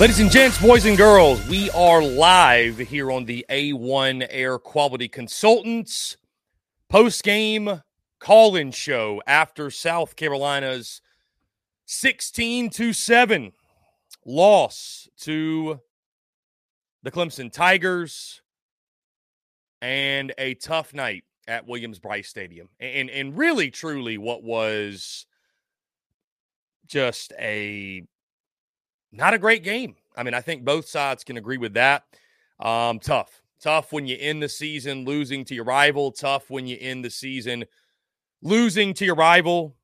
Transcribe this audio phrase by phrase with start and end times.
[0.00, 5.08] Ladies and gents, boys and girls, we are live here on the A1 Air Quality
[5.08, 6.16] Consultants
[6.88, 7.82] post game
[8.18, 11.02] call in show after South Carolina's
[11.84, 13.52] 16 to 7
[14.24, 15.80] loss to
[17.02, 18.40] the Clemson Tigers
[19.82, 22.70] and a tough night at Williams Brice Stadium.
[22.80, 25.26] And and really truly what was
[26.86, 28.06] just a
[29.12, 29.96] not a great game.
[30.16, 32.04] I mean, I think both sides can agree with that.
[32.58, 33.42] Um, tough.
[33.60, 36.12] Tough when you end the season losing to your rival.
[36.12, 37.64] Tough when you end the season
[38.42, 39.76] losing to your rival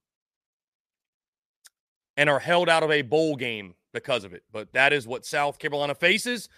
[2.16, 4.44] and are held out of a bowl game because of it.
[4.52, 6.48] But that is what South Carolina faces.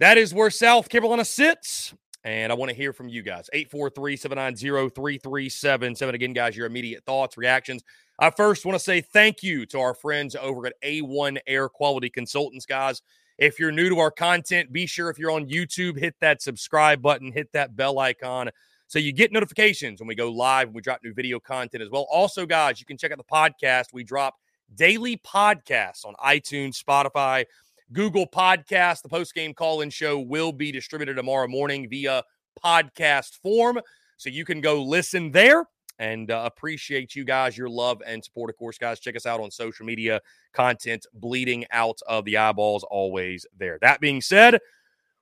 [0.00, 1.94] That is where South Carolina sits.
[2.24, 3.50] And I want to hear from you guys.
[3.52, 6.14] 843 790 3377.
[6.14, 7.84] Again, guys, your immediate thoughts, reactions.
[8.18, 12.10] I first want to say thank you to our friends over at A1 Air Quality
[12.10, 13.02] Consultants, guys.
[13.38, 17.02] If you're new to our content, be sure if you're on YouTube, hit that subscribe
[17.02, 18.50] button, hit that bell icon
[18.86, 21.90] so you get notifications when we go live and we drop new video content as
[21.90, 22.06] well.
[22.10, 23.86] Also, guys, you can check out the podcast.
[23.92, 24.36] We drop
[24.74, 27.44] daily podcasts on iTunes, Spotify,
[27.92, 29.02] Google Podcast.
[29.02, 32.22] The post game call in show will be distributed tomorrow morning via
[32.62, 33.80] podcast form.
[34.16, 35.66] So you can go listen there
[35.98, 38.50] and uh, appreciate you guys, your love and support.
[38.50, 40.20] Of course, guys, check us out on social media
[40.52, 43.78] content, bleeding out of the eyeballs, always there.
[43.80, 44.58] That being said,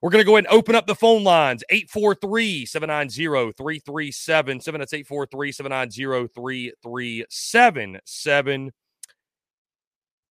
[0.01, 4.81] we're going to go ahead and open up the phone lines 843 790 3377.
[4.81, 8.73] That's 843 790 3377.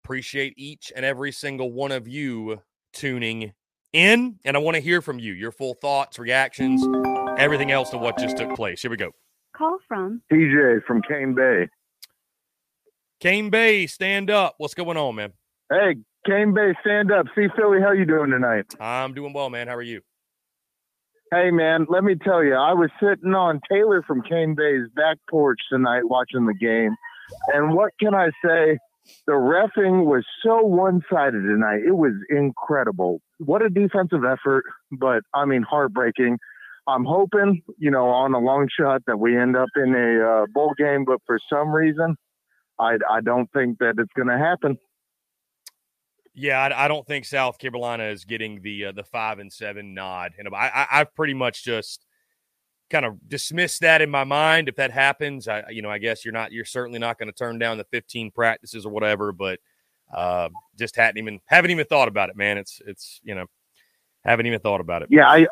[0.04, 2.62] Appreciate each and every single one of you
[2.92, 3.54] tuning
[3.94, 4.40] in.
[4.44, 6.86] And I want to hear from you, your full thoughts, reactions,
[7.38, 8.82] everything else to what just took place.
[8.82, 9.12] Here we go.
[9.62, 11.70] Call from TJ from Cane Bay.
[13.20, 14.56] Cane Bay, stand up.
[14.58, 15.34] What's going on, man?
[15.70, 17.28] Hey, Cane Bay, stand up.
[17.36, 18.66] See Philly, how you doing tonight?
[18.80, 19.68] I'm doing well, man.
[19.68, 20.02] How are you?
[21.32, 25.18] Hey, man, let me tell you, I was sitting on Taylor from Cane Bay's back
[25.30, 26.96] porch tonight watching the game.
[27.54, 28.80] And what can I say?
[29.28, 31.82] the refing was so one sided tonight.
[31.88, 33.22] It was incredible.
[33.38, 36.40] What a defensive effort, but I mean, heartbreaking.
[36.88, 40.46] I'm hoping, you know, on a long shot that we end up in a uh,
[40.54, 42.16] bowl game, but for some reason,
[42.80, 44.78] I, I don't think that it's going to happen.
[46.34, 49.94] Yeah, I, I, don't think South Carolina is getting the uh, the five and seven
[49.94, 52.06] nod, and I, I, I've pretty much just
[52.90, 54.70] kind of dismiss that in my mind.
[54.70, 57.36] If that happens, I you know I guess you're not you're certainly not going to
[57.36, 59.60] turn down the 15 practices or whatever, but
[60.14, 60.48] uh,
[60.80, 62.58] just hadn't even haven't even thought about it, man.
[62.58, 63.48] It's it's you know
[64.24, 65.10] haven't even thought about it.
[65.12, 65.48] Yeah, I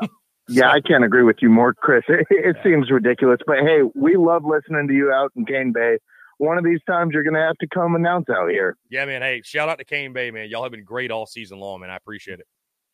[0.49, 2.03] yeah I can't agree with you more, Chris.
[2.09, 2.63] It, it yeah.
[2.63, 5.97] seems ridiculous, but hey, we love listening to you out in Cane Bay.
[6.37, 8.77] One of these times you're going to have to come announce out here.
[8.89, 9.21] Yeah, man.
[9.21, 10.49] Hey, shout out to Cane Bay, man.
[10.49, 11.89] Y'all have been great all season long, man.
[11.89, 12.47] I appreciate it.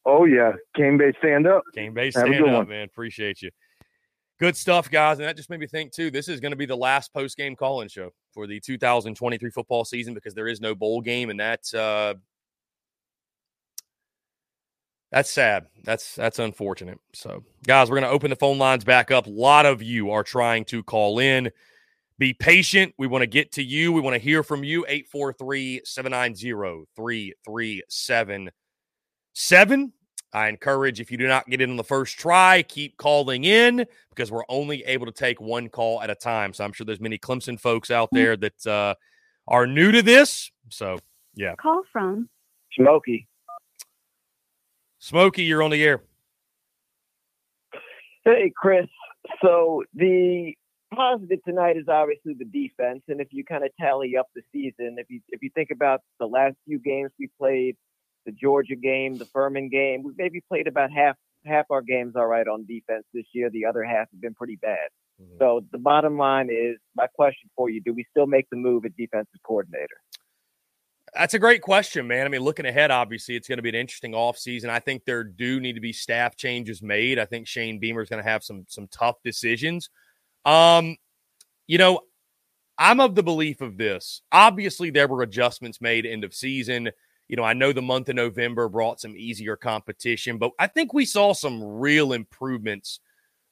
[0.05, 1.63] Oh yeah, Cane Bay, stand up.
[1.73, 2.67] Cane Bay, stand up, one.
[2.67, 2.85] man.
[2.85, 3.49] Appreciate you.
[4.37, 5.19] Good stuff, guys.
[5.19, 7.37] And that just made me think, too, this is going to be the last post
[7.37, 11.29] game call in show for the 2023 football season because there is no bowl game.
[11.29, 12.15] And that's, uh,
[15.15, 15.65] that's sad.
[15.85, 16.99] That's that's unfortunate.
[17.13, 19.27] So, guys, we're going to open the phone lines back up.
[19.27, 21.51] A lot of you are trying to call in.
[22.17, 22.93] Be patient.
[22.97, 23.93] We want to get to you.
[23.93, 24.85] We want to hear from you.
[24.89, 29.93] 843 790 3377.
[30.33, 33.85] I encourage if you do not get in on the first try, keep calling in
[34.09, 36.51] because we're only able to take one call at a time.
[36.51, 38.17] So I'm sure there's many Clemson folks out mm.
[38.17, 38.95] there that uh,
[39.47, 40.51] are new to this.
[40.69, 40.99] So
[41.35, 41.55] yeah.
[41.55, 42.27] Call from
[42.73, 43.29] Smokey.
[45.05, 46.01] Smokey, you're on the air.
[48.23, 48.87] Hey, Chris.
[49.39, 50.55] So the
[50.95, 54.95] positive tonight is obviously the defense, and if you kind of tally up the season,
[54.97, 57.75] if you if you think about the last few games we played
[58.25, 60.01] the Georgia game, the Furman game.
[60.01, 63.51] We've maybe played about half half our games all right on defense this year.
[63.51, 64.89] The other half have been pretty bad.
[65.21, 65.37] Mm-hmm.
[65.37, 68.85] So the bottom line is my question for you: Do we still make the move
[68.85, 70.01] at defensive coordinator?
[71.13, 72.25] That's a great question, man.
[72.25, 74.69] I mean, looking ahead, obviously, it's going to be an interesting offseason.
[74.69, 77.19] I think there do need to be staff changes made.
[77.19, 79.89] I think Shane Beamer is going to have some some tough decisions.
[80.45, 80.97] Um,
[81.67, 82.01] you know,
[82.77, 84.21] I'm of the belief of this.
[84.31, 86.91] Obviously, there were adjustments made end of season
[87.27, 90.93] you know, I know the month of November brought some easier competition, but I think
[90.93, 92.99] we saw some real improvements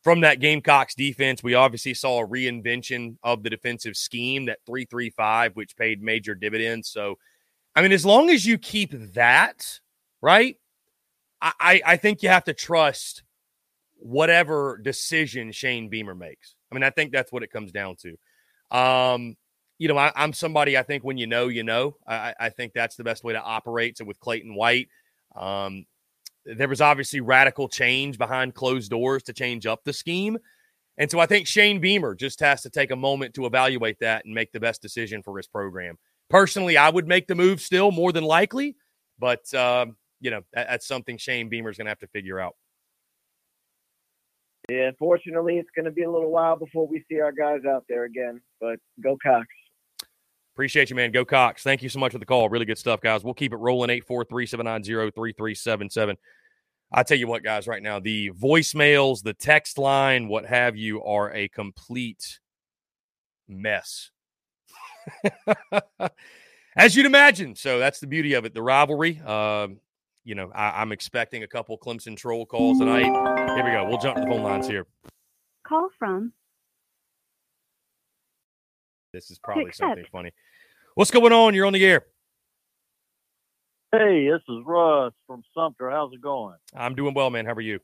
[0.03, 1.41] from that Gamecocks defense.
[1.41, 6.89] We obviously saw a reinvention of the defensive scheme, that 335, which paid major dividends.
[6.89, 7.17] So,
[7.75, 9.80] I mean, as long as you keep that,
[10.22, 10.58] right,
[11.42, 13.24] I, I think you have to trust
[13.98, 16.56] whatever decision Shane Beamer makes.
[16.72, 18.77] I mean, I think that's what it comes down to.
[18.77, 19.36] Um,
[19.77, 21.98] you know, I, am somebody I think when you know, you know.
[22.08, 23.98] I, I, think that's the best way to operate.
[23.98, 24.88] So with Clayton White,
[25.36, 25.86] Um,
[26.46, 30.38] there was obviously radical change behind closed doors to change up the scheme.
[30.98, 34.25] And so I think Shane Beamer just has to take a moment to evaluate that
[34.25, 35.98] and make the best decision for his program.
[36.34, 38.75] Personally, I would make the move still more than likely,
[39.20, 39.86] but uh,
[40.20, 42.56] you know that, that's something Shane Beamer's going to have to figure out.
[44.68, 47.84] Yeah, unfortunately, it's going to be a little while before we see our guys out
[47.88, 48.42] there again.
[48.60, 49.46] But go Cocks.
[50.56, 51.12] Appreciate you, man.
[51.12, 51.62] Go Cocks.
[51.62, 52.50] Thank you so much for the call.
[52.50, 53.24] Really good stuff, guys.
[53.24, 56.18] We'll keep it rolling 843 790 3377.
[56.92, 61.04] I tell you what, guys, right now, the voicemails, the text line, what have you,
[61.04, 62.40] are a complete
[63.48, 64.10] mess.
[66.75, 67.55] As you'd imagine.
[67.55, 68.53] So that's the beauty of it.
[68.53, 69.19] The rivalry.
[69.19, 69.79] Um,
[70.24, 73.03] you know, I, am expecting a couple Clemson troll calls tonight.
[73.55, 73.86] Here we go.
[73.88, 74.86] We'll jump to the phone lines here.
[75.67, 76.33] Call from
[79.13, 80.31] this is probably something funny.
[80.95, 81.53] What's going on?
[81.53, 82.05] You're on the air.
[83.91, 85.91] Hey, this is Russ from Sumter.
[85.91, 86.55] How's it going?
[86.75, 87.45] I'm doing well, man.
[87.45, 87.79] How are you?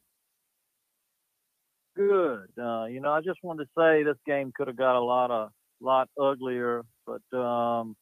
[1.95, 2.49] Good.
[2.57, 5.29] Uh, you know, I just wanted to say this game could have got a lot
[5.29, 7.95] of lot uglier, but um,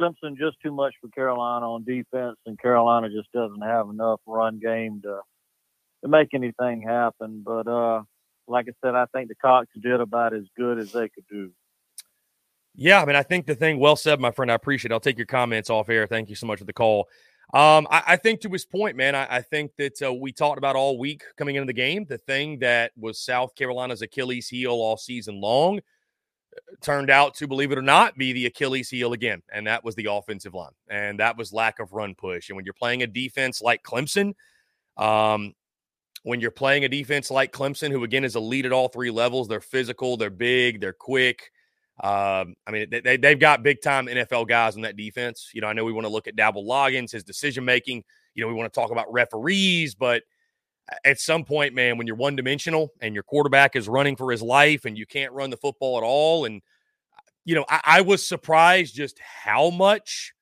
[0.00, 4.58] Clemson just too much for Carolina on defense, and Carolina just doesn't have enough run
[4.58, 5.20] game to
[6.02, 7.42] to make anything happen.
[7.44, 8.02] But uh,
[8.48, 11.52] like I said, I think the Cocks did about as good as they could do.
[12.74, 14.50] Yeah, I mean, I think the thing well said, my friend.
[14.50, 14.94] I appreciate it.
[14.94, 16.06] I'll take your comments off air.
[16.06, 17.08] Thank you so much for the call.
[17.52, 20.58] Um, I, I think to his point, man, I, I think that uh, we talked
[20.58, 22.06] about all week coming into the game.
[22.08, 25.80] The thing that was South Carolina's Achilles heel all season long
[26.80, 29.42] turned out to, believe it or not, be the Achilles heel again.
[29.52, 30.72] And that was the offensive line.
[30.88, 32.48] And that was lack of run push.
[32.48, 34.34] And when you're playing a defense like Clemson,
[34.96, 35.54] um,
[36.22, 39.48] when you're playing a defense like Clemson, who again is elite at all three levels,
[39.48, 41.50] they're physical, they're big, they're quick.
[42.02, 45.50] Um, I mean, they, they've got big time NFL guys in that defense.
[45.52, 48.04] You know, I know we want to look at Dowell Loggains, his decision making.
[48.34, 50.22] You know, we want to talk about referees, but
[51.04, 54.42] at some point, man, when you're one dimensional and your quarterback is running for his
[54.42, 56.62] life and you can't run the football at all, and
[57.44, 60.32] you know, I, I was surprised just how much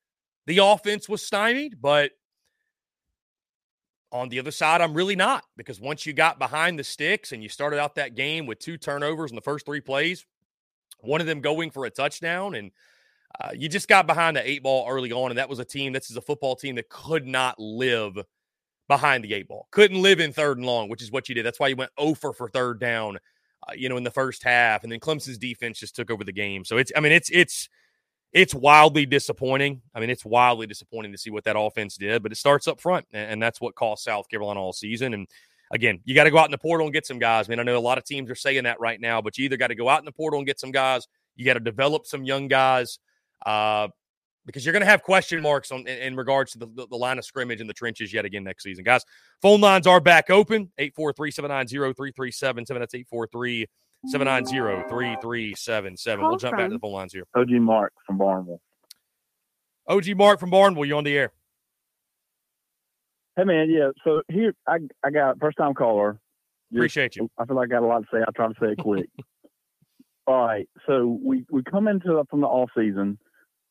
[0.47, 2.11] the offense was stymied, but
[4.11, 7.43] on the other side, I'm really not because once you got behind the sticks and
[7.43, 10.25] you started out that game with two turnovers in the first three plays,
[10.99, 12.55] one of them going for a touchdown.
[12.55, 12.71] And
[13.39, 15.31] uh, you just got behind the eight ball early on.
[15.31, 18.17] And that was a team, this is a football team that could not live
[18.89, 21.45] behind the eight ball, couldn't live in third and long, which is what you did.
[21.45, 23.19] That's why you went over for third down,
[23.65, 24.83] uh, you know, in the first half.
[24.83, 26.65] And then Clemson's defense just took over the game.
[26.65, 27.69] So it's, I mean, it's, it's,
[28.33, 29.81] it's wildly disappointing.
[29.95, 32.79] I mean, it's wildly disappointing to see what that offense did, but it starts up
[32.79, 35.13] front, and that's what cost South Carolina all season.
[35.13, 35.27] And
[35.71, 37.47] again, you got to go out in the portal and get some guys.
[37.47, 39.45] I mean, I know a lot of teams are saying that right now, but you
[39.45, 41.59] either got to go out in the portal and get some guys, you got to
[41.59, 42.99] develop some young guys,
[43.45, 43.87] uh,
[44.45, 46.95] because you're going to have question marks on in, in regards to the, the, the,
[46.95, 48.83] line of scrimmage in the trenches yet again next season.
[48.83, 49.03] Guys,
[49.41, 52.79] phone lines are back open 843 790 3377.
[52.79, 53.67] That's 843
[54.07, 56.25] 790 3377.
[56.25, 57.25] We'll jump back to the phone lines here.
[57.35, 58.61] OG Mark from Barnwell.
[59.87, 61.31] OG Mark from Barnwell, you on the air.
[63.35, 63.89] Hey man, yeah.
[64.03, 66.19] So here I I got first time caller.
[66.71, 67.29] Just, Appreciate you.
[67.37, 68.19] I feel like I got a lot to say.
[68.19, 69.09] I'll try to say it quick.
[70.27, 70.67] All right.
[70.85, 73.17] So we we come into uh, from the off season.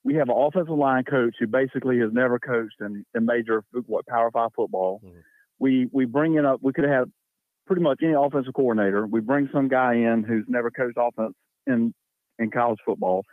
[0.08, 4.06] We have an offensive line coach who basically has never coached in, in major what
[4.06, 5.00] Power Five football.
[5.04, 5.18] Mm-hmm.
[5.58, 6.60] We we bring in up.
[6.62, 7.08] We could have
[7.66, 9.06] pretty much any offensive coordinator.
[9.06, 11.34] We bring some guy in who's never coached offense
[11.66, 11.92] in
[12.38, 13.24] in college football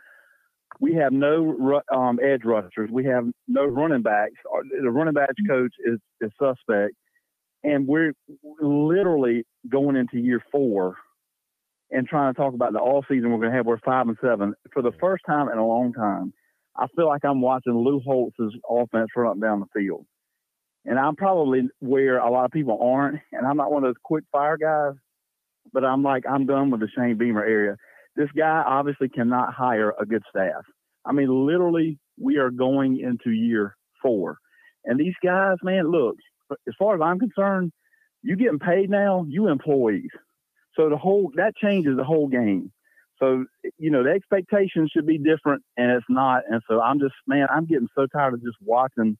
[0.80, 2.90] we have no um, edge rushers.
[2.90, 4.34] We have no running backs.
[4.82, 5.62] The running backs mm-hmm.
[5.62, 6.94] coach is, is suspect.
[7.64, 8.12] And we're
[8.60, 10.96] literally going into year four
[11.90, 13.66] and trying to talk about the all season we're going to have.
[13.66, 16.32] We're five and seven for the first time in a long time.
[16.78, 20.06] I feel like I'm watching Lou Holtz's offense run up down the field.
[20.84, 23.20] And I'm probably where a lot of people aren't.
[23.32, 24.94] And I'm not one of those quick fire guys,
[25.72, 27.76] but I'm like, I'm done with the Shane Beamer area
[28.16, 30.62] this guy obviously cannot hire a good staff.
[31.04, 34.38] I mean, literally, we are going into year four.
[34.84, 36.16] And these guys, man, look,
[36.50, 37.72] as far as I'm concerned,
[38.22, 40.10] you getting paid now, you employees.
[40.74, 42.72] So the whole that changes the whole game.
[43.18, 43.44] So
[43.78, 46.42] you know the expectations should be different, and it's not.
[46.48, 49.16] And so I'm just, man, I'm getting so tired of just watching.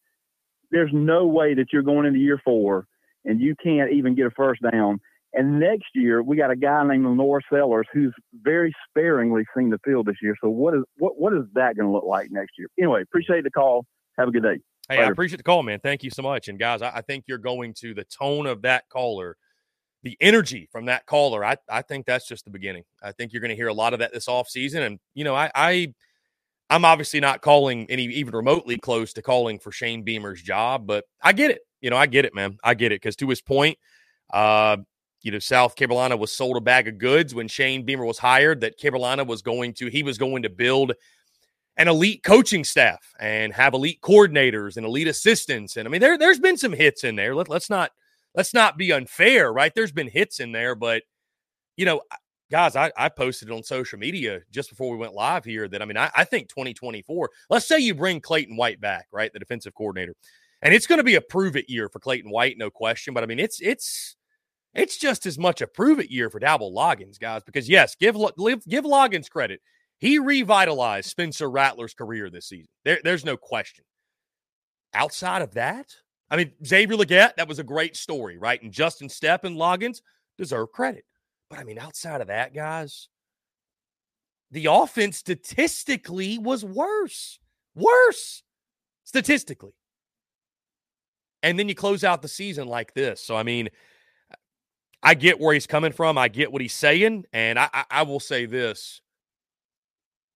[0.71, 2.87] There's no way that you're going into year four
[3.25, 5.01] and you can't even get a first down
[5.37, 9.79] and next year, we got a guy named LaNorris Sellers who's very sparingly seen the
[9.85, 10.35] field this year.
[10.43, 12.69] So what is what what is that going to look like next year?
[12.79, 13.85] Anyway, appreciate the call.
[14.19, 14.59] Have a good day.
[14.89, 15.09] Hey, Later.
[15.09, 15.79] I appreciate the call, man.
[15.81, 16.49] Thank you so much.
[16.49, 19.37] And guys, I, I, think you're going to the tone of that caller,
[20.03, 21.45] the energy from that caller.
[21.45, 22.85] I, I think that's just the beginning.
[23.03, 24.83] I think you're going to hear a lot of that this off season.
[24.83, 25.95] And you know, I, I
[26.71, 31.05] I'm obviously not calling any even remotely close to calling for Shane Beamer's job, but
[31.23, 32.59] I get it you know, I get it, man.
[32.65, 33.01] I get it.
[33.01, 33.79] Because to his point,
[34.33, 34.79] uh,
[35.23, 38.61] you know, South Carolina was sold a bag of goods when Shane Beamer was hired
[38.63, 40.93] that Carolina was going to, he was going to build
[41.77, 45.77] an elite coaching staff and have elite coordinators and elite assistants.
[45.77, 47.35] And I mean, there, there's been some hits in there.
[47.35, 47.93] Let, let's not,
[48.37, 49.75] let's not be unfair, right?
[49.75, 51.03] There's been hits in there, but
[51.77, 52.03] you know,
[52.51, 55.85] guys, I, I posted on social media just before we went live here that I
[55.85, 59.33] mean, I, I think 2024, let's say you bring Clayton White back, right?
[59.33, 60.15] The defensive coordinator.
[60.63, 63.15] And it's going to be a prove it year for Clayton White, no question.
[63.15, 64.17] But I mean, it's it's
[64.75, 68.15] it's just as much a prove it year for Dowell Loggains, guys, because yes, give
[68.15, 69.61] give Loggains credit.
[69.99, 72.69] He revitalized Spencer Rattler's career this season.
[72.85, 73.85] There, there's no question.
[74.93, 75.87] Outside of that,
[76.31, 78.61] I mean, Xavier Legette, that was a great story, right?
[78.63, 80.01] And Justin Stepp and Loggains
[80.37, 81.05] deserve credit.
[81.49, 83.09] But I mean, outside of that, guys,
[84.51, 87.39] the offense statistically was worse.
[87.75, 88.43] Worse
[89.05, 89.75] statistically.
[91.43, 93.23] And then you close out the season like this.
[93.23, 93.69] So, I mean,
[95.03, 96.19] I get where he's coming from.
[96.19, 97.25] I get what he's saying.
[97.33, 99.01] And I, I, I will say this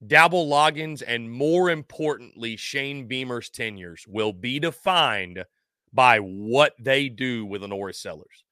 [0.07, 5.45] Dowell Loggains and more importantly, Shane Beamer's tenures will be defined
[5.93, 8.45] by what they do with LaNorris Sellers.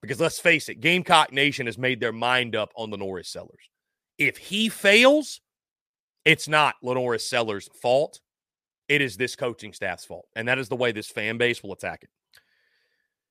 [0.00, 3.70] Because let's face it, Gamecock Nation has made their mind up on LaNorris Sellers.
[4.18, 5.40] If he fails,
[6.24, 8.20] it's not LaNorris Sellers' fault.
[8.88, 10.26] It is this coaching staff's fault.
[10.36, 12.10] And that is the way this fan base will attack it.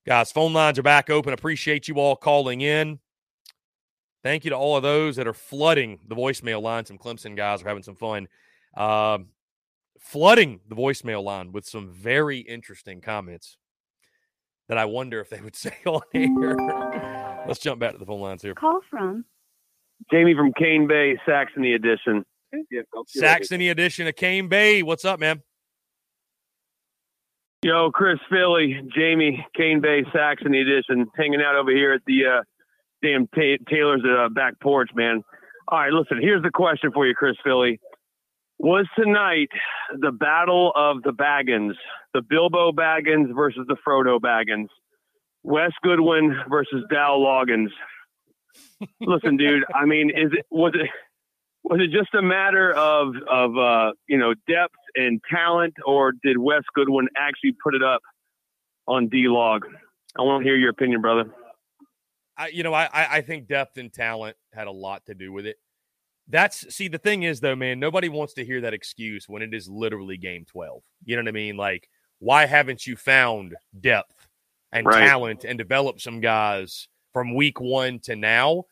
[0.05, 1.31] Guys, phone lines are back open.
[1.31, 2.99] Appreciate you all calling in.
[4.23, 6.85] Thank you to all of those that are flooding the voicemail line.
[6.85, 8.27] Some Clemson guys are having some fun.
[8.75, 9.27] Um,
[10.00, 13.57] flooding the voicemail line with some very interesting comments
[14.69, 17.45] that I wonder if they would say on air.
[17.47, 18.55] Let's jump back to the phone lines here.
[18.55, 19.25] Call from
[20.12, 22.25] Jamie from Cane Bay, Saxony edition.
[23.07, 24.83] Saxony edition of Cane Bay.
[24.83, 25.41] What's up, man?
[27.63, 32.43] Yo, Chris Philly, Jamie, Cane Bay, Saxony edition, hanging out over here at the uh,
[33.01, 35.23] damn ta- Taylor's uh, back porch, man.
[35.69, 37.79] All right, listen, here's the question for you, Chris Philly.
[38.63, 39.49] Was tonight
[39.99, 41.73] the battle of the Baggins,
[42.13, 44.69] the Bilbo Baggins versus the Frodo Baggins,
[45.43, 47.71] Wes Goodwin versus Dowell Loggains?
[49.02, 50.89] listen, dude, I mean, is it was it
[51.63, 56.38] was it just a matter of of uh, you know depth and talent, or did
[56.38, 58.02] Wes Goodwin actually put it up
[58.88, 59.65] on D Log?
[60.17, 61.26] I want to hear your opinion, brother.
[62.38, 65.45] I, you know, I I think depth and talent had a lot to do with
[65.47, 65.58] it.
[66.27, 69.53] That's see the thing is though, man, nobody wants to hear that excuse when it
[69.53, 70.83] is literally game twelve.
[71.03, 71.57] You know what I mean?
[71.57, 74.27] Like, why haven't you found depth
[74.71, 75.05] and right.
[75.05, 78.63] talent and developed some guys from week one to now?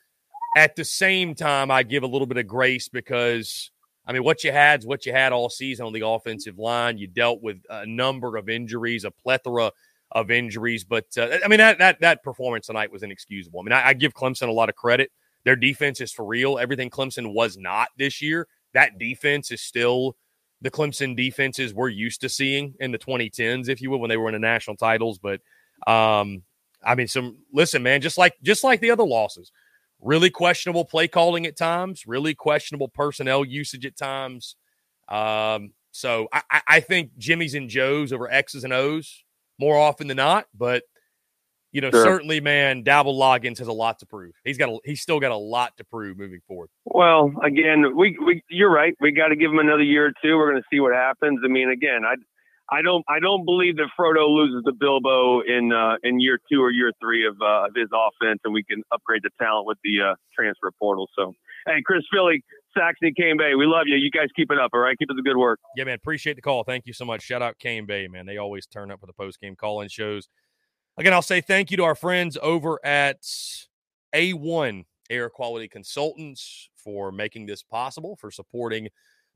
[0.55, 3.71] At the same time, I give a little bit of grace because
[4.05, 6.97] I mean, what you had is what you had all season on the offensive line.
[6.97, 9.71] You dealt with a number of injuries, a plethora
[10.11, 13.59] of injuries, but uh, I mean that that that performance tonight was inexcusable.
[13.59, 15.11] I mean, I, I give Clemson a lot of credit.
[15.43, 16.57] Their defense is for real.
[16.59, 20.15] Everything Clemson was not this year, that defense is still
[20.61, 24.17] the Clemson defenses we're used to seeing in the 2010s, if you will, when they
[24.17, 25.17] were in the national titles.
[25.17, 25.41] But
[25.87, 26.43] um,
[26.83, 29.51] I mean, some listen, man, just like just like the other losses,
[29.99, 34.55] really questionable play calling at times, really questionable personnel usage at times.
[35.09, 39.23] Um, so I, I think Jimmy's and Joe's over X's and O's
[39.59, 40.83] more often than not, but
[41.71, 42.03] you know, sure.
[42.03, 44.33] certainly, man, Dowell Loggains has a lot to prove.
[44.43, 46.69] He's got a, he's still got a lot to prove moving forward.
[46.85, 48.93] Well, again, we, we you're right.
[48.99, 50.37] We got to give him another year or two.
[50.37, 51.39] We're going to see what happens.
[51.43, 52.15] I mean, again, I
[52.71, 56.63] I don't I don't believe that Frodo loses to Bilbo in uh, in year two
[56.63, 59.77] or year three of, uh, of his offense, and we can upgrade the talent with
[59.83, 61.09] the uh, transfer portal.
[61.17, 61.33] So,
[61.67, 62.43] hey, Chris Philly,
[62.77, 63.97] Saxony, Cane Bay, we love you.
[63.97, 64.97] You guys keep it up, all right?
[64.97, 65.59] Keep up the good work.
[65.75, 65.95] Yeah, man.
[65.95, 66.63] Appreciate the call.
[66.63, 67.23] Thank you so much.
[67.23, 68.25] Shout out Cane Bay, man.
[68.25, 70.29] They always turn up for the post game call in shows.
[71.01, 73.23] Again, I'll say thank you to our friends over at
[74.13, 78.87] A1 Air Quality Consultants for making this possible, for supporting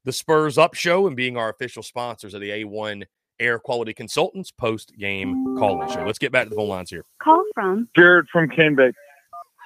[0.03, 3.05] the Spurs Up Show and being our official sponsors of the A1
[3.39, 6.03] Air Quality Consultants post game calling show.
[6.05, 7.03] Let's get back to the phone lines here.
[7.19, 8.91] Call from Jared from Cane Bay.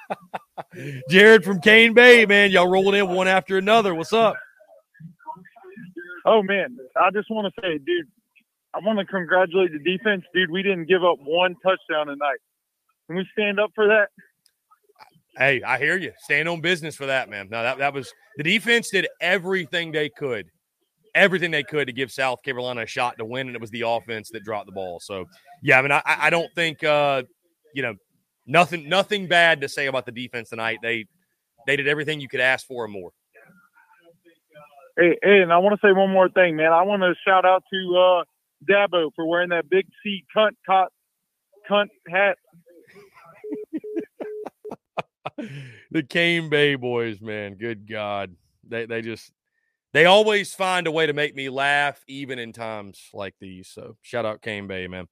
[1.10, 2.50] Jared from Cane Bay, man.
[2.50, 3.94] Y'all rolling in one after another.
[3.94, 4.36] What's up?
[6.24, 8.08] Oh man, I just want to say, dude,
[8.74, 10.50] I want to congratulate the defense, dude.
[10.50, 12.38] We didn't give up one touchdown tonight.
[13.06, 14.08] Can we stand up for that?
[15.36, 16.12] Hey, I hear you.
[16.18, 17.48] Stand on business for that, man.
[17.50, 20.50] No, that that was the defense did everything they could
[21.14, 23.82] everything they could to give South Carolina a shot to win, and it was the
[23.82, 25.00] offense that dropped the ball.
[25.00, 25.26] So,
[25.62, 27.22] yeah, I mean, I, I don't think, uh,
[27.74, 27.94] you know,
[28.46, 30.78] nothing nothing bad to say about the defense tonight.
[30.82, 31.06] They
[31.66, 33.10] they did everything you could ask for and more.
[34.98, 36.72] Hey, hey, and I want to say one more thing, man.
[36.72, 38.24] I want to shout out to uh,
[38.68, 40.92] Dabo for wearing that big C cunt cop
[41.68, 42.36] cunt hat.
[45.90, 47.54] the Cane Bay boys, man.
[47.54, 48.34] Good God.
[48.68, 49.32] They they just
[49.92, 53.68] they always find a way to make me laugh, even in times like these.
[53.68, 55.06] So shout out Cane Bay, man.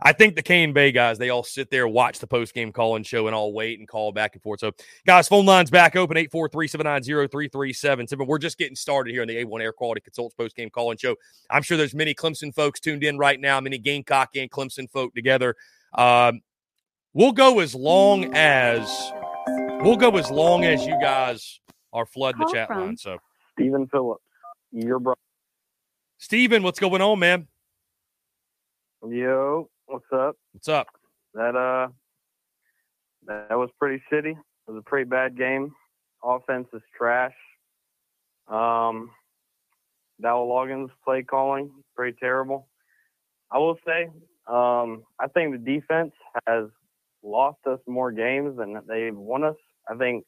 [0.00, 2.96] I think the Cane Bay guys, they all sit there, watch the post game call
[2.96, 4.60] and show, and all wait and call back and forth.
[4.60, 4.72] So,
[5.06, 8.26] guys, phone lines back open 843 790 3377.
[8.26, 11.00] We're just getting started here in the A1 Air Quality Consults post game call and
[11.00, 11.16] show.
[11.50, 15.14] I'm sure there's many Clemson folks tuned in right now, many Gamecock and Clemson folk
[15.14, 15.56] together.
[15.94, 16.42] Um,
[17.14, 19.12] we'll go as long as
[19.80, 21.60] we'll go as long as you guys
[21.94, 22.98] are flooding the chat line.
[22.98, 23.16] So,
[23.54, 24.22] Stephen Phillips,
[24.72, 25.18] your brother.
[26.18, 27.48] Stephen, what's going on, man?
[29.08, 30.36] Yo, what's up?
[30.52, 30.88] What's up?
[31.34, 31.88] That uh,
[33.26, 34.32] that was pretty shitty.
[34.32, 35.72] It was a pretty bad game.
[36.22, 37.34] Offense is trash.
[38.48, 39.10] Um,
[40.20, 42.68] Dowell Loggains play calling pretty terrible.
[43.50, 44.08] I will say,
[44.48, 46.12] um, I think the defense
[46.46, 46.64] has
[47.22, 49.56] lost us more games than they've won us.
[49.88, 50.24] I think,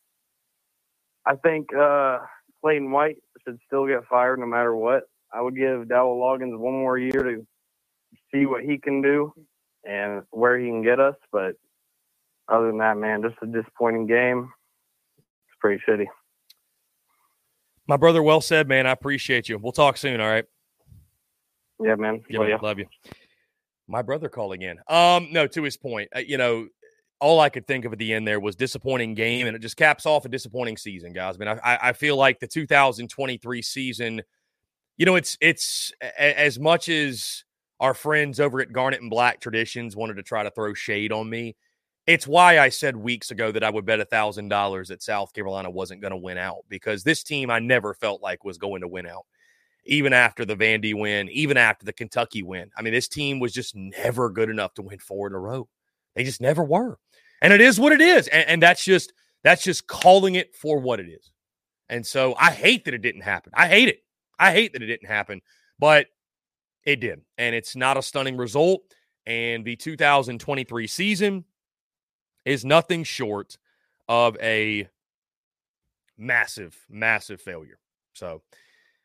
[1.27, 2.19] I think uh,
[2.61, 5.05] Clayton White should still get fired no matter what.
[5.33, 7.47] I would give Dowell Loggains one more year to
[8.33, 9.33] see what he can do
[9.85, 11.15] and where he can get us.
[11.33, 11.55] But
[12.49, 14.51] other than that, man, just a disappointing game.
[15.19, 16.07] It's pretty shitty.
[17.87, 18.87] My brother, well said, man.
[18.87, 19.59] I appreciate you.
[19.59, 20.21] We'll talk soon.
[20.21, 20.45] All right.
[21.83, 22.23] Yeah, man.
[22.29, 22.59] Yeah, Love man.
[22.63, 22.87] love you.
[23.87, 24.79] My brother calling in.
[24.89, 26.69] Um, no, to his point, uh, you know,
[27.21, 29.77] all I could think of at the end there was disappointing game, and it just
[29.77, 31.37] caps off a disappointing season, guys.
[31.37, 34.23] I mean, I, I- feel like the 2023 season,
[34.99, 37.45] you know, it's it's as much as
[37.81, 41.29] our friends over at Garnet and Black Traditions wanted to try to throw shade on
[41.31, 41.57] me.
[42.07, 45.33] It's why I said weeks ago that I would bet a thousand dollars that South
[45.35, 48.81] Carolina wasn't going to win out because this team I never felt like was going
[48.81, 49.27] to win out
[49.85, 52.71] even after the Vandy win, even after the Kentucky win.
[52.77, 55.69] I mean, this team was just never good enough to win four in a row.
[56.15, 56.99] They just never were.
[57.41, 58.29] And it is what it is.
[58.29, 59.13] And, and that's just
[59.43, 61.31] that's just calling it for what it is.
[61.89, 63.53] And so I hate that it didn't happen.
[63.55, 64.01] I hate it.
[64.39, 65.41] I hate that it didn't happen,
[65.79, 66.07] but
[66.89, 67.21] it did.
[67.37, 68.83] And it's not a stunning result.
[69.27, 71.45] And the 2023 season
[72.47, 73.59] is nothing short
[74.09, 74.89] of a
[76.17, 77.79] massive, massive failure.
[78.15, 78.41] So,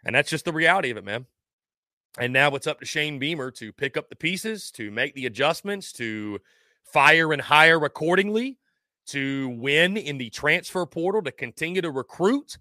[0.05, 1.25] and that's just the reality of it, man.
[2.17, 5.25] And now it's up to Shane Beamer to pick up the pieces, to make the
[5.25, 6.39] adjustments, to
[6.85, 8.59] fire and hire accordingly,
[9.07, 12.57] to win in the transfer portal, to continue to recruit,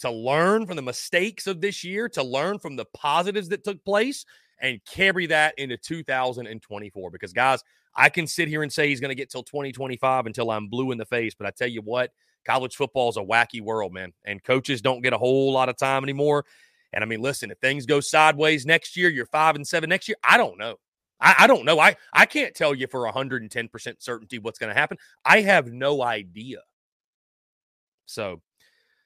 [0.00, 3.82] to learn from the mistakes of this year, to learn from the positives that took
[3.86, 4.26] place,
[4.60, 7.10] and carry that into 2024.
[7.10, 7.62] Because, guys,
[7.94, 10.92] I can sit here and say he's going to get till 2025 until I'm blue
[10.92, 11.34] in the face.
[11.34, 12.10] But I tell you what,
[12.44, 14.12] college football is a wacky world, man.
[14.24, 16.44] And coaches don't get a whole lot of time anymore.
[16.92, 20.08] And I mean, listen, if things go sideways next year, you're five and seven next
[20.08, 20.16] year.
[20.22, 20.76] I don't know.
[21.20, 21.78] I, I don't know.
[21.78, 24.98] I, I can't tell you for 110% certainty what's going to happen.
[25.24, 26.58] I have no idea.
[28.06, 28.40] So,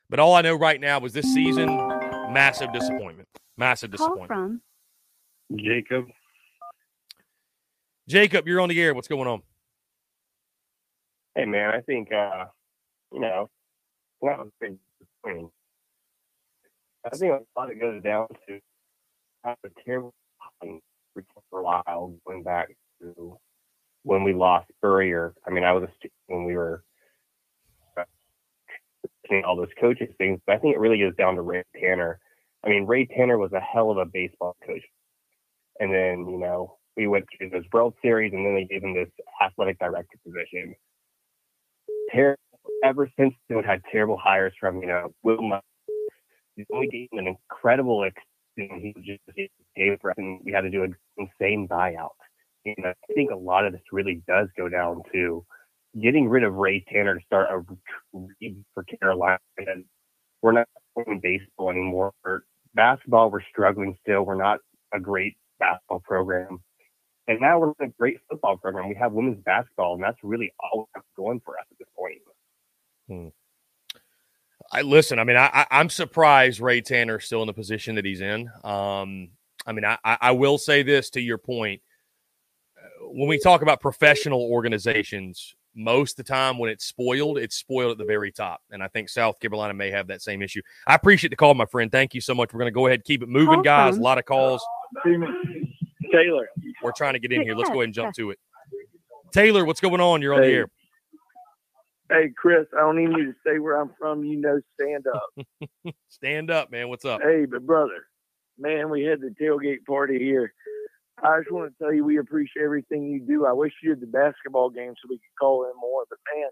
[0.08, 1.68] but all I know right now is this season,
[2.32, 3.28] massive disappointment.
[3.56, 4.28] Massive disappointment.
[5.50, 6.06] From Jacob.
[8.08, 8.94] Jacob, you're on the air.
[8.94, 9.42] What's going on?
[11.34, 12.46] Hey man, I think uh,
[13.12, 13.48] you know,
[14.22, 15.50] not a big disappointing.
[17.04, 18.58] I think a lot of it goes down to
[19.44, 20.12] how a terrible
[20.62, 20.80] time
[21.50, 22.68] for a while going back
[23.00, 23.38] to
[24.02, 25.34] when we lost Spurrier.
[25.46, 26.82] I mean, I was a stu- when we were
[27.96, 28.04] uh,
[29.28, 32.18] doing all those coaches things, but I think it really goes down to Ray Tanner.
[32.64, 34.82] I mean, Ray Tanner was a hell of a baseball coach,
[35.81, 38.95] and then you know we went through this World Series, and then they gave him
[38.95, 39.11] this
[39.43, 40.77] athletic director position
[42.12, 42.38] terrible.
[42.85, 45.38] Ever since then, we've had terrible hires from you know Will.
[45.38, 45.61] Muschamp.
[46.57, 48.05] He's only gave him an incredible.
[48.05, 48.23] Ex-
[48.57, 49.21] he just
[49.77, 52.11] gave for us, and we had to do an insane buyout.
[52.64, 55.45] You know, I think a lot of this really does go down to
[56.03, 57.64] getting rid of Ray Tanner to start a
[58.12, 59.38] read for Carolina.
[60.43, 62.12] We're not playing baseball anymore.
[62.75, 64.25] Basketball, we're struggling still.
[64.25, 64.61] We're not
[64.95, 66.61] a great basketball program.
[67.29, 68.88] And now we're in a great football program.
[68.88, 71.88] We have women's basketball, and that's really all we have going for us at this
[71.96, 72.18] point.
[74.73, 75.18] I listen.
[75.18, 78.51] I mean, I, I I'm surprised Ray Tanner's still in the position that he's in.
[78.64, 79.31] Um,
[79.66, 81.83] I mean, I I I will say this to your point.
[82.77, 87.57] Uh, When we talk about professional organizations, most of the time when it's spoiled, it's
[87.57, 88.61] spoiled at the very top.
[88.70, 90.62] And I think South Carolina may have that same issue.
[90.87, 91.90] I appreciate the call, my friend.
[91.90, 92.53] Thank you so much.
[92.53, 93.96] We're going to go ahead and keep it moving, Call guys.
[93.96, 94.64] A lot of calls.
[95.05, 96.48] Taylor.
[96.83, 97.55] We're trying to get in here.
[97.55, 98.38] Let's go ahead and jump to it.
[99.33, 100.22] Taylor, what's going on?
[100.22, 100.55] You're on the Hey.
[100.55, 100.70] air.
[102.11, 104.24] Hey, Chris, I don't even need to say where I'm from.
[104.24, 105.94] You know, stand up.
[106.09, 106.88] Stand up, man.
[106.88, 107.20] What's up?
[107.22, 108.07] hey, but brother,
[108.59, 110.53] man, we had the tailgate party here.
[111.22, 113.46] I just want to tell you we appreciate everything you do.
[113.46, 116.03] I wish you did the basketball game so we could call in more.
[116.11, 116.48] But man,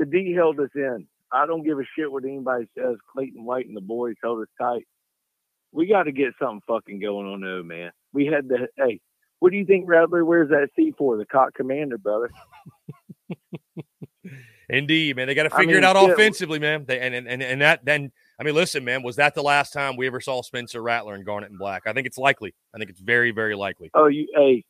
[0.00, 1.06] the D held us in.
[1.32, 2.96] I don't give a shit what anybody says.
[3.12, 4.86] Clayton White and the boys held us tight.
[5.72, 7.92] We got to get something fucking going on though, man.
[8.12, 9.00] We had the hey,
[9.38, 11.16] what do you think Rattler wears that C for?
[11.16, 12.30] The cock commander, brother.
[14.68, 15.26] Indeed, man.
[15.26, 16.10] They got to figure I mean, it out shit.
[16.10, 16.84] offensively, man.
[16.86, 19.96] They, and, and and that then I mean, listen, man, was that the last time
[19.96, 21.82] we ever saw Spencer Rattler in Garnet and Black?
[21.86, 22.54] I think it's likely.
[22.74, 23.90] I think it's very, very likely.
[23.92, 24.64] Oh, you hey,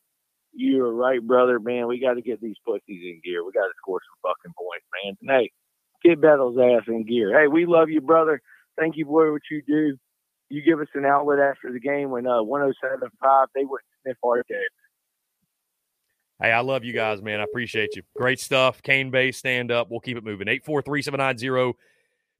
[0.51, 1.57] you're right, brother.
[1.57, 3.45] Man, we got to get these pussies in gear.
[3.45, 5.15] We got to score some fucking points, man.
[5.21, 5.51] And, hey,
[6.03, 7.39] get Battle's ass in gear.
[7.39, 8.41] Hey, we love you, brother.
[8.77, 9.97] Thank you for what you do.
[10.51, 14.43] You give us an outlet after the game when uh 107.5 they wouldn't sniff our
[14.43, 14.59] tail.
[16.41, 17.39] Hey, I love you guys, man.
[17.39, 18.01] I appreciate you.
[18.15, 18.81] Great stuff.
[18.81, 19.91] Cane Bay, stand up.
[19.91, 20.47] We'll keep it moving.
[20.47, 21.77] 843 790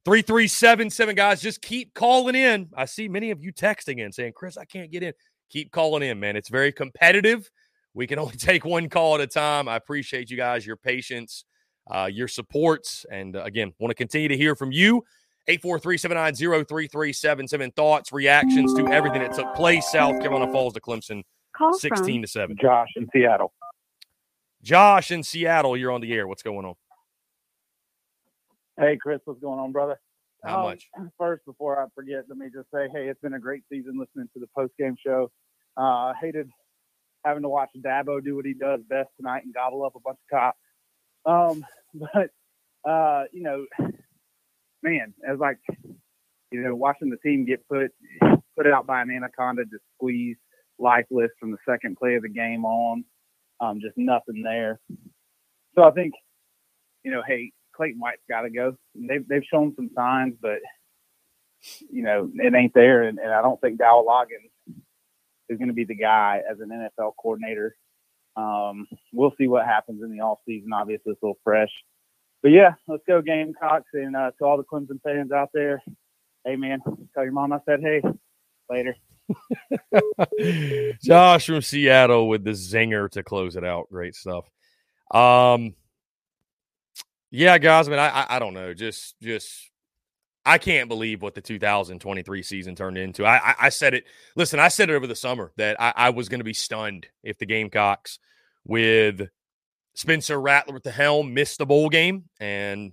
[0.04, 1.14] 3377.
[1.14, 2.68] Guys, just keep calling in.
[2.76, 5.12] I see many of you texting in saying, Chris, I can't get in.
[5.50, 6.34] Keep calling in, man.
[6.34, 7.48] It's very competitive.
[7.94, 9.68] We can only take one call at a time.
[9.68, 11.44] I appreciate you guys, your patience,
[11.88, 13.06] uh, your supports.
[13.10, 15.04] And uh, again, want to continue to hear from you.
[15.48, 17.70] 843 790 3377.
[17.72, 19.90] Thoughts, reactions to everything that took place.
[19.90, 21.22] South Carolina Falls to Clemson,
[21.56, 22.56] Call 16 from to 7.
[22.60, 23.52] Josh in Seattle.
[24.62, 26.28] Josh in Seattle, you're on the air.
[26.28, 26.74] What's going on?
[28.78, 30.00] Hey, Chris, what's going on, brother?
[30.44, 30.88] How Um, much?
[31.18, 34.28] First, before I forget, let me just say, hey, it's been a great season listening
[34.34, 35.30] to the post game show.
[35.76, 36.48] Uh, I hated
[37.24, 40.18] having to watch Dabo do what he does best tonight and gobble up a bunch
[40.32, 40.58] of cops.
[41.24, 42.30] Um, but
[42.90, 43.66] uh, you know,
[44.82, 45.58] man, it was like
[46.52, 47.90] you know, watching the team get put
[48.56, 50.38] put out by an anaconda, just squeezed,
[50.78, 53.04] lifeless from the second play of the game on,
[53.60, 54.78] um, just nothing there.
[55.74, 56.12] So I think,
[57.02, 58.76] you know, hey, Clayton White's got to go.
[58.94, 60.58] They've they've shown some signs, but
[61.90, 64.74] you know, it ain't there, and, and I don't think Dowell Loggains
[65.48, 67.76] is going to be the guy as an NFL coordinator.
[68.36, 70.72] Um, we'll see what happens in the off season.
[70.72, 71.70] Obviously, it's a little fresh,
[72.42, 75.82] but yeah, let's go Gamecocks, and uh, to all the Clemson fans out there,
[76.44, 76.80] hey man,
[77.14, 78.02] tell your mom I said hey.
[78.70, 78.96] Later.
[81.02, 83.88] Josh from Seattle with the zinger to close it out.
[83.90, 84.44] Great stuff.
[85.10, 85.74] Um,
[87.30, 87.88] yeah, guys.
[87.88, 88.72] I mean, I, I, I don't know.
[88.74, 89.70] Just, just,
[90.44, 93.24] I can't believe what the 2023 season turned into.
[93.24, 94.04] I, I, I said it.
[94.36, 97.06] Listen, I said it over the summer that I, I was going to be stunned
[97.22, 98.18] if the Gamecocks
[98.64, 99.28] with
[99.94, 102.92] Spencer Rattler at the helm missed the bowl game, and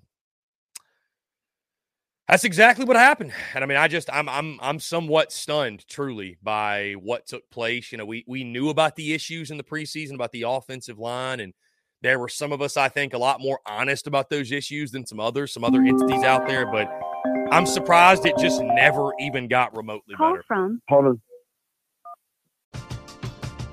[2.28, 3.34] that's exactly what happened.
[3.54, 7.92] And I mean, I just I'm I'm I'm somewhat stunned truly by what took place.
[7.92, 11.40] You know, we we knew about the issues in the preseason about the offensive line
[11.40, 11.54] and
[12.02, 15.06] there were some of us I think a lot more honest about those issues than
[15.06, 16.90] some others, some other entities out there, but
[17.52, 20.44] I'm surprised it just never even got remotely Call better.
[20.48, 21.22] from Hold on.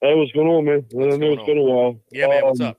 [0.00, 0.84] Hey, what's going on, man?
[0.92, 2.00] I know it's been a while.
[2.12, 2.44] Yeah, man.
[2.44, 2.78] What's Um, up?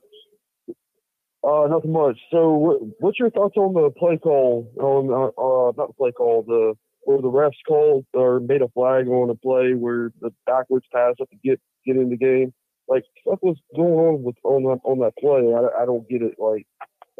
[1.42, 2.18] Uh, nothing much.
[2.30, 4.70] So, what, what's your thoughts on the play call?
[4.80, 8.68] On uh, uh, not the play call, the where the refs called or made a
[8.68, 12.52] flag on a play where the backwards pass up to get get in the game.
[12.88, 15.52] Like stuff was going on with on that on that play.
[15.54, 16.34] I, I don't get it.
[16.38, 16.66] Like,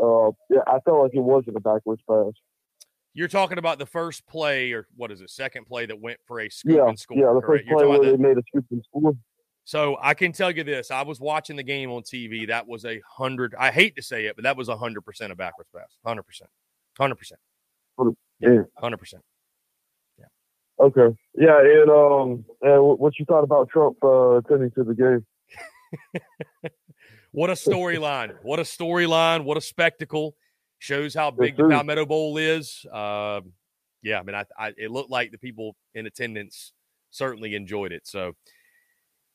[0.02, 2.32] uh, yeah, I felt like it wasn't a backwards pass.
[3.14, 6.40] You're talking about the first play, or what is it, second play that went for
[6.40, 7.16] a scoop Yeah, and score.
[7.16, 7.64] yeah, the correct?
[7.66, 9.12] first play where about they made a scoop and score.
[9.66, 12.46] So I can tell you this: I was watching the game on TV.
[12.46, 13.54] That was a hundred.
[13.58, 15.98] I hate to say it, but that was a hundred percent a backwards pass.
[16.06, 16.48] Hundred percent.
[16.96, 17.40] Hundred percent.
[18.40, 18.62] Yeah.
[18.78, 19.22] Hundred percent.
[20.18, 20.26] Yeah.
[20.78, 21.16] Okay.
[21.34, 25.26] Yeah, and um, and what you thought about Trump uh, attending to the game?
[27.36, 28.34] What a storyline!
[28.42, 29.44] what a storyline!
[29.44, 30.34] What a spectacle!
[30.78, 31.68] Shows how big the.
[31.68, 32.86] Palmetto Bowl is.
[32.90, 33.52] Um,
[34.02, 36.72] yeah, I mean, I, I it looked like the people in attendance
[37.10, 38.06] certainly enjoyed it.
[38.06, 38.32] So,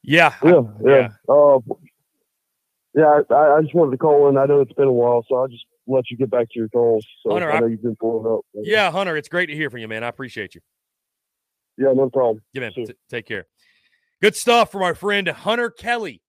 [0.03, 1.07] yeah, I- Yeah, yeah.
[1.27, 1.59] Uh,
[2.93, 4.37] yeah, I, I just wanted to call in.
[4.37, 6.67] I know it's been a while, so I'll just let you get back to your
[6.69, 7.05] calls.
[7.23, 8.41] So Hunter, I know I- you've been pulling up.
[8.53, 10.03] yeah, Hunter, it's great to hear from you, man.
[10.03, 10.61] I appreciate you.
[11.77, 12.43] Yeah, no problem.
[12.53, 12.73] Yeah, man.
[12.73, 13.45] T- take care.
[14.21, 16.21] Good stuff from our friend Hunter Kelly,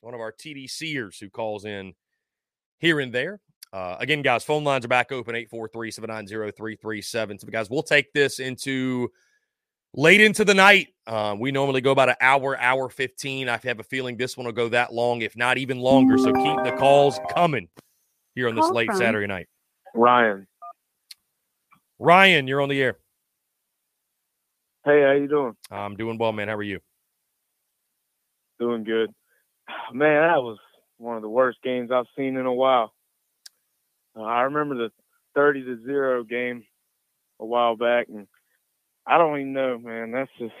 [0.00, 1.94] one of our TDCers who calls in
[2.78, 3.40] here and there.
[3.72, 7.50] Uh, again, guys, phone lines are back open 843 790 3377.
[7.52, 9.08] Guys, we'll take this into
[9.96, 10.88] late into the night.
[11.06, 13.48] Uh, we normally go about an hour, hour 15.
[13.48, 16.18] I have a feeling this one will go that long, if not even longer.
[16.18, 17.68] So keep the calls coming
[18.34, 19.48] here on this Call late from- Saturday night.
[19.94, 20.46] Ryan.
[21.98, 22.98] Ryan, you're on the air.
[24.84, 25.56] Hey, how you doing?
[25.70, 26.48] I'm doing well, man.
[26.48, 26.80] How are you?
[28.60, 29.10] Doing good.
[29.92, 30.58] Man, that was
[30.98, 32.92] one of the worst games I've seen in a while.
[34.16, 34.90] Uh, I remember the
[35.34, 36.62] 30 to 0 game
[37.40, 38.26] a while back and
[39.06, 40.10] I don't even know, man.
[40.10, 40.54] That's just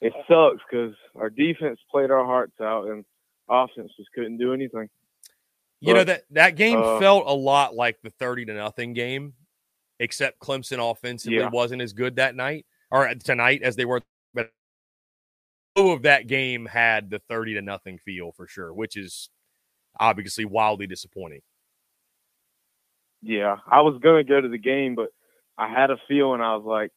[0.00, 3.04] it sucks cuz our defense played our hearts out and
[3.48, 4.88] offense just couldn't do anything.
[5.80, 9.34] You know that that game uh, felt a lot like the 30 to nothing game,
[10.00, 11.50] except Clemson offensively Yeah.
[11.50, 14.02] wasn't as good that night or tonight as they were.
[14.34, 14.50] But
[15.76, 19.30] two of that game had the 30 to nothing feel for sure, which is
[20.00, 21.42] obviously wildly disappointing.
[23.22, 25.10] Yeah, I was gonna go to the game, but
[25.56, 26.40] I had a feeling.
[26.40, 26.92] I was like,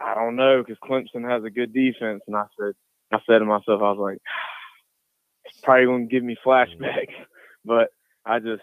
[0.00, 2.74] I don't know, because Clemson has a good defense, and I said,
[3.12, 4.18] I said to myself, I was like,
[5.44, 7.14] it's probably gonna give me flashbacks,
[7.64, 7.88] but
[8.24, 8.62] I just,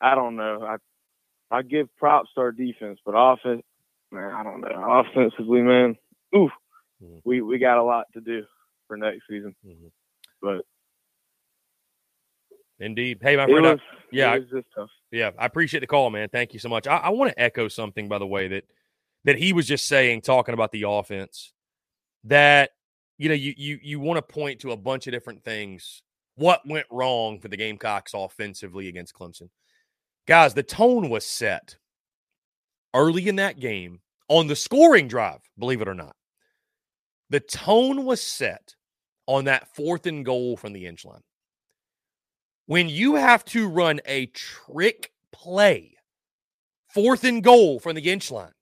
[0.00, 0.62] I don't know.
[0.62, 0.76] I,
[1.56, 3.62] I give props to our defense, but offense,
[4.10, 5.04] man, I don't know.
[5.06, 5.96] Offensively, man,
[6.34, 6.50] oof,
[7.02, 7.18] mm-hmm.
[7.24, 8.42] we we got a lot to do
[8.88, 9.88] for next season, mm-hmm.
[10.40, 10.64] but
[12.82, 13.18] Indeed.
[13.22, 13.66] Hey, my friend.
[13.66, 13.78] I-
[14.10, 14.90] yeah, it was just tough.
[15.10, 16.28] Yeah, I appreciate the call, man.
[16.28, 16.86] Thank you so much.
[16.86, 18.64] I, I want to echo something, by the way, that
[19.24, 21.52] that he was just saying, talking about the offense.
[22.24, 22.70] That
[23.18, 26.02] you know, you you you want to point to a bunch of different things.
[26.36, 29.50] What went wrong for the Gamecocks offensively against Clemson?
[30.26, 31.76] Guys, the tone was set
[32.94, 35.40] early in that game on the scoring drive.
[35.58, 36.16] Believe it or not,
[37.30, 38.74] the tone was set
[39.26, 41.22] on that fourth and goal from the inch line
[42.66, 45.96] when you have to run a trick play,
[46.88, 48.52] fourth and goal from the inch line,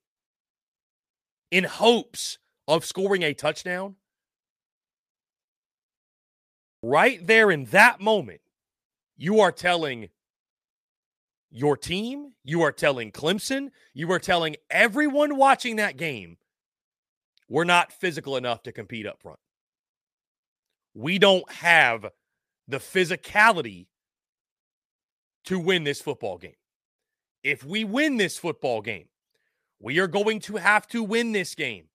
[1.51, 2.37] in hopes
[2.67, 3.95] of scoring a touchdown,
[6.81, 8.41] right there in that moment,
[9.17, 10.09] you are telling
[11.51, 16.37] your team, you are telling Clemson, you are telling everyone watching that game,
[17.49, 19.39] we're not physical enough to compete up front.
[20.93, 22.05] We don't have
[22.67, 23.87] the physicality
[25.45, 26.55] to win this football game.
[27.43, 29.07] If we win this football game,
[29.81, 31.85] we are going to have to win this game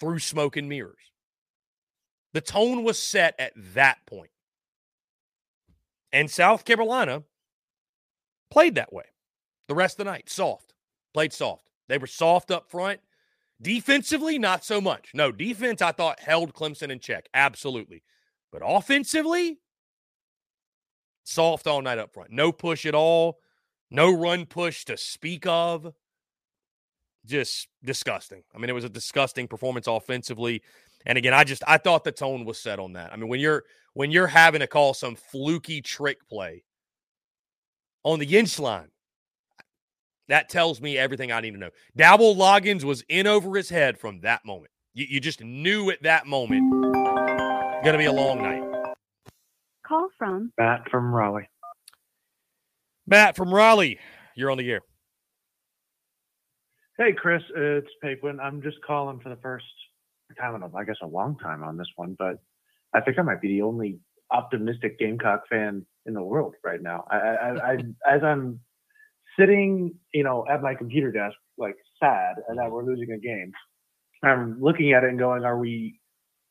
[0.00, 1.12] through smoke and mirrors.
[2.32, 4.30] The tone was set at that point.
[6.12, 7.22] And South Carolina
[8.50, 9.04] played that way
[9.68, 10.28] the rest of the night.
[10.28, 10.74] Soft.
[11.12, 11.70] Played soft.
[11.88, 13.00] They were soft up front.
[13.62, 15.10] Defensively, not so much.
[15.14, 17.28] No, defense, I thought, held Clemson in check.
[17.34, 18.02] Absolutely.
[18.50, 19.58] But offensively,
[21.22, 22.30] soft all night up front.
[22.30, 23.38] No push at all.
[23.90, 25.92] No run push to speak of.
[27.26, 28.42] Just disgusting.
[28.54, 30.62] I mean, it was a disgusting performance offensively.
[31.06, 33.12] And again, I just I thought the tone was set on that.
[33.12, 33.64] I mean, when you're
[33.94, 36.64] when you're having to call some fluky trick play
[38.02, 38.88] on the inch line,
[40.28, 41.70] that tells me everything I need to know.
[41.96, 44.70] Dowell Loggains was in over his head from that moment.
[44.94, 46.62] You, you just knew at that moment
[47.82, 48.62] going to be a long night.
[49.86, 51.48] Call from Matt from Raleigh.
[53.06, 53.98] Matt from Raleigh,
[54.34, 54.80] you're on the air.
[56.96, 58.38] Hey, Chris, it's Paquin.
[58.38, 59.64] I'm just calling for the first
[60.38, 62.36] time in, a, I guess, a long time on this one, but
[62.94, 63.98] I think I might be the only
[64.30, 67.04] optimistic Gamecock fan in the world right now.
[67.10, 67.72] I, I, I
[68.08, 68.60] as I'm
[69.36, 73.50] sitting, you know, at my computer desk, like sad that we're losing a game,
[74.22, 75.98] I'm looking at it and going, are we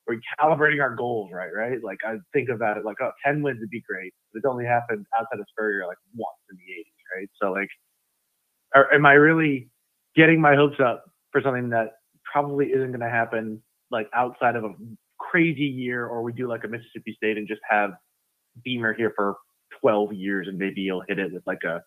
[0.10, 1.82] are we calibrating our goals right, right?
[1.82, 4.14] Like I think about it like, oh, 10 wins would be great.
[4.34, 7.30] But it's only happened outside of Spurrier like once in the 80s, right?
[7.42, 7.70] So like,
[8.76, 9.70] are, am I really
[10.16, 11.94] getting my hopes up for something that
[12.32, 13.62] probably isn't going to happen
[13.92, 14.74] like outside of a
[15.20, 17.92] crazy year, or we do like a Mississippi State and just have
[18.64, 19.36] Beamer here for
[19.82, 21.82] 12 years and maybe he'll hit it with like a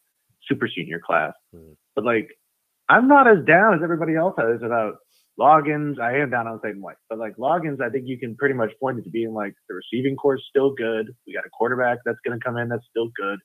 [0.49, 1.33] super senior class.
[1.55, 1.72] Mm-hmm.
[1.95, 2.29] But like,
[2.89, 4.95] I'm not as down as everybody else is about
[5.39, 6.01] Loggains.
[6.01, 6.81] I am down on St.
[6.81, 9.55] White, but like Loggains, I think you can pretty much point it to being like
[9.68, 11.14] the receiving core is still good.
[11.27, 13.39] We got a quarterback that's going to come in that's still good.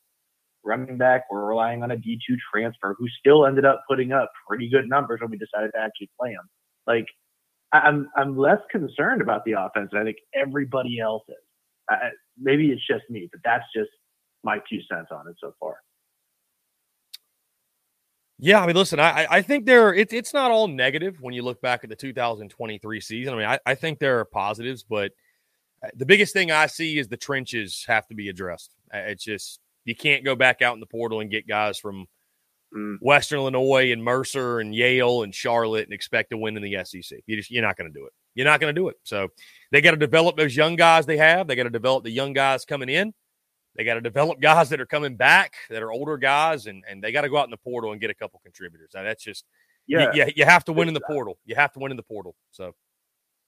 [0.64, 4.70] Running back, we're relying on a D2 transfer who still ended up putting up pretty
[4.70, 6.48] good numbers when we decided to actually play him.
[6.86, 7.06] Like,
[7.74, 11.36] I'm I'm less concerned about the offense than I think everybody else is.
[11.90, 12.10] I,
[12.40, 13.90] maybe it's just me, but that's just
[14.44, 15.78] my two cents on it so far.
[18.44, 21.44] Yeah, I mean, listen, I I think there it's it's not all negative when you
[21.44, 23.34] look back at the 2023 season.
[23.34, 25.12] I mean, I, I think there are positives, but
[25.86, 28.74] uh, the biggest thing I see is the trenches have to be addressed.
[28.92, 32.06] It's just you can't go back out in the portal and get guys from
[32.76, 32.98] mm.
[33.02, 37.20] Western Illinois and Mercer and Yale and Charlotte and expect to win in the SEC.
[37.26, 38.14] You just you're not going to do it.
[38.36, 38.96] You're not going to do it.
[39.04, 39.30] So
[39.72, 41.48] they got to develop those young guys they have.
[41.48, 43.14] They got to develop the young guys coming in.
[43.76, 47.04] They got to develop guys that are coming back that are older guys, and and
[47.04, 48.92] they got to go out in the portal and get a couple contributors.
[48.94, 49.46] Now, that's just
[49.88, 51.38] yeah, you, you, you have to win in the portal.
[51.46, 52.36] You have to win in the portal.
[52.52, 52.76] So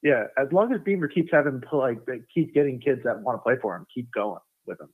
[0.02, 2.00] yeah, as long as Beamer keeps having like
[2.34, 4.90] keep getting kids that want to play for him, keep going with him.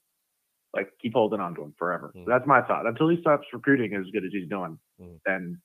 [0.73, 2.11] Like keep holding on to him forever.
[2.15, 2.25] Mm.
[2.25, 2.85] So that's my thought.
[2.85, 5.19] Until he stops recruiting as good as he's doing, mm.
[5.25, 5.59] then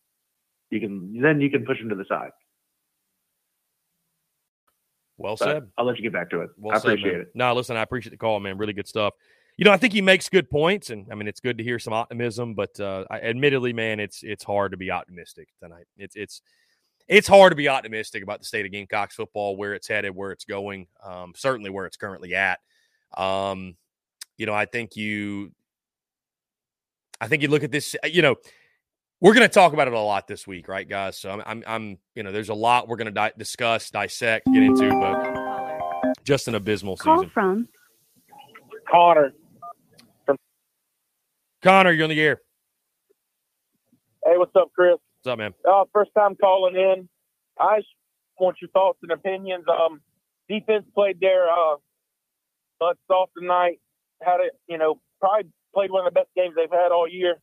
[0.71, 2.31] you can then you can push him to the side.
[5.17, 5.69] Well but said.
[5.77, 6.51] I'll let you get back to it.
[6.57, 7.29] Well I appreciate it.
[7.35, 8.57] No, listen, I appreciate the call, man.
[8.59, 9.15] Really good stuff
[9.57, 11.79] you know, I think he makes good points, and I mean, it's good to hear
[11.79, 12.55] some optimism.
[12.55, 15.87] But uh, I, admittedly, man, it's it's hard to be optimistic tonight.
[15.97, 16.43] It's it's
[17.07, 20.33] it's hard to be optimistic about the state of Gamecocks football, where it's headed, where
[20.33, 20.89] it's going.
[21.05, 22.59] Um, certainly, where it's currently at.
[23.17, 23.77] Um,
[24.37, 25.53] you know, I think you,
[27.20, 27.95] I think you look at this.
[28.05, 28.37] You know,
[29.20, 31.18] we're going to talk about it a lot this week, right, guys?
[31.18, 34.47] So I'm, I'm, I'm you know, there's a lot we're going to di- discuss, dissect,
[34.53, 37.30] get into, but just an abysmal Call season.
[37.30, 37.68] from
[38.91, 39.32] Connor.
[41.62, 42.43] Connor, you're on the air.
[44.24, 44.97] Hey, what's up, Chris?
[45.22, 45.55] What's up, man?
[45.66, 47.09] Uh, first time calling in.
[47.59, 47.89] I just
[48.39, 49.64] want your thoughts and opinions.
[49.68, 50.01] Um,
[50.49, 51.76] defense played their uh,
[52.78, 53.80] butts off tonight.
[54.25, 57.37] Had it, you know, probably played one of the best games they've had all year.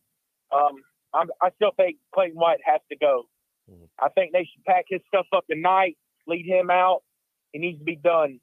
[0.54, 0.82] Um,
[1.14, 3.24] I'm, I still think Clayton White has to go.
[3.70, 3.86] Mm-hmm.
[4.00, 7.04] I think they should pack his stuff up tonight, lead him out.
[7.52, 8.40] He needs to be done.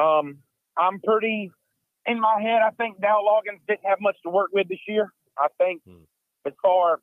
[0.00, 0.38] Um,
[0.76, 1.50] I'm pretty
[2.06, 5.12] in my head, I think Dow Loggains didn't have much to work with this year.
[5.38, 6.04] I think hmm.
[6.46, 7.00] as far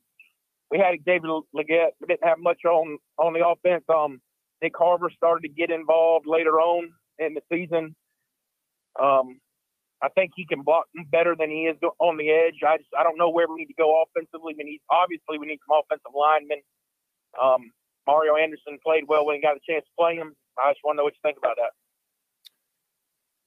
[0.70, 3.84] we had David Legette, we didn't have much on on the offense.
[3.89, 4.22] Um,
[4.64, 7.96] Nyck Harbor started to get involved later on in the season.
[9.02, 9.39] Um,
[10.04, 12.56] I think he can block better than he is on the edge.
[12.68, 14.56] I just I don't know where we need to go offensively.
[14.58, 16.62] We need obviously we need some offensive linemen.
[17.41, 17.72] Um,
[18.08, 20.36] Mario Anderson played well when he got a chance to play him.
[20.58, 21.72] I just want to know what you think about that.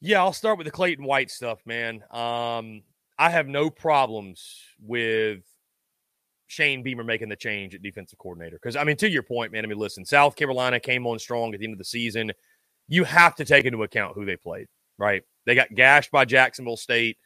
[0.01, 2.05] Yeah, I'll start with the Clayton White stuff, man.
[2.11, 2.83] Um,
[3.19, 5.45] I have no problems with
[6.47, 8.59] Shane Beamer making the change at defensive coordinator.
[8.61, 11.55] Because, I mean, to your point, man, I mean, listen, South Carolina came on strong
[11.55, 12.33] at the end of the season.
[12.87, 14.67] You have to take into account who they played,
[14.99, 15.23] right?
[15.47, 17.19] They got gashed by Jacksonville State.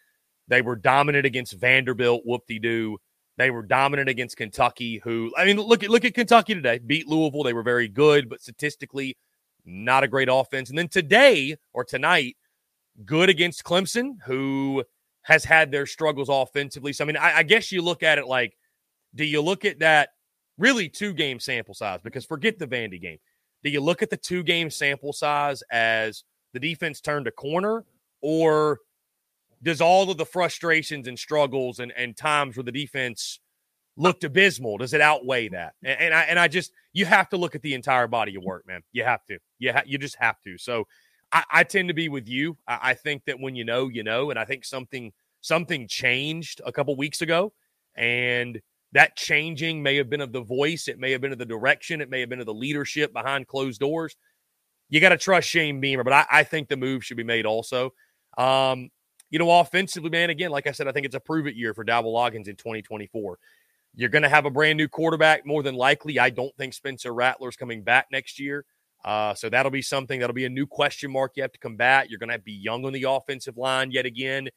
[0.49, 2.99] They were dominant against Vanderbilt, whoop de doo.
[3.37, 6.79] They were dominant against Kentucky, who, I mean, look at look at Kentucky today.
[6.79, 7.45] Beat Louisville.
[7.45, 9.17] They were very good, but statistically,
[9.65, 10.71] not a great offense.
[10.71, 12.37] And then today or tonight,
[13.05, 14.83] good against Clemson, who
[15.23, 16.93] has had their struggles offensively.
[16.93, 18.57] So, I mean, I, I guess you look at it like,
[19.15, 20.09] do you look at that
[20.57, 22.01] really two game sample size?
[22.03, 23.19] Because forget the Vandy game.
[23.63, 27.85] Do you look at the two game sample size as the defense turned a corner,
[28.21, 28.81] or
[29.63, 33.41] does all of the frustrations and struggles and, and times where the defense
[33.97, 37.37] looked abysmal does it outweigh that and, and, i and i just you have to
[37.37, 40.15] look at the entire body of work man you have to you, ha- you just
[40.15, 40.87] have to so
[41.33, 42.57] I, I tend to be with you.
[42.67, 46.61] I, I, think that when you know, you know, and I think something something changed
[46.65, 47.53] a couple weeks ago,
[47.97, 48.61] and
[48.93, 52.01] that changing may have been of the voice, it may have been of the direction,
[52.01, 54.17] it may have been of the leadership behind closed doors.
[54.89, 57.45] You got to trust Shane Beamer, but I, I, think the move should be made
[57.45, 57.93] also.
[58.39, 58.91] Um,
[59.31, 61.75] you know, offensively, man, again, like I said, I think it's a prove it year
[61.75, 63.39] for Dowell Loggains in 2024.
[63.95, 66.19] You're going to have a brand new quarterback, more than likely.
[66.19, 68.65] I don't think Spencer Rattler's coming back next year.
[69.05, 72.11] Uh, so that'll be something that'll be a new question mark you have to combat.
[72.11, 74.49] You're going to be young on the offensive line yet again.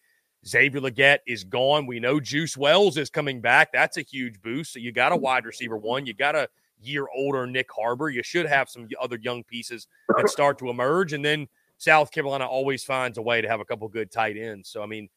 [0.48, 1.86] Xavier Legette is gone.
[1.86, 3.72] We know Juice Wells is coming back.
[3.72, 4.74] That's a huge boost.
[4.74, 6.06] So you got a wide receiver one.
[6.06, 6.50] You got a
[6.82, 8.10] year older Nyck Harbor.
[8.10, 11.14] You should have some other young pieces that start to emerge.
[11.14, 14.70] And then South Carolina always finds a way to have a couple good tight ends.
[14.70, 15.10] So, I mean,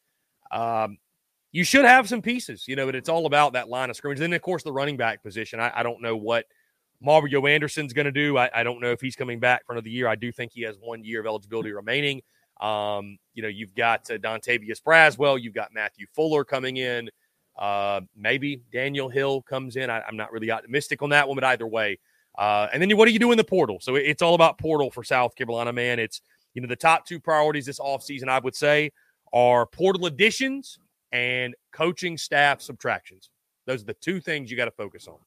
[0.50, 0.98] um,
[1.52, 4.18] you should have some pieces, you know, but it's all about that line of scrimmage.
[4.18, 5.60] And then, of course, the running back position.
[5.60, 6.46] I, I don't know what
[7.00, 8.38] Mario Anderson's going to do.
[8.38, 10.08] I, I, don't know if he's coming back for another year.
[10.08, 12.22] I do think he has one year of eligibility remaining.
[12.60, 17.10] Um, you know, you've got uh, Dontavius Braswell, you've got Matthew Fuller coming in.
[17.57, 19.90] Uh, maybe Daniel Hill comes in.
[19.90, 21.98] I, am not really optimistic on that one, but either way.
[22.36, 23.78] Uh, and then what do you do in the portal?
[23.80, 25.98] So it's all about portal for South Carolina, man.
[25.98, 26.20] It's,
[26.55, 28.90] you know, the top two priorities this offseason, I would say,
[29.32, 30.78] are portal additions
[31.12, 33.30] and coaching staff subtractions.
[33.66, 35.18] Those are the two things you got to focus on.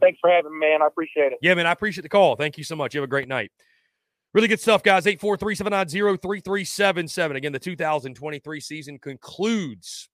[0.00, 0.82] Thanks for having me, man.
[0.82, 1.38] I appreciate it.
[1.40, 1.66] Yeah, man.
[1.66, 2.34] I appreciate the call.
[2.36, 2.94] Thank you so much.
[2.94, 3.52] You have a great night.
[4.32, 5.06] Really good stuff, guys.
[5.06, 7.36] 843 790 3377.
[7.36, 10.08] Again, the 2023 season concludes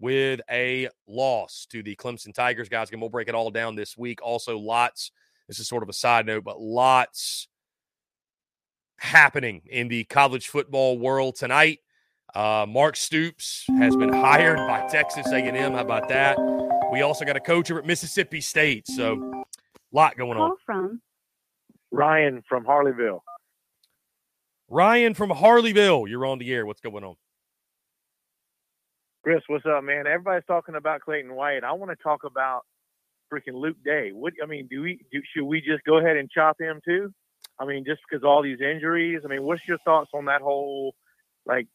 [0.00, 2.68] with a loss to the Clemson Tigers.
[2.68, 4.20] Guys, again, we'll break it all down this week.
[4.22, 5.12] Also, lots,
[5.46, 7.48] this is sort of a side note, but lots
[8.98, 11.78] happening in the college football world tonight.
[12.34, 15.72] Uh, Mark Stoops has been hired by Texas A&M.
[15.72, 16.36] How about that?
[16.92, 18.86] We also got a coach over at Mississippi State.
[18.86, 19.44] So,
[19.92, 20.50] a lot going on.
[20.50, 21.02] Call from
[21.90, 23.20] Ryan from Harleyville.
[24.68, 26.64] Ryan from Harleyville, you're on the air.
[26.64, 27.16] What's going on?
[29.22, 30.06] Chris, what's up, man?
[30.06, 31.62] Everybody's talking about Clayton White.
[31.62, 32.62] I want to talk about
[33.30, 34.12] freaking Luke Day.
[34.12, 37.12] What I mean, do we do, should we just go ahead and chop him too?
[37.58, 39.20] I mean, just because all these injuries.
[39.22, 40.94] I mean, what's your thoughts on that whole,
[41.44, 41.66] like,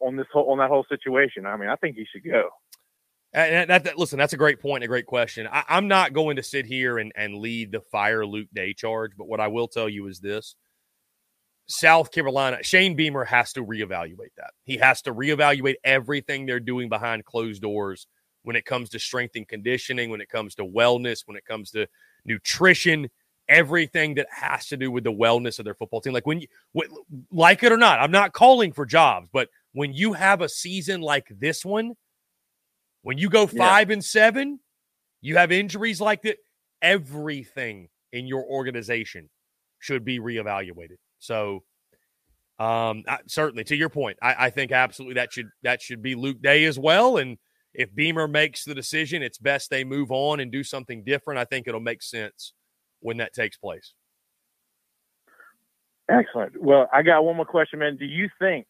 [0.00, 1.44] on this whole on that whole situation?
[1.44, 2.50] I mean, I think he should go.
[3.32, 5.48] And that, that, listen, that's a great point, a great question.
[5.50, 9.10] I, I'm not going to sit here and, and lead the fire Luke Day charge,
[9.18, 10.54] but what I will tell you is this:
[11.66, 14.50] South Carolina, Shane Beamer has to reevaluate that.
[14.64, 18.06] He has to reevaluate everything they're doing behind closed doors
[18.42, 21.70] when it comes to strength and conditioning, when it comes to wellness, when it comes
[21.70, 21.86] to
[22.26, 23.08] nutrition,
[23.48, 26.12] everything that has to do with the wellness of their football team.
[26.12, 26.48] Like when you
[27.30, 31.00] like it or not, I'm not calling for jobs, but when you have a season
[31.00, 31.94] like this one,
[33.02, 33.94] when you go five yeah.
[33.94, 34.60] and seven,
[35.20, 36.36] you have injuries like that.
[36.82, 39.30] Everything in your organization
[39.78, 40.96] should be reevaluated.
[41.24, 41.64] So,
[42.58, 46.40] um, certainly to your point, I, I think absolutely that should that should be Luke
[46.42, 47.16] Day as well.
[47.16, 47.38] And
[47.72, 51.40] if Beamer makes the decision, it's best they move on and do something different.
[51.40, 52.52] I think it'll make sense
[53.00, 53.94] when that takes place.
[56.08, 56.60] Excellent.
[56.60, 57.96] Well, I got one more question, man.
[57.96, 58.66] Do you think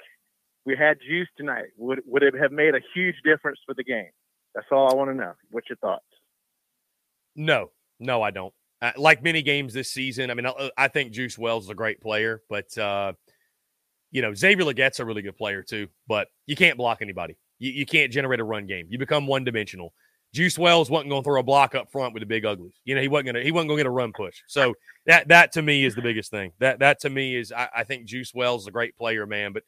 [0.64, 4.10] we had juice tonight would would it have made a huge difference for the game?
[4.54, 5.32] That's all I want to know.
[5.50, 6.04] What's your thoughts?
[7.34, 8.54] No, no, I don't.
[8.84, 11.74] Uh, like many games this season, I mean, I, I, think Juice Wells is a
[11.74, 13.14] great player, but uh,
[14.10, 15.88] you know Xavier Legette's a really good player too.
[16.06, 17.38] But you can't block anybody.
[17.58, 18.86] You, you can't generate a run game.
[18.90, 19.94] You become one dimensional.
[20.34, 22.74] Juice Wells wasn't going to throw a block up front with the big uglies.
[22.84, 24.42] You know, he wasn't going to he wasn't going to get a run push.
[24.48, 24.74] So
[25.06, 26.52] that that to me is the biggest thing.
[26.58, 29.54] That that to me is I, I think Juice Wells is a great player, man.
[29.54, 29.62] But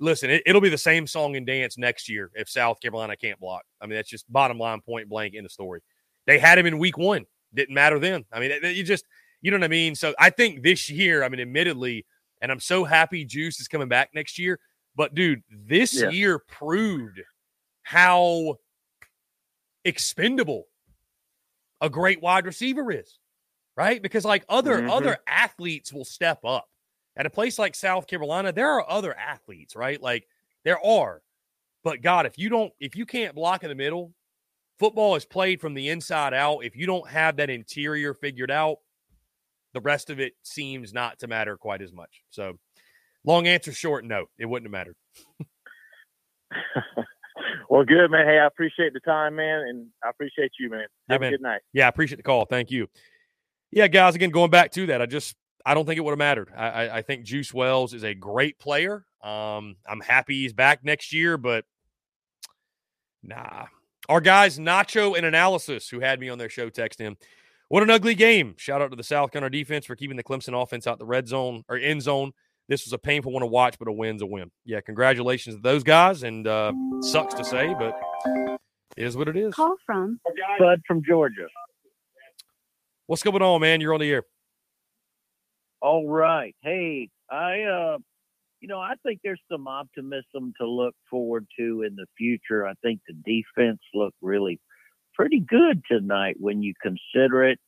[0.00, 3.38] listen, it, will be the same song and dance next year if South Carolina can't
[3.38, 3.64] block.
[3.82, 5.82] I mean, that's just bottom line, point blank in the story.
[6.26, 7.26] They had him in week one.
[7.54, 8.24] Didn't matter then.
[8.32, 9.04] I mean, you just,
[9.40, 9.94] you know what I mean?
[9.94, 12.06] So I think this year, I mean, admittedly,
[12.40, 14.58] and I'm so happy Juice is coming back next year.
[14.96, 16.10] But dude, this yeah.
[16.10, 17.20] year proved
[17.82, 18.56] how
[19.84, 20.66] expendable
[21.80, 23.18] a great wide receiver is,
[23.76, 24.00] right?
[24.00, 24.90] Because like other mm-hmm.
[24.90, 26.68] other athletes will step up
[27.16, 28.52] at a place like South Carolina.
[28.52, 30.00] There are other athletes, right?
[30.00, 30.26] Like
[30.64, 31.22] there are,
[31.82, 34.12] but God, if you don't, if you can't block in the middle,
[34.78, 36.60] football is played from the inside out.
[36.60, 38.78] If you don't have that interior figured out,
[39.72, 42.22] the rest of it seems not to matter quite as much.
[42.30, 42.58] So,
[43.24, 44.96] long answer short, no, it wouldn't have mattered.
[47.68, 48.26] well, good, man.
[48.26, 50.86] Hey, I appreciate the time, man, and I appreciate you, man.
[51.08, 51.60] Have yeah, a good night.
[51.72, 52.44] Yeah, I appreciate the call.
[52.44, 52.88] Thank you.
[53.72, 55.34] Yeah, guys, again, going back to that, I just
[55.66, 56.52] I don't think it would have mattered.
[56.56, 59.04] I, I, I think Juice Wells is a great player.
[59.22, 61.64] Um, I'm happy he's back next year, but
[63.22, 63.66] nah,
[64.08, 67.16] our guys, Nacho and Analysis, who had me on their show, text him.
[67.68, 68.54] What an ugly game.
[68.58, 71.26] Shout out to the South Carolina defense for keeping the Clemson offense out the red
[71.26, 72.32] zone or end zone.
[72.68, 74.50] This was a painful one to watch, but a win's a win.
[74.64, 76.22] Yeah, congratulations to those guys.
[76.22, 77.98] And uh, sucks to say, but
[78.96, 79.54] it is what it is.
[79.54, 80.20] Call from
[80.58, 81.46] Bud from Georgia.
[83.06, 83.80] What's going on, man?
[83.80, 84.22] You're on the air.
[85.80, 86.54] All right.
[86.62, 87.98] Hey, I uh
[88.64, 92.66] you know, I think there's some optimism to look forward to in the future.
[92.66, 94.58] I think the defense looked really
[95.12, 97.58] pretty good tonight when you consider it.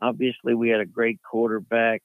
[0.00, 2.00] Obviously, we had a great quarterback,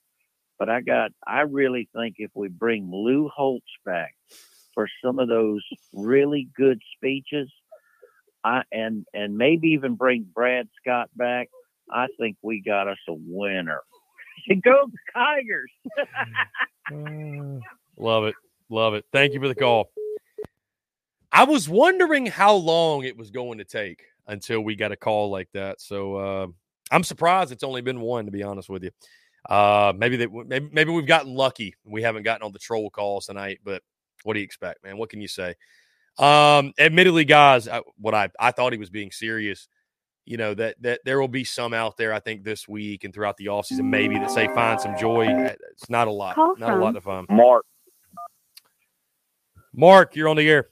[0.58, 4.16] but I got I really think if we bring Lou Holtz back
[4.74, 5.62] for some of those
[5.94, 7.48] really good speeches,
[8.42, 11.48] I and and maybe even bring Brad Scott back,
[11.88, 13.82] I think we got us a winner.
[14.64, 15.70] Go Tigers!
[16.90, 17.60] Mm.
[17.60, 17.60] Mm.
[17.96, 18.34] Love it.
[18.68, 19.04] Love it.
[19.12, 19.90] Thank you for the call.
[21.30, 25.30] I was wondering how long it was going to take until we got a call
[25.30, 25.80] like that.
[25.80, 26.46] So uh,
[26.90, 28.90] I'm surprised it's only been one, to be honest with you.
[29.48, 31.74] Uh, maybe they, maybe, maybe we've gotten lucky.
[31.84, 33.82] We haven't gotten on the troll calls tonight, but
[34.24, 34.98] what do you expect, man?
[34.98, 35.54] What can you say?
[36.18, 39.68] Um, admittedly, guys, I, what I I thought he was being serious.
[40.26, 43.12] You know that that there will be some out there, I think, this week and
[43.12, 45.26] throughout the offseason, maybe that say find some joy.
[45.72, 47.38] It's not a lot, Call not a lot from to find.
[47.38, 47.64] Mark.
[49.74, 50.68] Mark, you're on the air.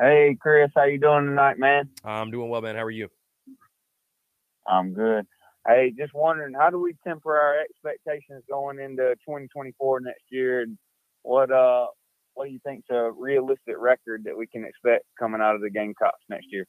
[0.00, 1.88] Hey, Chris, how you doing tonight, man?
[2.04, 2.76] I'm doing well, man.
[2.76, 3.08] How are you?
[4.68, 5.26] I'm good.
[5.66, 10.78] Hey, just wondering, how do we temper our expectations going into 2024 next year, and
[11.22, 11.86] what uh,
[12.34, 15.70] what do you think's a realistic record that we can expect coming out of the
[15.70, 16.66] Gamecocks next year?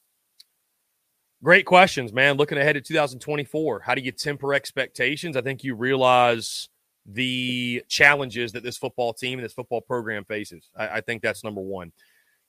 [1.42, 2.36] Great questions, man.
[2.36, 5.36] Looking ahead to 2024, how do you temper expectations?
[5.36, 6.68] I think you realize
[7.06, 10.70] the challenges that this football team and this football program faces.
[10.76, 11.92] I, I think that's number one.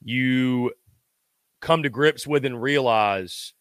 [0.04, 0.72] You
[1.62, 3.54] come to grips with and realize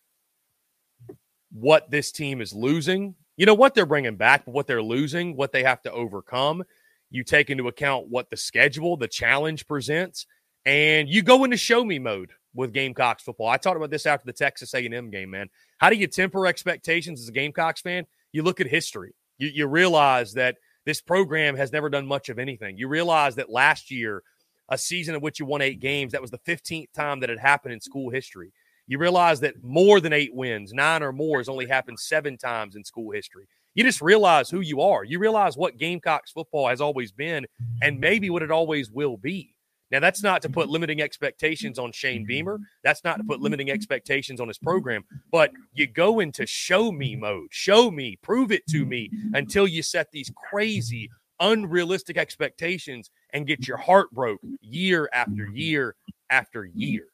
[1.52, 3.14] what this team is losing.
[3.36, 6.64] You know what they're bringing back, but what they're losing, what they have to overcome.
[7.10, 10.26] You take into account what the schedule, the challenge presents,
[10.64, 13.48] and you go into show me mode with Gamecocks football.
[13.48, 15.48] I talked about this after the Texas A&M game, man.
[15.78, 18.06] How do you temper expectations as a Gamecocks fan?
[18.32, 19.14] You look at history.
[19.38, 20.56] You, you realize that
[20.86, 22.76] this program has never done much of anything.
[22.76, 24.22] You realize that last year,
[24.68, 27.38] a season in which you won eight games, that was the 15th time that had
[27.38, 28.52] happened in school history.
[28.86, 32.76] You realize that more than eight wins, nine or more, has only happened seven times
[32.76, 33.46] in school history.
[33.74, 35.04] You just realize who you are.
[35.04, 37.46] You realize what Gamecocks football has always been
[37.82, 39.54] and maybe what it always will be.
[39.90, 40.72] Now, that's not to put mm-hmm.
[40.72, 42.56] limiting expectations on Shane Beamer.
[42.56, 42.64] Mm-hmm.
[42.84, 43.74] That's not to put limiting mm-hmm.
[43.74, 45.04] expectations on his program.
[45.32, 47.48] But you go into show me mode.
[47.50, 51.10] Show me, prove it to me until you set these crazy,
[51.40, 55.96] unrealistic expectations and get your heart broke year after year
[56.30, 57.06] after year.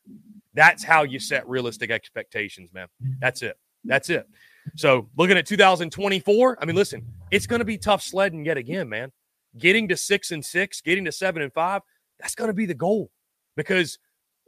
[0.55, 2.89] That's how you set realistic expectations, man.
[3.21, 3.59] That's it.
[3.85, 4.29] That's it.
[4.75, 8.89] So, looking at 2024, I mean, listen, it's going to be tough sledding yet again,
[8.89, 9.13] man.
[9.57, 11.83] Getting to six and six, getting to seven and five,
[12.21, 13.11] that's going to be the goal.
[13.57, 13.99] Because,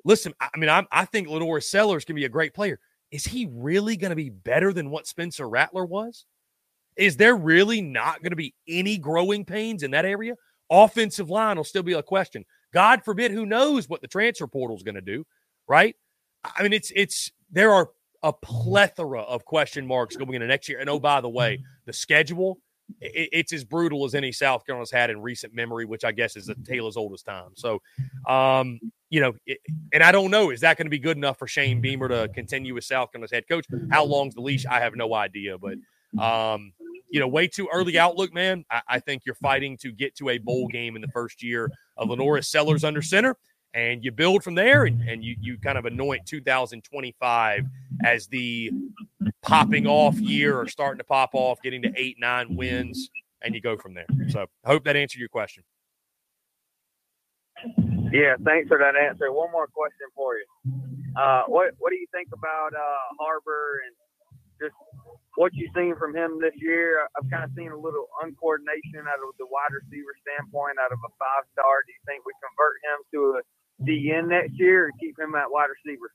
[0.04, 2.78] listen, I I mean, I'm, I think LaNorris Sellers can be a great player.
[3.10, 6.26] Is he really going to be better than what Spencer Rattler was?
[6.96, 10.34] Is there really not going to be any growing pains in that area?
[10.70, 12.44] Offensive line will still be a question.
[12.74, 15.24] God forbid, who knows what the transfer portal is going to do,
[15.66, 15.96] right?
[16.44, 17.90] I mean, it's it's there are
[18.22, 20.80] a plethora of question marks going into next year.
[20.80, 22.58] And oh, by the way, the schedule
[23.00, 26.36] it, it's as brutal as any South Carolina's had in recent memory, which I guess
[26.36, 27.50] is a tale as old as time.
[27.54, 27.80] So,
[28.26, 28.80] um,
[29.10, 29.58] you know, it,
[29.92, 32.28] and I don't know, is that going to be good enough for Shane Beamer to
[32.34, 33.66] continue as South Carolina's head coach?
[33.90, 34.66] How long's the leash?
[34.66, 35.78] I have no idea, but
[36.22, 36.72] um,
[37.10, 38.64] you know, way too early outlook, man.
[38.70, 41.70] I, I think you're fighting to get to a bowl game in the first year
[41.96, 43.36] of LaNorris Sellers under center,
[43.74, 47.64] and you build from there, and, and you you kind of anoint 2025
[48.04, 48.70] as the
[49.42, 53.10] popping off year or starting to pop off, getting to eight nine wins,
[53.42, 54.06] and you go from there.
[54.28, 55.64] So I hope that answered your question.
[58.12, 59.32] Yeah, thanks for that answer.
[59.32, 60.46] One more question for you.
[61.16, 63.94] Uh, what What do you think about uh, Harbor and
[64.62, 64.74] just
[65.36, 67.06] what you've seen from him this year?
[67.18, 70.98] I've kind of seen a little uncoordination out of the wide receiver standpoint, out of
[71.04, 71.82] a five star.
[71.86, 73.42] Do you think we convert him to a
[73.82, 76.10] DN next year and keep him at wide receiver?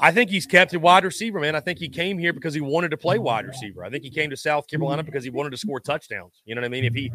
[0.00, 1.54] I think he's kept a wide receiver, man.
[1.54, 3.84] I think he came here because he wanted to play wide receiver.
[3.84, 6.42] I think he came to South Carolina because he wanted to score touchdowns.
[6.44, 6.84] You know what I mean?
[6.84, 7.12] If he,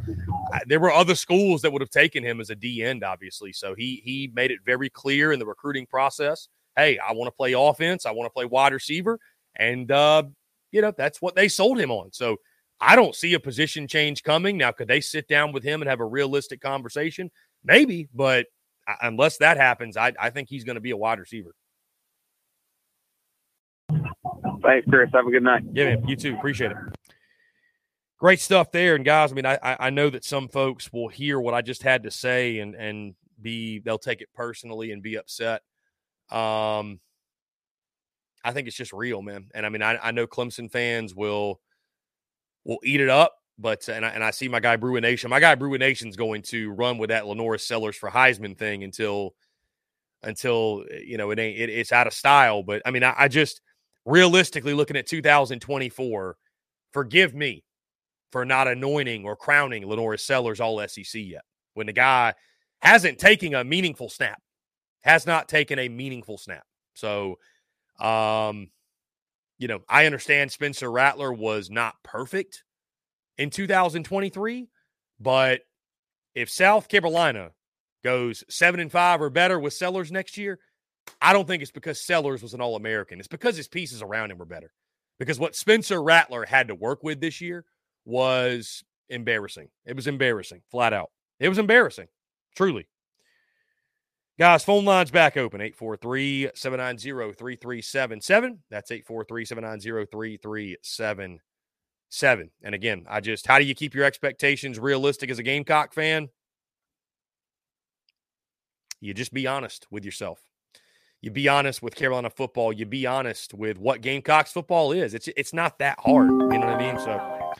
[0.66, 3.52] there were other schools that would have taken him as a D end, obviously.
[3.52, 6.48] So he he made it very clear in the recruiting process.
[6.78, 8.06] Hey, I want to play offense.
[8.06, 9.20] I want to play wide receiver,
[9.56, 10.24] and uh,
[10.72, 12.14] you know that's what they sold him on.
[12.14, 12.38] So
[12.80, 14.58] I don't see a position change coming.
[14.58, 17.30] Now, could they sit down with him and have a realistic conversation?
[17.66, 18.48] Maybe, but
[19.02, 21.54] unless that happens, I, I think he's going to be a wide receiver.
[23.90, 25.10] Thanks, Chris.
[25.14, 25.64] Have a good night.
[25.74, 26.08] Yeah, man.
[26.08, 26.36] You too.
[26.36, 26.78] Appreciate it.
[28.20, 28.96] Great stuff there.
[28.96, 31.82] And guys, I mean, I I know that some folks will hear what I just
[31.84, 35.62] had to say and and be they'll take it personally and be upset.
[36.30, 37.00] Um,
[38.44, 39.48] I think it's just real, man.
[39.54, 41.62] And I mean, I, I know Clemson fans will
[42.66, 45.30] will eat it up but and I, and I see my guy Bruin Nation.
[45.30, 49.36] My guy Bruin Nation's going to run with that LaNorris Sellers for Heisman thing until
[50.24, 52.64] until you know it ain't it, it's out of style.
[52.64, 53.62] But I mean, I, I just
[54.06, 56.38] realistically looking at 2024,
[56.94, 57.64] forgive me
[58.32, 61.44] for not anointing or crowning LaNorris Sellers all SEC yet
[61.74, 62.34] when the guy
[62.82, 64.42] hasn't taken a meaningful snap,
[65.02, 66.64] has not taken a meaningful snap.
[66.94, 67.36] So,
[68.00, 68.70] um,
[69.58, 72.64] you know, I understand Spencer Rattler was not perfect
[73.40, 74.68] in 2023,
[75.20, 75.62] but
[76.36, 77.52] if South Carolina
[78.04, 80.60] goes seven and five or better with Sellers next year,
[81.22, 83.18] I don't think it's because Sellers was an All American.
[83.18, 84.72] It's because his pieces around him were better.
[85.20, 87.66] Because what Spencer Rattler had to work with this year
[88.06, 89.70] was embarrassing.
[89.86, 91.10] It was embarrassing, flat out.
[91.40, 92.08] It was embarrassing,
[92.56, 92.88] truly.
[94.38, 98.60] Guys, phone lines back open 843 790 3377.
[98.70, 101.40] That's 843 790 3377.
[102.64, 106.30] And again, I just, how do you keep your expectations realistic as a Gamecock fan?
[109.00, 110.42] You just be honest with yourself.
[111.22, 112.72] You be honest with Carolina football.
[112.72, 115.14] You be honest with what Gamecocks football is.
[115.14, 116.30] It's it's not that hard.
[116.30, 116.98] You know what I mean?
[117.00, 117.54] So,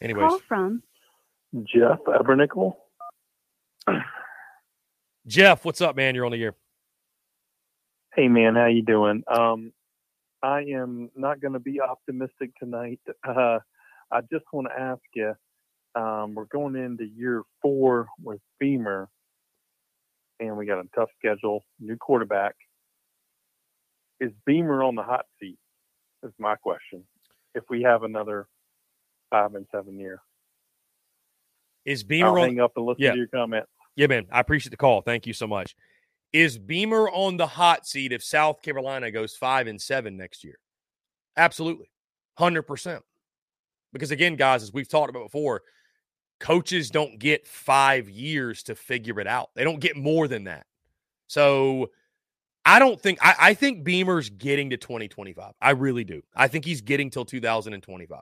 [0.00, 0.82] anyways, Call from
[1.64, 2.76] Jeff Ebernickel.
[5.26, 6.14] Jeff, what's up, man?
[6.14, 6.54] You're on the air.
[8.14, 9.24] Hey man, how you doing?
[9.26, 9.72] Um,
[10.40, 13.00] I am not going to be optimistic tonight.
[13.26, 13.58] Uh,
[14.14, 15.34] I just want to ask you.
[15.96, 19.08] Um, we're going into year four with Beamer,
[20.40, 22.54] and we got a tough schedule, new quarterback.
[24.20, 25.58] Is Beamer on the hot seat?
[26.24, 27.04] Is my question.
[27.54, 28.46] If we have another
[29.30, 30.20] five and seven year,
[31.84, 32.48] Is Beamer I'll on?
[32.48, 33.12] hang up and listen Yeah.
[33.12, 33.70] to your comments.
[33.94, 34.26] Yeah, man.
[34.32, 35.02] I appreciate the call.
[35.02, 35.76] Thank you so much.
[36.32, 40.58] Is Beamer on the hot seat if South Carolina goes five and seven next year?
[41.36, 41.90] Absolutely.
[42.40, 43.02] 100%.
[43.94, 45.62] Because again, guys, as we've talked about before,
[46.40, 49.50] coaches don't get five years to figure it out.
[49.54, 50.66] They don't get more than that.
[51.28, 51.90] So
[52.64, 55.52] I don't think, I, I think Beamer's getting to 2025.
[55.62, 56.22] I really do.
[56.34, 58.20] I think he's getting till 2025.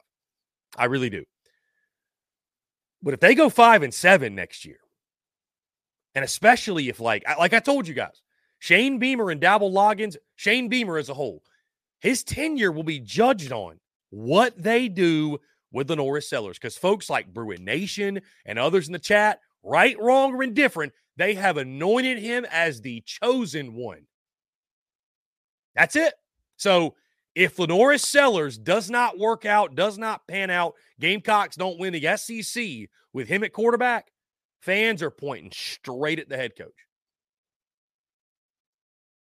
[0.77, 1.25] I really do.
[3.03, 4.79] But if they go five and seven next year,
[6.15, 8.21] and especially if, like, like I told you guys,
[8.59, 11.43] Shane Beamer and Dowell Loggains, Shane Beamer as a whole,
[12.01, 15.39] his tenure will be judged on what they do
[15.73, 16.59] with Norris Sellers.
[16.59, 21.35] Because folks like Bruin Nation and others in the chat, right, wrong, or indifferent, they
[21.35, 24.07] have anointed him as the chosen one.
[25.75, 26.15] That's it.
[26.57, 26.95] So
[27.35, 32.17] if LaNorris Sellers does not work out, does not pan out, Gamecocks don't win the
[32.17, 34.11] SEC with him at quarterback,
[34.61, 36.69] fans are pointing straight at the head coach.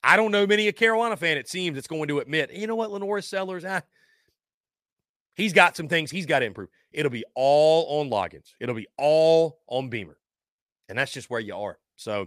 [0.05, 2.77] I don't know many a Carolina fan, it seems, that's going to admit, you know
[2.77, 3.83] what, LaNorris Sellers, ah,
[5.37, 6.71] he's got some things he's got to improve.
[6.93, 8.55] It'll be all on Loggains.
[8.59, 10.17] It'll be all on Beamer.
[10.89, 11.79] And that's just where you are.
[11.97, 12.27] So,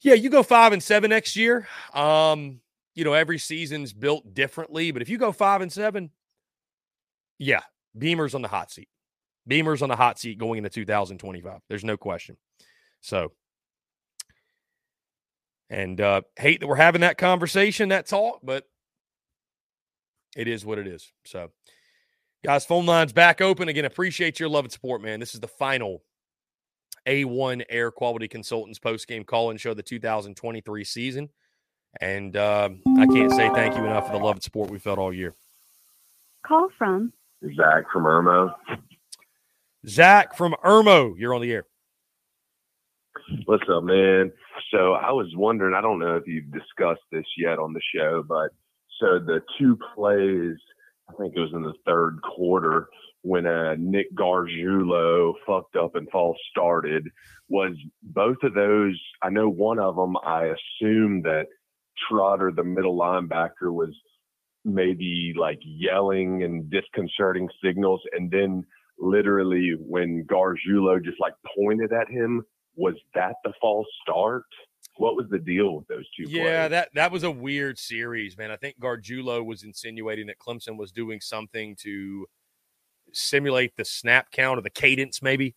[0.00, 1.68] yeah, you go five and seven next year.
[1.92, 2.60] Um,
[2.94, 6.10] you know, every season's built differently, but if you go five and seven,
[7.38, 7.60] yeah,
[7.96, 8.88] Beamer's on the hot seat.
[9.46, 11.60] Beamer's on the hot seat going into 2025.
[11.68, 12.36] There's no question.
[13.00, 13.32] So,
[15.70, 18.64] and uh, hate that we're having that conversation, that talk, but
[20.36, 21.12] it is what it is.
[21.24, 21.50] So,
[22.44, 23.84] guys, phone lines back open again.
[23.84, 25.20] Appreciate your love and support, man.
[25.20, 26.02] This is the final
[27.06, 31.28] A1 Air Quality Consultants post game call and show the 2023 season.
[32.00, 34.98] And um, I can't say thank you enough for the love and support we felt
[34.98, 35.34] all year.
[36.46, 37.12] Call from
[37.56, 38.54] Zach from Irmo.
[39.86, 41.64] Zach from Irmo, you're on the air.
[43.46, 44.32] What's up, man?
[44.70, 48.22] So I was wondering, I don't know if you've discussed this yet on the show,
[48.26, 48.50] but
[49.00, 50.56] so the two plays,
[51.08, 52.88] I think it was in the third quarter
[53.22, 57.08] when uh, Nick Gargiulo fucked up and false started,
[57.48, 61.46] was both of those, I know one of them, I assume that
[62.08, 63.94] Trotter, the middle linebacker, was
[64.64, 68.00] maybe like yelling and disconcerting signals.
[68.12, 68.64] And then
[68.98, 72.42] literally when Gargiulo just like pointed at him,
[72.76, 74.44] was that the false start?
[74.98, 76.70] What was the deal with those two Yeah, plays?
[76.70, 78.50] that that was a weird series, man.
[78.50, 82.26] I think Gargiulo was insinuating that Clemson was doing something to
[83.12, 85.54] simulate the snap count or the cadence, maybe.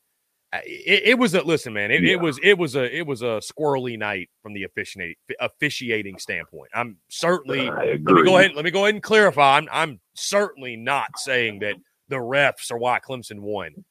[0.66, 1.92] It, it was a listen, man.
[1.92, 2.14] It, Yeah.
[2.14, 6.70] it was it was a it was a squirrely night from the officiating officiating standpoint.
[6.74, 9.58] I'm certainly let me go ahead let me go ahead and clarify.
[9.58, 11.76] I'm I'm certainly not saying that
[12.10, 13.86] the refs are why Clemson won,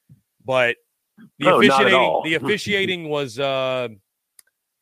[0.44, 0.76] but
[1.38, 3.88] the No, officiating the officiating was uh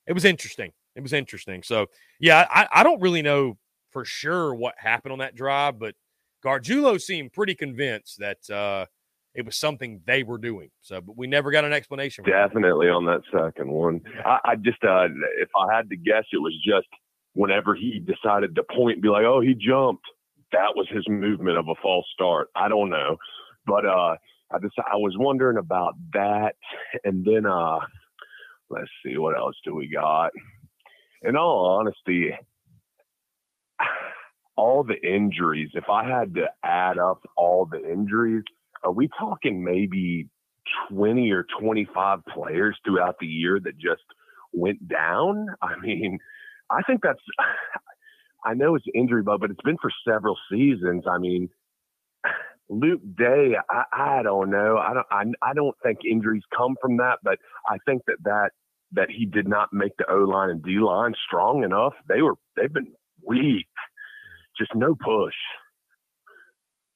[0.09, 0.73] it was interesting.
[0.97, 1.63] It was interesting.
[1.63, 1.87] So
[2.19, 3.57] yeah, I, I don't really know
[3.93, 5.95] for sure what happened on that drive, but
[6.45, 8.87] Gargiulo seemed pretty convinced that uh
[9.35, 10.71] It was something they were doing.
[10.81, 12.25] So, but we never got an explanation.
[12.25, 14.01] Definitely on that second one.
[14.25, 15.07] I, I just, uh,
[15.39, 16.89] if I had to guess, it was just
[17.35, 20.07] whenever he decided to point and be like, oh, he jumped.
[20.51, 22.49] That was his movement of a false start.
[22.57, 23.17] I don't know.
[23.67, 24.17] But uh,
[24.51, 26.57] I just, I was wondering about that.
[27.05, 27.79] And then, uh,
[28.71, 30.33] let's see, what else do we got?
[31.23, 32.33] In all honesty,
[34.57, 38.43] all the injuries, if I had to add up all the injuries,
[38.85, 40.29] are we talking maybe
[40.91, 44.03] 20 or 25 players throughout the year that just
[44.53, 45.47] went down?
[45.63, 46.19] I mean,
[46.71, 47.21] I think that's,
[48.45, 51.05] I know it's injury but it's been for several seasons.
[51.11, 51.49] I mean,
[52.69, 54.79] Luke Day, I, I don't know.
[54.79, 57.39] I don't, I, I don't think injuries come from that, but
[57.69, 58.51] I think that that,
[58.93, 61.95] that he did not make the O line and D line strong enough.
[62.09, 62.93] They were, they've been
[63.25, 63.69] weak,
[64.59, 65.35] just no push.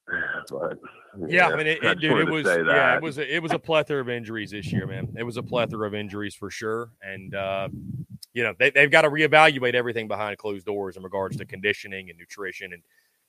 [0.49, 0.77] But
[1.27, 3.59] Yeah, I mean, it, it, dude, it was yeah, it was a, it was a
[3.59, 5.13] plethora of injuries this year, man.
[5.17, 7.69] It was a plethora of injuries for sure, and uh,
[8.33, 12.09] you know they they've got to reevaluate everything behind closed doors in regards to conditioning
[12.09, 12.81] and nutrition and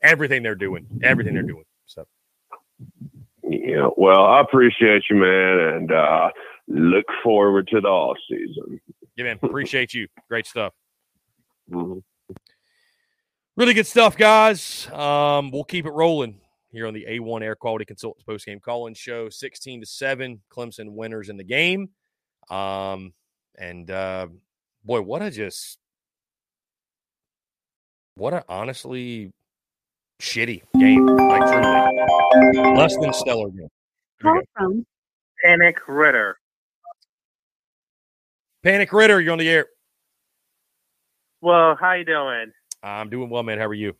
[0.03, 1.65] everything they're doing, everything they're doing.
[1.87, 2.07] So
[3.43, 6.31] Yeah, well, I appreciate you, man, and uh,
[6.67, 8.81] look forward to the off season.
[9.17, 10.09] yeah, man, appreciate you.
[10.29, 10.73] Great stuff.
[11.71, 12.03] Mhm.
[13.57, 14.89] Really good stuff, guys.
[14.93, 16.41] Um, we'll keep it rolling
[16.73, 19.29] here on the A1 Air Quality Consultants Post Game Call-In Show.
[19.29, 21.91] Sixteen to seven, Clemson winners in the game.
[22.51, 23.13] Um,
[23.57, 24.27] and uh,
[24.85, 25.79] boy, what a just
[28.17, 29.33] what a honestly
[30.21, 31.07] shitty game.
[31.07, 33.69] Like truly, less than stellar game.
[34.23, 34.87] Call from
[35.45, 36.39] Panic Ritter.
[38.63, 39.67] Panic Ritter, you're on the air.
[41.43, 42.53] Well, how you doing?
[42.83, 43.59] I'm doing well, man.
[43.59, 43.95] How are you?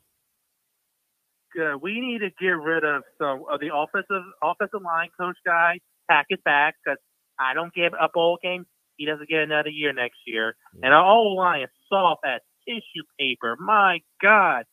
[1.55, 1.77] Good.
[1.83, 5.79] We need to get rid of some of the offensive offensive line coach guy.
[6.11, 6.99] Pack it back because
[7.39, 8.65] I don't give a bowl game.
[8.97, 10.57] He doesn't get another year next year.
[10.75, 10.97] And mm.
[10.97, 13.57] our O line is soft as tissue paper.
[13.59, 14.65] My God,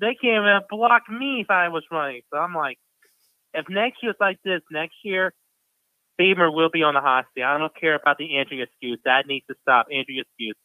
[0.00, 2.22] they can't even block me if I was running.
[2.32, 2.78] So I'm like,
[3.54, 5.32] if next year's like this, next year
[6.18, 7.44] Beamer will be on the hot seat.
[7.44, 8.98] I don't care about the injury excuse.
[9.04, 9.86] That needs to stop.
[9.90, 10.56] Injury excuse.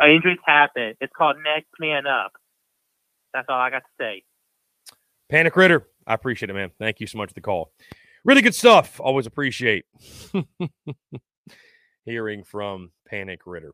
[0.00, 0.94] Uh, injuries happen.
[1.00, 2.32] It's called next man up.
[3.34, 4.22] That's all I got to say.
[5.28, 6.70] Panic Ritter, I appreciate it, man.
[6.78, 7.72] Thank you so much for the call.
[8.24, 9.00] Really good stuff.
[9.00, 9.84] Always appreciate
[12.04, 13.72] hearing from Panic Ritter.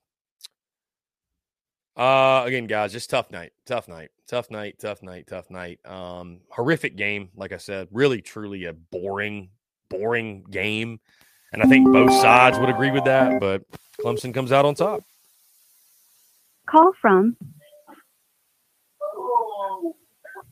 [1.96, 5.80] Uh, again, guys, just tough night, tough night, tough night, tough night, tough night.
[5.86, 9.48] Um, horrific game, like I said, really, truly a boring,
[9.88, 11.00] boring game,
[11.52, 13.40] and I think both sides would agree with that.
[13.40, 13.62] But
[14.00, 15.00] Clemson comes out on top.
[16.66, 17.36] Call from.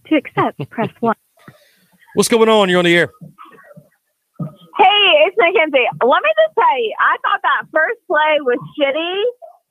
[0.07, 1.14] To accept, press 1.
[2.14, 2.70] What's going on?
[2.70, 3.11] You're on the air.
[4.78, 5.86] Hey, it's Mackenzie.
[6.03, 9.22] Let me just tell you, I thought that first play was shitty,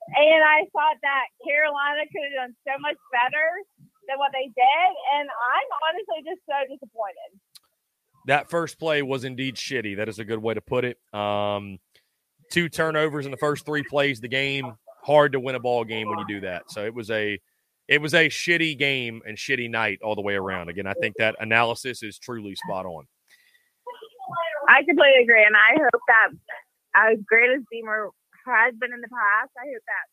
[0.08, 3.48] and I thought that Carolina could have done so much better
[4.08, 7.40] than what they did, and I'm honestly just so disappointed.
[8.28, 9.98] That first play was indeed shitty.
[9.98, 10.98] That is a good way to put it.
[11.14, 11.80] Um,
[12.52, 14.74] two turnovers in the first three plays of the game.
[15.04, 16.64] Hard to win a ball game when you do that.
[16.70, 17.40] So it was a
[17.90, 20.70] it was a shitty game and shitty night all the way around.
[20.70, 23.06] Again, I think that analysis is truly spot on.
[24.70, 26.30] I completely agree, and I hope that
[26.96, 28.10] as great as Beamer
[28.46, 30.08] has been in the past, I hope that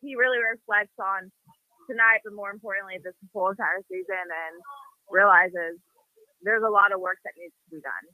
[0.00, 1.30] he really reflects on
[1.88, 4.54] tonight, but more importantly, this whole entire season, and
[5.10, 5.80] realizes
[6.42, 8.04] there's a lot of work that needs to be done.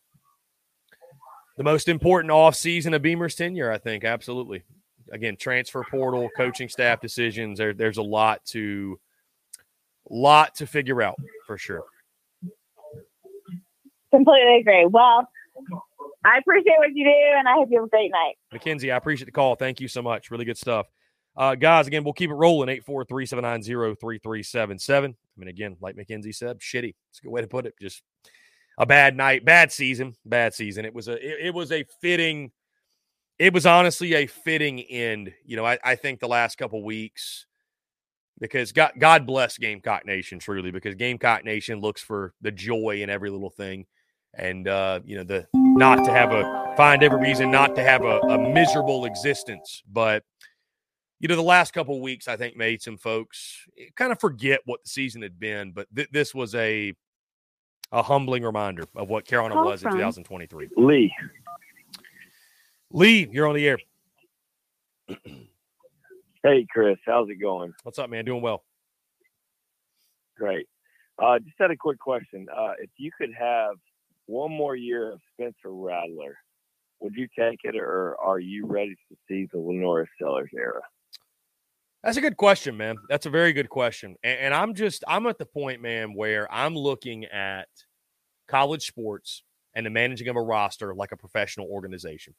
[1.57, 4.05] The most important offseason of Beamer's tenure, I think.
[4.05, 4.63] Absolutely.
[5.13, 7.59] Again, transfer portal, coaching staff decisions.
[7.59, 8.99] There, there's a lot to
[10.11, 11.17] lot to figure out
[11.47, 11.85] for sure.
[14.11, 14.87] Completely agree.
[14.87, 15.29] Well,
[16.25, 18.37] I appreciate what you do, and I hope you have a great night.
[18.53, 19.57] Mackenzie, I appreciate the call.
[19.57, 20.31] Thank you so much.
[20.31, 20.87] Really good stuff.
[21.37, 25.11] Uh, guys, again, we'll keep it rolling 843 790 3377.
[25.11, 26.95] I mean, again, like Mackenzie said, shitty.
[27.11, 27.75] It's a good way to put it.
[27.81, 28.03] Just
[28.79, 30.85] a bad night, bad season, bad season.
[30.85, 32.53] It was a it, it was a fitting,
[33.39, 35.33] it was honestly a fitting end.
[35.45, 37.47] You know, I, I think the last couple weeks,
[38.41, 43.11] because God, God bless Gamecock Nation truly, because Gamecock Nation looks for the joy in
[43.11, 43.87] every little thing.
[44.37, 48.05] And uh, you know, the not to have a find every reason not to have
[48.05, 49.83] a, a miserable existence.
[49.91, 50.25] But
[51.21, 53.67] you know, the last couple weeks I think made some folks
[53.97, 55.73] kind of forget what the season had been.
[55.73, 56.95] But th- this was a
[57.93, 60.71] a humbling reminder of what Carolina Call was in 2023.
[60.77, 61.15] Lee.
[62.91, 63.79] Lee, you're on the air.
[66.45, 67.73] Hey, Chris, how's it going?
[67.85, 68.27] What's up, man?
[68.27, 68.65] Doing well.
[70.37, 70.69] Great.
[71.19, 72.49] Uh, just had a quick question.
[72.55, 73.77] Uh, if you could have
[74.27, 76.39] one more year of Spencer Rattler,
[77.01, 80.81] would you take it, or are you ready to see the LaNorris Sellers era?
[82.03, 82.97] That's a good question, man.
[83.09, 84.17] That's a very good question.
[84.23, 87.69] And, and, I'm just, I'm at the point, man, where I'm looking at
[88.47, 89.43] college sports
[89.75, 92.35] and the managing of a roster like a professional organization.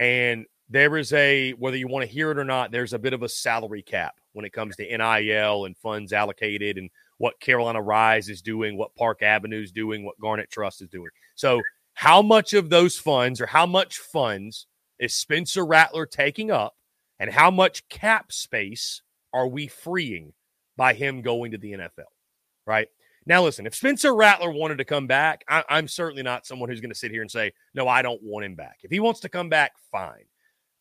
[0.00, 3.12] And there is a, whether you want to hear it or not, there's a bit
[3.12, 6.90] of a salary cap when it comes to NIL and funds allocated and
[7.20, 11.10] what Carolina Rise is doing, what Park Avenue is doing, what Garnet Trust is doing.
[11.34, 11.60] So,
[11.92, 14.66] how much of those funds or how much funds
[14.98, 16.74] is Spencer Rattler taking up,
[17.18, 19.02] and how much cap space
[19.34, 20.32] are we freeing
[20.78, 22.08] by him going to the NFL?
[22.66, 22.88] Right
[23.26, 26.80] now, listen, if Spencer Rattler wanted to come back, I, I'm certainly not someone who's
[26.80, 28.78] going to sit here and say, no, I don't want him back.
[28.82, 30.24] If he wants to come back, fine.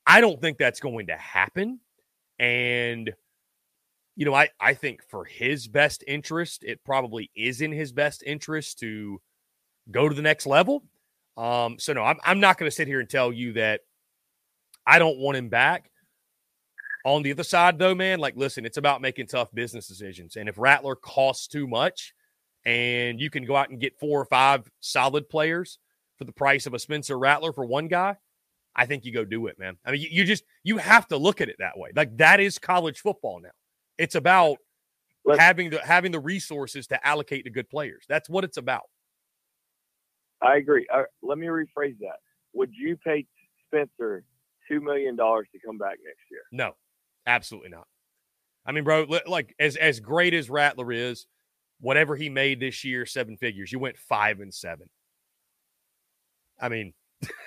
[0.08, 1.82] I don't think that's going to happen.
[2.40, 3.14] And
[4.20, 8.22] you know, I, I think for his best interest, it probably is in his best
[8.22, 9.22] interest to
[9.90, 10.84] go to the next level.
[11.38, 13.80] Um, so no, I'm, I'm not going to sit here and tell you that
[14.86, 15.90] I don't want him back.
[17.06, 20.36] On the other side, though, man, like, listen, it's about making tough business decisions.
[20.36, 22.14] And if Rattler costs too much
[22.66, 25.80] and you can go out and get four or five solid players
[26.18, 28.18] for the price of a Spencer Rattler for one guy,
[28.76, 29.78] I think you go do it, man.
[29.86, 31.92] I mean, you, you just, you have to look at it that way.
[31.96, 33.52] Like, that is college football now.
[34.00, 34.58] It's about
[35.26, 38.06] Let's, having the having the resources to allocate to good players.
[38.08, 38.84] That's what it's about.
[40.42, 40.88] I agree.
[40.92, 42.18] Uh, let me rephrase that.
[42.54, 43.28] Would you pay
[43.68, 44.24] Spencer
[44.68, 46.42] two million dollars to come back next year?
[46.52, 46.72] No,
[47.28, 47.88] absolutely not.
[48.66, 51.28] I mean, bro, like as as great as Rattler is,
[51.82, 53.72] whatever he made this year, seven figures.
[53.72, 54.90] You went five and seven.
[56.62, 56.94] I mean,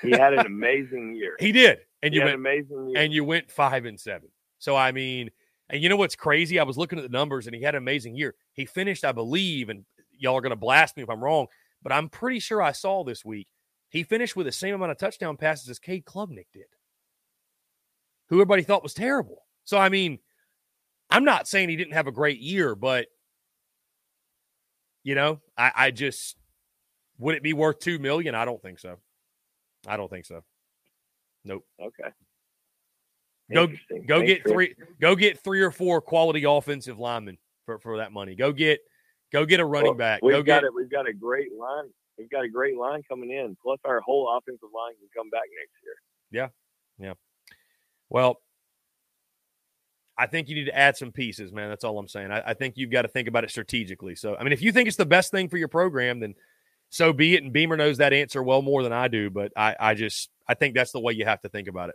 [0.02, 1.36] he had an amazing year.
[1.40, 3.02] He did, and he you went amazing year.
[3.02, 4.28] and you went five and seven.
[4.58, 5.30] So I mean,
[5.72, 6.60] and you know what's crazy?
[6.60, 8.36] I was looking at the numbers and he had an amazing year.
[8.52, 11.48] He finished, I believe, and y'all are going to blast me if I'm wrong,
[11.82, 13.48] but I'm pretty sure I saw this week
[13.92, 16.64] he finished with the same amount of touchdown passes as Cade Klubnik did,
[18.28, 19.44] who everybody thought was terrible.
[19.64, 20.18] So, I mean,
[21.10, 23.08] I'm not saying he didn't have a great year, but,
[25.04, 26.38] you know, I, I just,
[27.18, 28.34] would it be worth two million?
[28.34, 28.96] I don't think so.
[29.86, 30.42] I don't think so.
[31.44, 31.66] Nope.
[31.78, 32.08] Okay.
[33.52, 33.68] Go
[34.06, 38.34] go get three go get three or four quality offensive linemen for, for that money.
[38.34, 38.80] Go get
[39.32, 40.22] go get a running well, back.
[40.22, 40.74] We've go got get, it.
[40.74, 41.90] We've got a great line.
[42.18, 43.56] We've got a great line coming in.
[43.62, 45.94] Plus, our whole offensive line can come back next year.
[46.30, 46.48] Yeah,
[46.98, 47.14] yeah.
[48.08, 48.40] Well,
[50.16, 51.68] I think you need to add some pieces, man.
[51.68, 52.30] That's all I'm saying.
[52.30, 54.14] I, I think you've got to think about it strategically.
[54.14, 56.34] So, I mean, if you think it's the best thing for your program, then
[56.90, 57.42] so be it.
[57.42, 59.30] And Beamer knows that answer well more than I do.
[59.30, 61.94] But I, I just I think that's the way you have to think about it.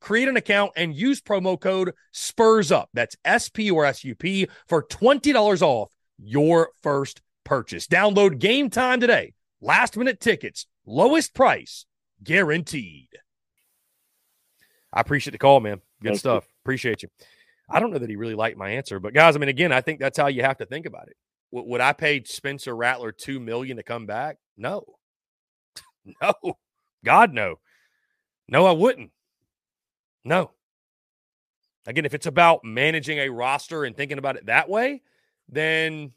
[0.00, 2.88] create an account and use promo code SPURS UP.
[2.94, 7.86] That's S P or S U P for $20 off your first purchase.
[7.86, 9.34] Download Game Time today.
[9.60, 11.86] Last minute tickets, lowest price
[12.22, 13.08] guaranteed.
[14.92, 15.80] I appreciate the call, man.
[16.02, 16.46] Good Thank stuff.
[16.64, 17.08] Appreciate you.
[17.68, 19.80] I don't know that he really liked my answer, but guys, I mean, again, I
[19.80, 21.16] think that's how you have to think about it.
[21.52, 24.38] W- would I pay Spencer Rattler two million to come back?
[24.56, 24.84] No,
[26.22, 26.32] no,
[27.04, 27.56] God, no,
[28.48, 29.10] no, I wouldn't.
[30.24, 30.52] No.
[31.86, 35.02] Again, if it's about managing a roster and thinking about it that way,
[35.48, 36.12] then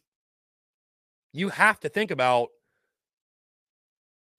[1.32, 2.49] you have to think about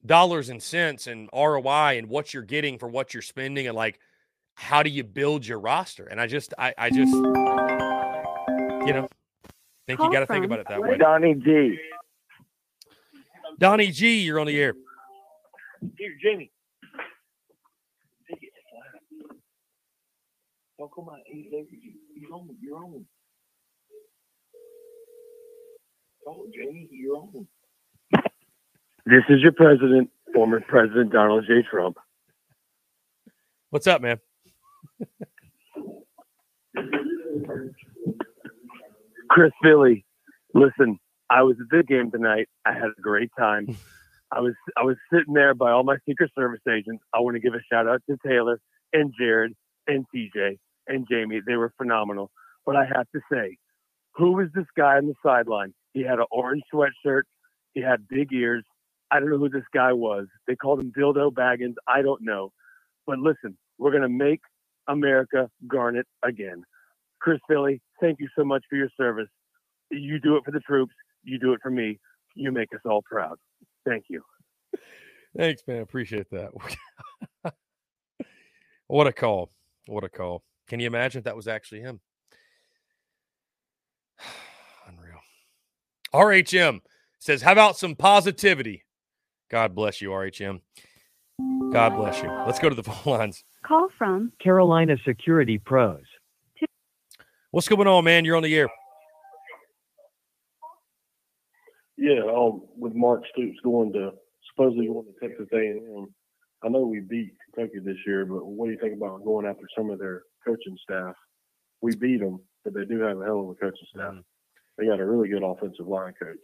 [0.04, 3.98] dollars and cents and ROI and what you're getting for what you're spending and like
[4.54, 6.04] how do you build your roster?
[6.06, 9.08] And I just I I just you know
[9.86, 10.98] think you got to think about it that way.
[10.98, 11.78] Donnie G.
[13.58, 14.74] Donnie G, you're on the air.
[15.98, 16.50] Here, Jamie.
[18.28, 18.52] Take it.
[20.82, 21.20] Don't come out.
[21.26, 21.62] He's there.
[22.16, 22.48] You're on.
[22.60, 23.06] You're on.
[26.26, 27.46] Oh, Jamie, you're on.
[29.06, 31.62] This is your president, former President Donald J.
[31.70, 31.98] Trump.
[33.70, 34.18] What's up, man?
[39.30, 40.04] Chris Philly,
[40.52, 40.98] listen,
[41.30, 42.48] I was at the game tonight.
[42.66, 43.68] I had a great time.
[44.32, 47.04] I was I was sitting there by all my Secret Service agents.
[47.14, 48.58] I want to give a shout out to Taylor
[48.92, 49.54] and Jared
[49.86, 51.40] and TJ and Jamie.
[51.46, 52.30] They were phenomenal.
[52.64, 53.56] But I have to say,
[54.14, 55.74] who was this guy on the sideline?
[55.92, 57.22] He had an orange sweatshirt.
[57.74, 58.64] He had big ears.
[59.10, 60.26] I don't know who this guy was.
[60.46, 61.74] They called him Dildo Baggins.
[61.86, 62.52] I don't know.
[63.06, 64.40] But listen, we're going to make
[64.88, 66.62] America garnet again.
[67.20, 69.28] Chris Philly, thank you so much for your service.
[69.90, 70.94] You do it for the troops.
[71.22, 71.98] You do it for me.
[72.34, 73.36] You make us all proud.
[73.86, 74.22] Thank you.
[75.36, 75.82] Thanks, man.
[75.82, 76.50] Appreciate that.
[78.86, 79.50] what a call.
[79.86, 80.42] What a call.
[80.72, 82.00] Can you imagine if that was actually him?
[84.88, 85.20] Unreal.
[86.14, 86.80] RHM
[87.18, 88.86] says, How about some positivity?
[89.50, 90.62] God bless you, RHM.
[91.74, 92.30] God bless you.
[92.46, 93.44] Let's go to the phone lines.
[93.62, 96.00] Call from Carolina Security Pros.
[97.50, 98.24] What's going on, man?
[98.24, 98.70] You're on the air.
[101.98, 104.12] Yeah, um, with Mark Stoops going to
[104.48, 106.06] supposedly going to Texas A&M.
[106.64, 109.68] I know we beat Kentucky this year, but what do you think about going after
[109.76, 111.14] some of their coaching staff?
[111.80, 114.14] We beat them, but they do have a hell of a coaching staff.
[114.78, 116.38] They got a really good offensive line coach.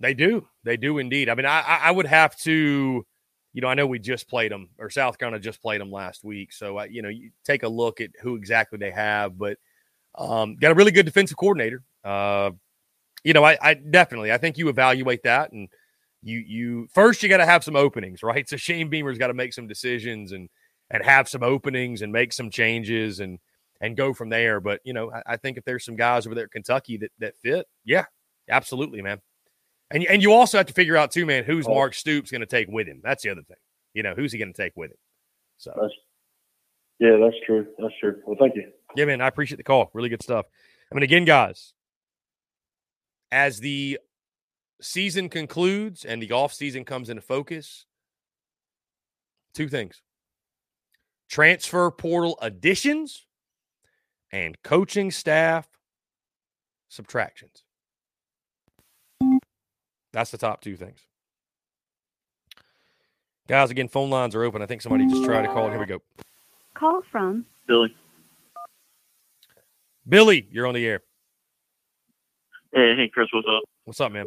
[0.00, 0.46] They do.
[0.64, 1.28] They do indeed.
[1.28, 3.04] I mean, I, I would have to,
[3.52, 6.24] you know, I know we just played them, or South Carolina just played them last
[6.24, 6.52] week.
[6.52, 9.58] So, I, you know, you take a look at who exactly they have, but
[10.16, 11.82] um, got a really good defensive coordinator.
[12.04, 12.50] Uh,
[13.24, 15.68] you know, I, I definitely, I think you evaluate that, and
[16.22, 18.48] you, you first you got to have some openings, right?
[18.48, 20.48] So Shane Beamer's got to make some decisions and
[20.90, 23.38] and have some openings and make some changes and
[23.80, 24.60] and go from there.
[24.60, 27.12] But you know, I, I think if there's some guys over there at Kentucky that
[27.18, 28.06] that fit, yeah,
[28.48, 29.20] absolutely, man.
[29.90, 31.74] And and you also have to figure out too, man, who's Oh.
[31.74, 33.00] Mark Stoops going to take with him.
[33.02, 33.56] That's the other thing.
[33.94, 34.98] You know, who's he going to take with him?
[35.56, 35.94] So That's,
[37.00, 37.66] yeah, that's true.
[37.78, 38.20] That's true.
[38.26, 38.70] Well, thank you.
[38.96, 39.90] yeah, man, I appreciate the call.
[39.94, 40.46] Really good stuff.
[40.90, 41.72] I mean, again, guys,
[43.32, 43.98] as the
[44.80, 47.86] season concludes and the off season comes into focus,
[49.54, 50.02] two things:
[51.28, 53.26] transfer portal additions
[54.32, 55.68] and coaching staff
[56.88, 57.64] subtractions.
[60.12, 61.00] That's the top two things.
[63.46, 64.60] Guys, again, phone lines are open.
[64.62, 65.70] I think somebody just tried to call.
[65.70, 66.02] Here we go.
[66.74, 67.94] Call from Billy.
[70.08, 71.00] Billy, you're on the air.
[72.72, 73.62] Hey, hey, Chris, what's up?
[73.84, 74.26] What's up, man?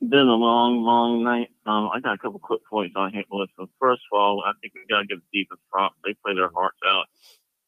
[0.00, 1.48] Been a long, long night.
[1.64, 3.24] Um, I got a couple quick points on here.
[3.30, 5.96] Listen, first of all, I think we gotta give the defense props.
[6.04, 7.06] They play their hearts out.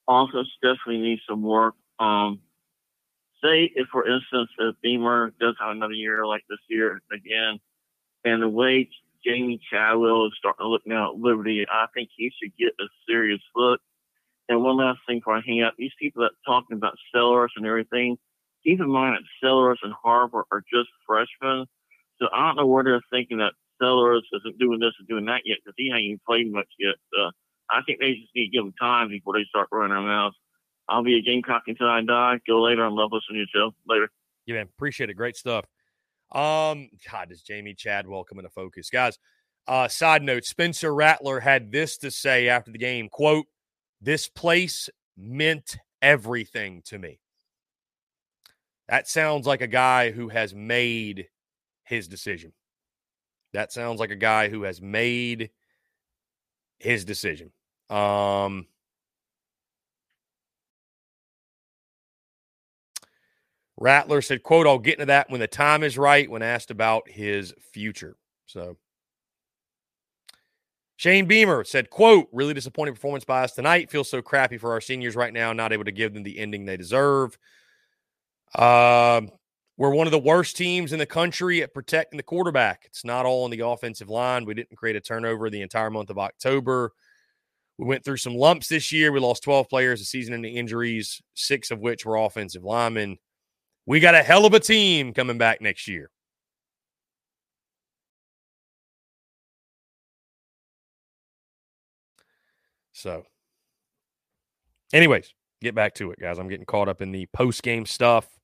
[0.07, 1.75] Also, definitely needs some work.
[1.99, 2.41] Um,
[3.43, 7.61] say if, for instance, if Beamer does have another year like this year again,
[8.25, 8.91] and the way
[9.27, 12.89] Jamey Chadwell is starting to look now at Liberty, I think he should get a
[13.09, 13.81] serious look.
[14.49, 17.67] And one last thing before I hang up, these people that talking about Sellers and
[17.67, 18.17] everything,
[18.65, 21.67] keep in mind that Sellers and Harbor are just freshmen.
[22.21, 25.43] So I don't know where they're thinking that Sellers isn't doing this and doing that
[25.45, 26.97] yet because he ain't even played much yet.
[27.71, 30.37] I think they just need to give him time before they start running their mouths.
[30.89, 32.41] I'll be a Gamecock until I die.
[32.47, 32.85] Go later.
[32.85, 33.75] I love listening to your show.
[33.87, 34.09] Later.
[34.47, 34.69] Yeah, man.
[34.75, 35.15] Appreciate it.
[35.15, 35.67] Great stuff.
[36.33, 38.91] Um, God, does Jamey Chadwell come into focus?
[38.91, 39.19] Guys,
[39.67, 43.09] uh, side note, Spencer Rattler had this to say after the game.
[43.11, 43.47] Quote,
[44.01, 47.21] this place meant everything to me.
[48.89, 51.29] That sounds like a guy who has made
[51.89, 52.53] his decision.
[53.53, 55.51] That sounds like a guy who has made
[56.79, 57.51] his decision.
[57.91, 58.67] Um,
[63.79, 67.09] Rattler said, quote, I'll get into that when the time is right when asked about
[67.09, 68.17] his future.
[68.47, 68.77] So
[70.97, 73.89] Shane Beamer said, quote, really disappointing performance by us tonight.
[73.89, 76.65] Feels so crappy for our seniors right now, not able to give them the ending
[76.65, 77.39] they deserve.
[78.57, 79.31] Um,
[79.79, 82.83] we're one of the worst teams in the country at protecting the quarterback.
[82.87, 84.45] It's not all on the offensive line.
[84.45, 86.93] We didn't create a turnover the entire month of October.
[87.79, 89.13] We went through some lumps this year.
[89.13, 93.19] We lost 12 players a season into injuries, six of which were offensive linemen.
[93.87, 96.11] We got a hell of a team coming back next year.
[102.93, 103.23] So,
[104.93, 105.33] anyways,
[105.63, 106.41] get back to it, guys.
[106.41, 108.38] I'm getting caught up in the post game stuff.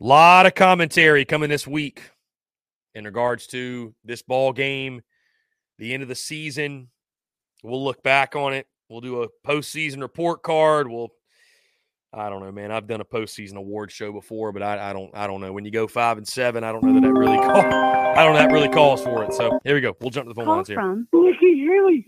[0.00, 2.02] A lot of commentary coming this week
[2.94, 5.02] in regards to this ball game,
[5.78, 6.88] the end of the season.
[7.64, 8.68] We'll look back on it.
[8.88, 10.88] We'll do a postseason report card.
[10.88, 11.08] We'll
[12.12, 12.70] I don't know, man.
[12.72, 15.52] I've done a postseason award show before, but I, I don't I don't know.
[15.52, 18.34] When you go five and seven, I don't know that that really call, I don't
[18.34, 19.34] know that really calls for it.
[19.34, 19.96] So here we go.
[20.00, 20.76] We'll jump to the phone Call lines here.
[20.76, 22.06] from Nikki Haley.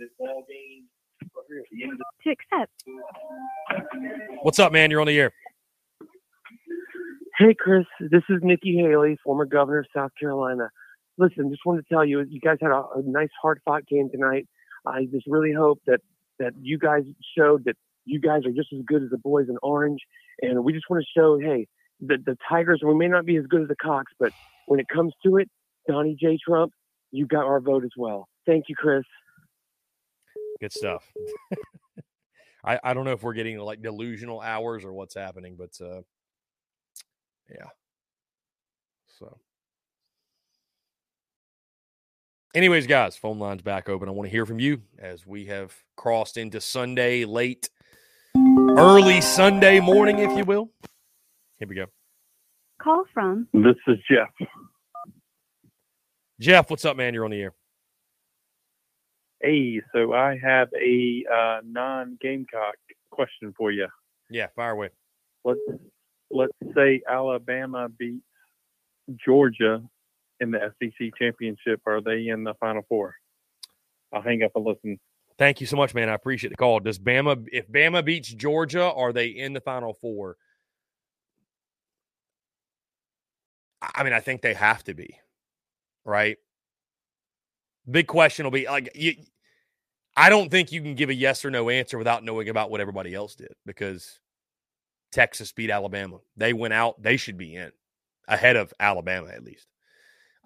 [2.24, 2.84] to accept.
[4.42, 4.90] What's up, man?
[4.90, 5.32] You're on the air.
[7.40, 10.68] Hey, Chris, this is Nikki Haley, former governor of South Carolina.
[11.16, 14.10] Listen, just wanted to tell you, you guys had a, a nice, hard fought game
[14.10, 14.46] tonight.
[14.84, 16.00] I just really hope that,
[16.38, 17.04] that you guys
[17.34, 20.00] showed that you guys are just as good as the boys in orange.
[20.42, 21.66] And we just want to show, hey,
[21.98, 24.34] the, the Tigers, we may not be as good as the Cocks, but
[24.66, 25.48] when it comes to it,
[25.88, 26.36] Donnie J.
[26.46, 26.74] Trump,
[27.10, 28.28] you got our vote as well.
[28.44, 29.04] Thank you, Chris.
[30.60, 31.10] Good stuff.
[32.66, 36.02] I, I don't know if we're getting like delusional hours or what's happening, but uh
[37.50, 37.66] yeah.
[39.18, 39.38] So
[42.54, 44.08] anyways, guys, phone lines back open.
[44.08, 47.70] I want to hear from you as we have crossed into Sunday late,
[48.76, 50.70] early Sunday morning, if you will.
[51.58, 51.86] Here we go.
[52.80, 54.48] Call from This is Jeff.
[56.40, 57.12] Jeff, what's up, man?
[57.12, 57.52] You're on the air.
[59.42, 62.76] Hey, so I have a uh, non-Gamecock
[63.10, 63.86] question for you.
[64.30, 64.90] Yeah, fire away.
[65.44, 65.60] Let's
[66.30, 68.24] let's say Alabama beats
[69.24, 69.82] Georgia
[70.40, 71.80] in the SEC championship.
[71.86, 73.16] Are they in the Final Four?
[74.12, 74.98] I'll hang up and listen.
[75.38, 76.08] Thank you so much, man.
[76.08, 76.80] I appreciate the call.
[76.80, 80.36] Does Bama, if Bama beats Georgia, are they in the Final Four?
[83.82, 85.16] I mean, I think they have to be,
[86.04, 86.36] right?
[87.90, 89.14] Big question will be like, you,
[90.16, 92.82] I don't think you can give a yes or no answer without knowing about what
[92.82, 94.20] everybody else did because
[95.12, 96.18] Texas beat Alabama.
[96.36, 97.72] They went out, they should be in
[98.28, 99.66] ahead of Alabama at least.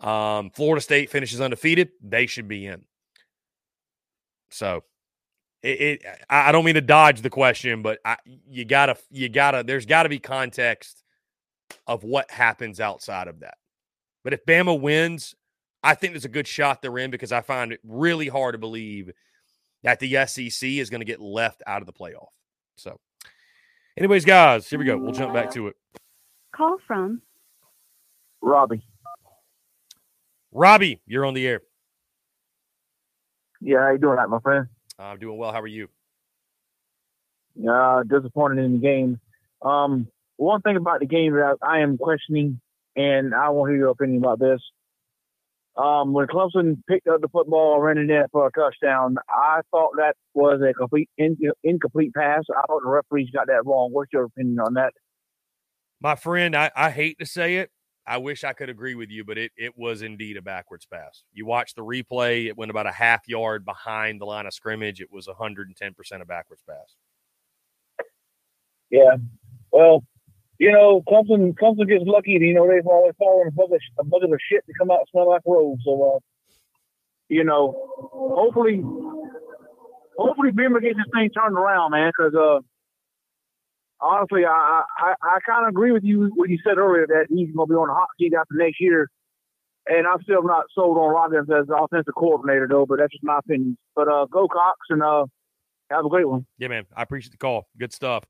[0.00, 2.84] Um, Florida State finishes undefeated, they should be in.
[4.50, 4.84] So
[5.62, 8.16] it, it I don't mean to dodge the question, but I,
[8.48, 11.02] you gotta you gotta there's gotta be context
[11.86, 13.56] of what happens outside of that.
[14.22, 15.34] But if Bama wins,
[15.82, 18.58] I think there's a good shot they're in because I find it really hard to
[18.58, 19.10] believe
[19.82, 22.28] that the SEC is going to get left out of the playoff.
[22.76, 22.98] So,
[23.96, 24.96] anyways, guys, here we go.
[24.96, 25.76] We'll jump back to it.
[26.54, 27.22] Call from
[28.40, 28.82] Robbie.
[30.52, 31.62] Robbie, you're on the air.
[33.60, 34.66] Yeah, how you doing, that, my friend?
[34.98, 35.52] I'm doing well.
[35.52, 35.88] How are you?
[37.68, 39.20] Uh, disappointed in the game.
[39.62, 40.06] Um,
[40.36, 42.60] one thing about the game that I, I am questioning,
[42.94, 44.60] and I want to hear your opinion about this.
[45.76, 49.60] Um, when Clemson picked up the football, and ran it in for a touchdown, I
[49.72, 52.44] thought that was a complete in, incomplete pass.
[52.50, 53.90] I thought the referees got that wrong.
[53.92, 54.92] What's your opinion on that?
[56.00, 57.70] My friend, I, I hate to say it.
[58.06, 61.24] I wish I could agree with you, but it, it was indeed a backwards pass.
[61.32, 65.00] You watch the replay, it went about a half yard behind the line of scrimmage.
[65.00, 65.72] It was 110%
[66.20, 68.06] a backwards pass.
[68.90, 69.16] Yeah.
[69.72, 70.04] Well,
[70.58, 72.32] you know, Clemson Clemson gets lucky.
[72.32, 75.28] You know, they've always fallen a bucket, a bucket of shit to come out smell
[75.28, 75.78] like rose.
[75.84, 76.18] So, uh,
[77.28, 77.74] you know,
[78.12, 78.82] hopefully,
[80.16, 82.12] hopefully Beamer gets this thing turned around, man.
[82.16, 82.60] Because uh,
[84.00, 87.50] honestly, I I, I kind of agree with you what you said earlier that he's
[87.54, 89.10] going to be on the hot seat after next year.
[89.86, 92.86] And I'm still not sold on Robbins as the offensive coordinator, though.
[92.86, 93.76] But that's just my opinion.
[93.94, 95.26] But uh, go Cocks and uh,
[95.90, 96.46] have a great one.
[96.58, 96.84] Yeah, man.
[96.96, 97.68] I appreciate the call.
[97.76, 98.24] Good stuff.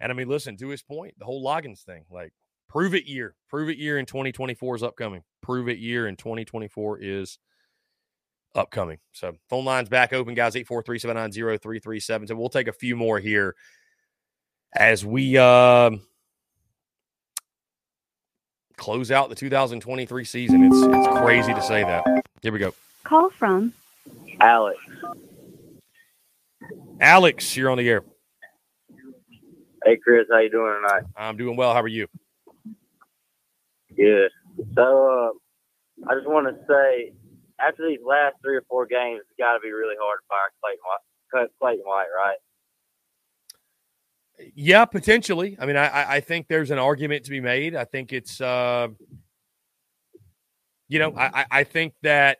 [0.00, 2.32] And I mean, listen, to his point, the whole Loggains thing, like
[2.68, 5.22] prove it year, prove it year in 2024 is upcoming.
[5.42, 7.38] Prove it year in 2024 is
[8.54, 8.98] upcoming.
[9.12, 12.38] So phone lines back open, guys, 843 790 3377.
[12.38, 13.54] We'll take a few more here.
[14.74, 15.90] as we uh,
[18.76, 20.64] close out the 2023 season.
[20.64, 22.04] It's it's crazy to say that.
[22.42, 22.74] Here we go.
[23.04, 23.72] Call from
[24.40, 24.78] Alex.
[27.00, 28.02] Alex, you're on the air.
[29.86, 31.04] Hey Chris, how you doing tonight?
[31.16, 31.72] I'm doing well.
[31.72, 32.08] How are you?
[33.96, 34.32] Good.
[34.74, 37.12] So uh, I just want to say,
[37.60, 40.50] after these last three or four games, it's got to be really hard to fire
[40.60, 42.36] Clayton White, Clayton White, right?
[44.56, 45.56] Yeah, potentially.
[45.60, 47.76] I mean, I I think there's an argument to be made.
[47.76, 48.88] I think it's, uh,
[50.88, 52.38] you know, I I think that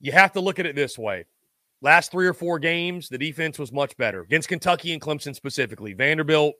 [0.00, 1.24] you have to look at it this way.
[1.82, 5.92] Last three or four games, the defense was much better against Kentucky and Clemson specifically.
[5.92, 6.54] Vanderbilt,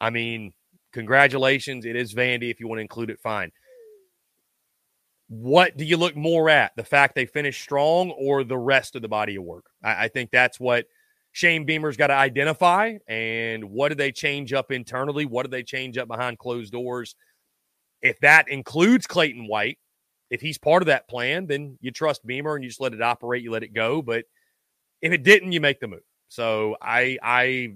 [0.00, 0.52] I mean,
[0.92, 1.84] congratulations.
[1.84, 2.50] It is Vandy.
[2.50, 3.52] If you want to include it, fine.
[5.28, 6.72] What do you look more at?
[6.74, 9.66] The fact they finished strong or the rest of the body of work?
[9.84, 10.86] I, I think that's what
[11.30, 12.94] Shane Beamer's got to identify.
[13.06, 15.26] And what do they change up internally?
[15.26, 17.14] What do they change up behind closed doors?
[18.02, 19.78] If that includes Clayton White,
[20.30, 23.02] if he's part of that plan, then you trust Beamer and you just let it
[23.02, 24.02] operate, you let it go.
[24.02, 24.24] But
[25.02, 26.00] if it didn't, you make the move.
[26.28, 27.74] So I I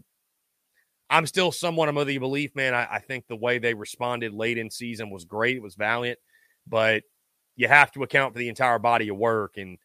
[1.11, 2.75] I'm still somewhat of the belief, man.
[2.75, 5.57] I, I think the way they responded late in season was great.
[5.57, 6.19] It was valiant,
[6.67, 7.03] but
[7.57, 9.55] you have to account for the entire body of work.
[9.57, 9.79] And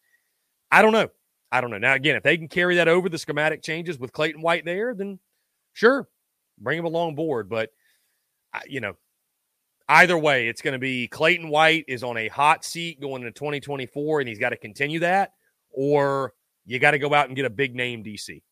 [0.72, 1.10] I don't know.
[1.52, 1.78] I don't know.
[1.78, 4.94] Now, again, if they can carry that over the schematic changes with Clayton White there,
[4.94, 5.20] then
[5.74, 6.08] sure,
[6.58, 7.50] bring him along board.
[7.50, 7.72] But,
[8.68, 8.94] you know,
[9.88, 13.32] either way, it's going to be Clayton White is on a hot seat going into
[13.32, 15.34] 2024, and he's got to continue that,
[15.72, 16.34] or
[16.70, 18.44] you got to go out and get a big name DC.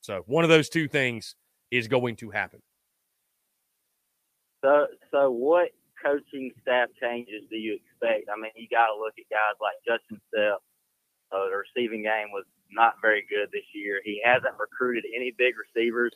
[0.00, 1.36] So one of those two things
[1.70, 2.60] is going to happen.
[4.64, 5.68] So, so what
[6.02, 8.30] coaching staff changes do you expect?
[8.32, 10.64] I mean, you got to look at guys like Justin Stepp.
[11.30, 14.00] Uh, the receiving game was not very good this year.
[14.02, 16.12] He hasn't recruited any big receivers.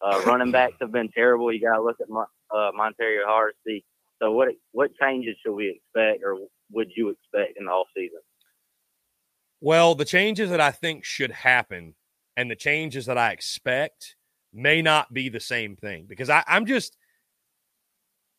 [0.00, 1.52] Uh, running backs have been terrible.
[1.52, 3.84] You got to look at Mon- uh, Montario Hardesty.
[4.22, 6.38] So, what what changes should we expect, or
[6.70, 8.20] would you expect in the off season?
[9.60, 11.94] Well, the changes that I think should happen
[12.36, 14.16] and the changes that I expect
[14.52, 16.96] may not be the same thing because I, I'm just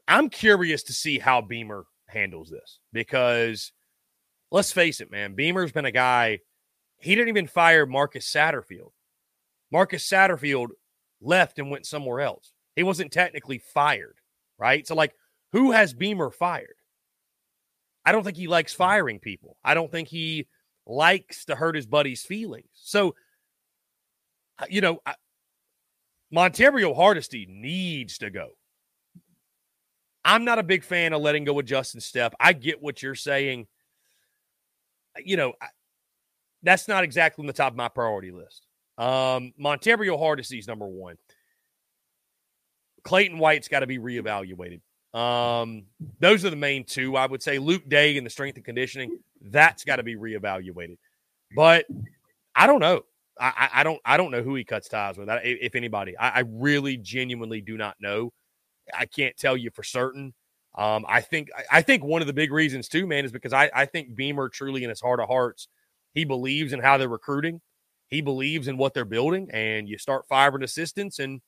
[0.08, 3.72] I'm curious to see how Beamer handles this because
[4.52, 6.40] let's face it, man, Beamer's been a guy,
[6.98, 8.92] he didn't even fire Marcus Satterfield.
[9.72, 10.70] Marcus Satterfield
[11.22, 12.54] left and went somewhere else.
[12.76, 14.16] He wasn't technically fired,
[14.58, 14.88] right?
[14.88, 15.14] So, like,
[15.52, 16.76] who has Beamer fired?
[18.06, 18.78] I don't think he likes hmm.
[18.78, 19.58] firing people.
[19.64, 20.48] I don't think he
[20.90, 22.68] likes to hurt his buddy's feelings.
[22.74, 23.16] So,
[24.58, 25.16] uh, you know, I,
[26.34, 28.50] Montario Hardesty needs to go.
[30.26, 32.34] I'm not a big fan of letting go of Justin Stepp.
[32.40, 33.68] I get what you're saying.
[35.24, 35.68] You know, I,
[36.64, 38.66] that's not exactly on the top of my priority list.
[38.98, 41.16] Um, Montario Hardesty's number one.
[43.04, 44.82] Clayton White's got to be reevaluated.
[45.14, 45.84] Um,
[46.20, 47.18] those are the main two.
[47.18, 50.98] I would say Luke Day and the strength and conditioning, that's got to be reevaluated.
[51.56, 51.86] But
[52.56, 53.02] I don't know.
[53.40, 56.18] I, I, don't I don't know who he cuts ties with, if anybody.
[56.18, 58.34] I, I, really genuinely do not know.
[58.94, 60.34] I can't tell you for certain.
[60.78, 63.72] Um, I think I think one of the big reasons too, man, is because I,
[63.74, 65.70] I think Beamer truly in his heart of hearts,
[66.14, 67.62] he believes in how they're recruiting.
[68.08, 71.42] He believes in what they're building, and you start firing assistants, and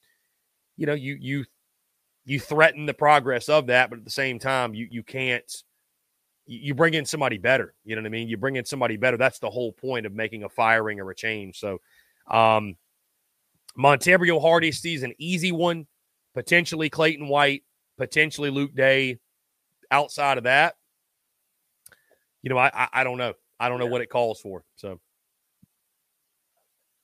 [0.78, 1.46] you know you you
[2.32, 5.64] you threaten the progress of that, but at the same time, you you can't
[6.46, 7.74] you bring in somebody better.
[7.84, 8.30] You know what I mean?
[8.30, 9.18] You bring in somebody better.
[9.18, 11.60] That's the whole point of making a firing or a change.
[11.60, 11.80] So,
[12.30, 12.78] um,
[13.78, 15.88] Hardesty's an easy one.
[16.34, 17.64] Potentially Clayton White,
[17.98, 19.20] potentially Luke Day.
[19.92, 20.76] Outside of that,
[22.44, 23.34] you know, I I, I don't know.
[23.60, 24.64] I don't know what it calls for.
[24.78, 25.02] So,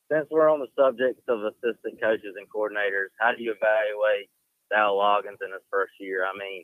[0.09, 4.29] since we're on the subject of assistant coaches and coordinators, how do you evaluate
[4.71, 6.25] Dowell Loggains in his first year?
[6.25, 6.63] I mean,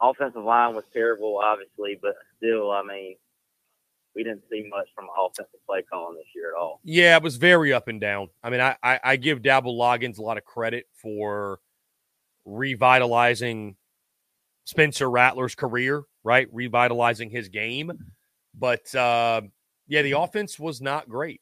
[0.00, 3.16] offensive line was terrible, obviously, but still, I mean,
[4.14, 6.80] we didn't see much from offensive play calling this year at all.
[6.82, 8.28] Yeah, it was very up and down.
[8.42, 11.60] I mean, I I, I give Dowell Loggains a lot of credit for
[12.46, 13.76] revitalizing
[14.64, 16.48] Spencer Rattler's career, right?
[16.50, 17.92] Revitalizing his game,
[18.58, 19.42] but uh,
[19.86, 21.40] yeah, the offense was not great.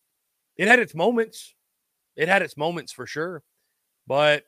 [0.56, 1.54] It had its moments.
[2.16, 3.42] It had its moments for sure,
[4.06, 4.44] but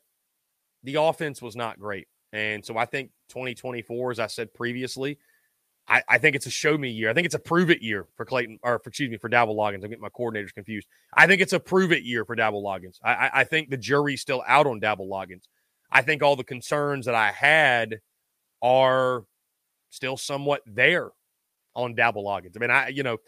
[0.82, 2.08] the offense was not great.
[2.32, 5.18] And so I think 2024, as I said previously,
[5.88, 7.08] I, I, think it's a show me year.
[7.08, 9.54] I think it's a prove it year for Clayton, or for, excuse me, for Dowell
[9.54, 9.84] Loggains.
[9.84, 10.88] I'm getting my coordinators confused.
[11.14, 12.98] I think it's a prove it year for Dowell Loggains.
[13.04, 15.44] I, I, I think the jury's still out on Dowell Loggains.
[15.90, 18.00] I think all the concerns that I had
[18.60, 19.24] are
[19.90, 21.10] still somewhat there
[21.74, 22.56] on Dowell Loggains.
[22.56, 23.18] I mean, I, you know,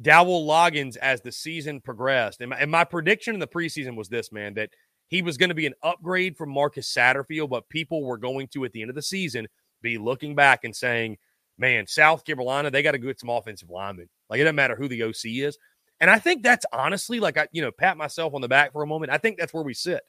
[0.00, 4.08] Dowell Loggains as the season progressed, and my, and my prediction in the preseason was
[4.08, 4.70] this, man, that
[5.10, 8.64] he was going to be an upgrade from Marcus Satterfield, but people were going to,
[8.64, 9.48] at the end of the season,
[9.82, 11.18] be looking back and saying,
[11.58, 14.08] man, South Carolina, they got to get some offensive linemen.
[14.28, 15.58] Like, it doesn't matter who the OC is.
[15.98, 18.84] And I think that's honestly, like, I, you know, pat myself on the back for
[18.84, 19.10] a moment.
[19.10, 20.00] I think that's where we sit.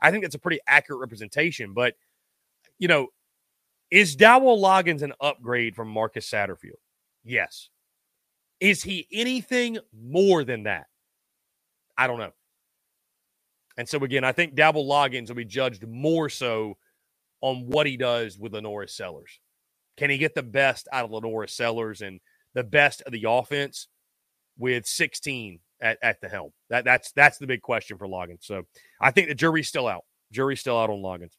[0.00, 1.72] I think that's a pretty accurate representation.
[1.72, 1.94] But,
[2.80, 3.08] you know,
[3.92, 6.80] is Dowell Loggains an upgrade from Marcus Satterfield?
[7.22, 7.68] Yes.
[8.58, 10.86] Is he anything more than that?
[11.96, 12.32] I don't know.
[13.78, 16.76] And so again, I think Dowell Loggains will be judged more so
[17.40, 19.38] on what he does with LaNorris Sellers.
[19.96, 22.20] Can he get the best out of LaNorris Sellers and
[22.54, 23.86] the best of the offense
[24.58, 26.50] with 16 at, at the helm?
[26.70, 28.42] That that's that's the big question for Loggains.
[28.42, 28.64] So
[29.00, 30.04] I think the jury's still out.
[30.32, 31.36] Jury's still out on Loggains.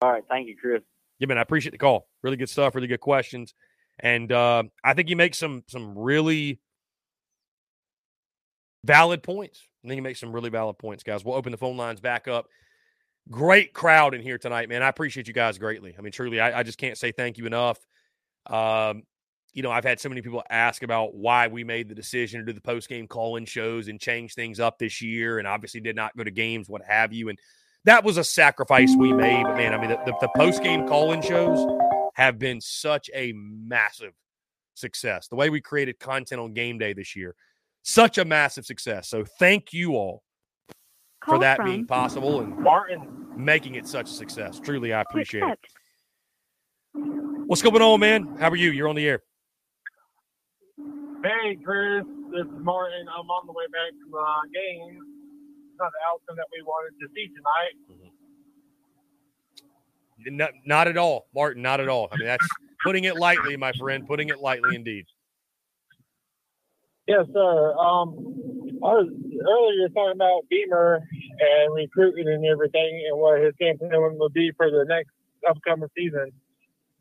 [0.00, 0.82] All right, thank you, Chris.
[1.18, 2.06] Yeah, man, I appreciate the call.
[2.22, 3.54] Really good stuff, really good questions.
[3.98, 6.60] And uh, I think you make some some really
[8.84, 9.66] valid points.
[9.84, 11.24] I think you make some really valid points, guys.
[11.24, 12.48] We'll open the phone lines back up.
[13.30, 14.82] Great crowd in here tonight, man.
[14.82, 15.94] I appreciate you guys greatly.
[15.98, 17.78] I mean, truly, I, I just can't say thank you enough.
[18.46, 19.02] Um,
[19.52, 22.46] you know, I've had so many people ask about why we made the decision to
[22.46, 25.80] do the post game call in shows and change things up this year, and obviously
[25.80, 27.28] did not go to games, what have you.
[27.28, 27.38] And
[27.84, 29.44] that was a sacrifice we made.
[29.44, 31.66] But man, I mean, the, the, the post game call in shows
[32.14, 34.12] have been such a massive
[34.74, 35.28] success.
[35.28, 37.34] The way we created content on game day this year,
[37.82, 39.08] such a massive success.
[39.08, 40.22] So thank you all
[41.20, 44.60] Call for that from- being possible and Martin making it such a success.
[44.60, 45.58] Truly, I appreciate it.
[47.46, 48.36] What's going on, man?
[48.38, 48.70] How are you?
[48.70, 49.22] You're on the air.
[51.22, 53.06] Hey, Chris, this is Martin.
[53.08, 54.98] I'm on the way back from the game.
[55.70, 57.76] It's not the outcome that we wanted to see tonight.
[57.90, 58.08] Mm-hmm.
[60.36, 61.62] Not, not at all, Martin.
[61.62, 62.08] Not at all.
[62.12, 62.46] I mean, that's
[62.84, 64.06] putting it lightly, my friend.
[64.06, 65.06] Putting it lightly, indeed.
[67.06, 67.74] Yes, sir.
[67.74, 68.14] Um,
[68.84, 71.02] I was earlier talking about Beamer
[71.40, 75.10] and recruiting and everything, and what his game plan would be for the next
[75.48, 76.30] upcoming season.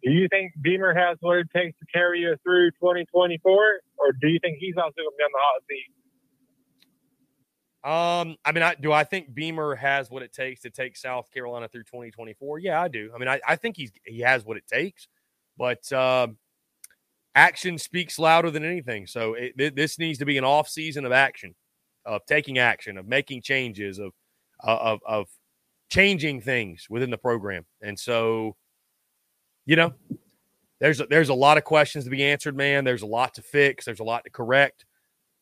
[0.03, 3.53] Do you think Beamer has what it takes to carry you through 2024,
[3.97, 5.93] or do you think he's also going to be on the hot seat?
[7.83, 11.31] Um, I mean, I, do I think Beamer has what it takes to take South
[11.31, 12.59] Carolina through 2024?
[12.59, 13.11] Yeah, I do.
[13.13, 15.07] I mean, I, I think he's he has what it takes,
[15.57, 16.37] but um,
[17.35, 19.07] action speaks louder than anything.
[19.07, 21.55] So it, thi- this needs to be an off season of action,
[22.05, 24.11] of taking action, of making changes, of
[24.63, 25.27] uh, of of
[25.89, 27.65] changing things within the program.
[27.81, 28.55] And so,
[29.65, 29.93] you know,
[30.79, 32.83] there's a, there's a lot of questions to be answered, man.
[32.83, 33.85] There's a lot to fix.
[33.85, 34.85] There's a lot to correct,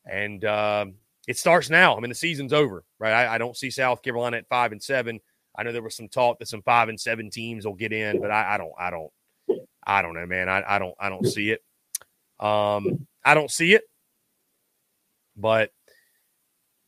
[0.06, 0.96] and um,
[1.28, 1.96] it starts now.
[1.96, 3.14] I mean, the season's over, right?
[3.14, 5.20] I, I don't see South Carolina at five and seven.
[5.58, 8.22] I know there was some talk that some five and seven teams will get in,
[8.22, 9.12] but I, I don't, I don't,
[9.86, 10.48] I don't know, man.
[10.48, 11.62] I, I don't, I don't see it.
[12.40, 13.84] Um, I don't see it,
[15.36, 15.72] but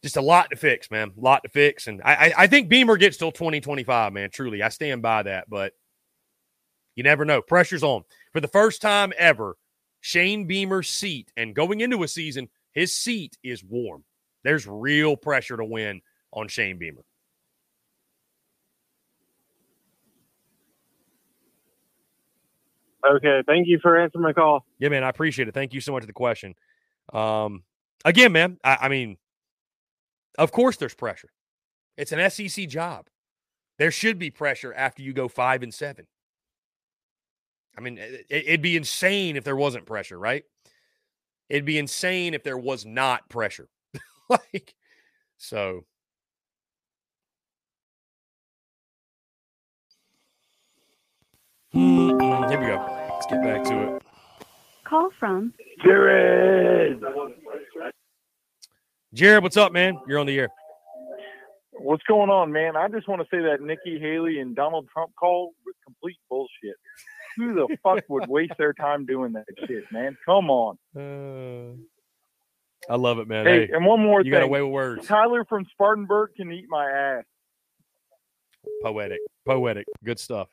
[0.03, 1.11] just a lot to fix, man.
[1.15, 4.29] A lot to fix, and I, I, think Beamer gets till twenty twenty five, man.
[4.31, 5.73] Truly, I stand by that, but
[6.95, 7.41] you never know.
[7.41, 8.03] Pressure's on
[8.33, 9.57] for the first time ever.
[9.99, 14.03] Shane Beamer's seat, and going into a season, his seat is warm.
[14.43, 16.01] There's real pressure to win
[16.33, 17.03] on Shane Beamer.
[23.09, 24.65] Okay, thank you for answering my call.
[24.79, 25.53] Yeah, man, I appreciate it.
[25.53, 26.55] Thank you so much for the question.
[27.13, 27.63] Um,
[28.05, 29.17] again, man, I, I mean,
[30.37, 31.29] of course there's pressure.
[31.97, 33.07] It's an SEC job.
[33.79, 36.05] There should be pressure after you go five and seven.
[37.77, 40.43] I mean, it, it'd be insane if there wasn't pressure, right?
[41.49, 43.67] It'd be insane if there was not pressure.
[44.29, 44.75] like,
[45.37, 45.85] so
[51.73, 53.10] Mm, here we go.
[53.14, 54.03] Let's get back to it.
[54.84, 55.53] Call from
[55.84, 57.02] Jared.
[59.14, 59.98] Jared, what's up, man?
[60.07, 60.49] You're on the air.
[61.72, 62.76] What's going on, man?
[62.76, 66.76] I just want to say that Nikki Haley and Donald Trump call was complete bullshit.
[67.38, 70.18] Who the fuck would waste their time doing that shit, man?
[70.26, 70.77] Come on.
[72.89, 73.45] I love it, man.
[73.45, 74.31] Hey, and one more you thing.
[74.31, 75.07] got away with words.
[75.07, 77.23] Tyler from Spartanburg can eat my ass.
[78.84, 80.49] Poetic, poetic, good stuff.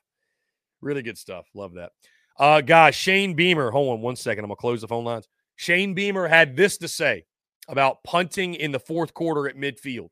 [0.80, 1.46] Really good stuff.
[1.54, 1.92] Love that.
[2.38, 3.70] Uh, guys, Shane Beamer.
[3.70, 4.44] Hold on one second.
[4.44, 5.28] I'm gonna close the phone lines.
[5.56, 7.24] Shane Beamer had this to say
[7.68, 10.10] about punting in the fourth quarter at midfield.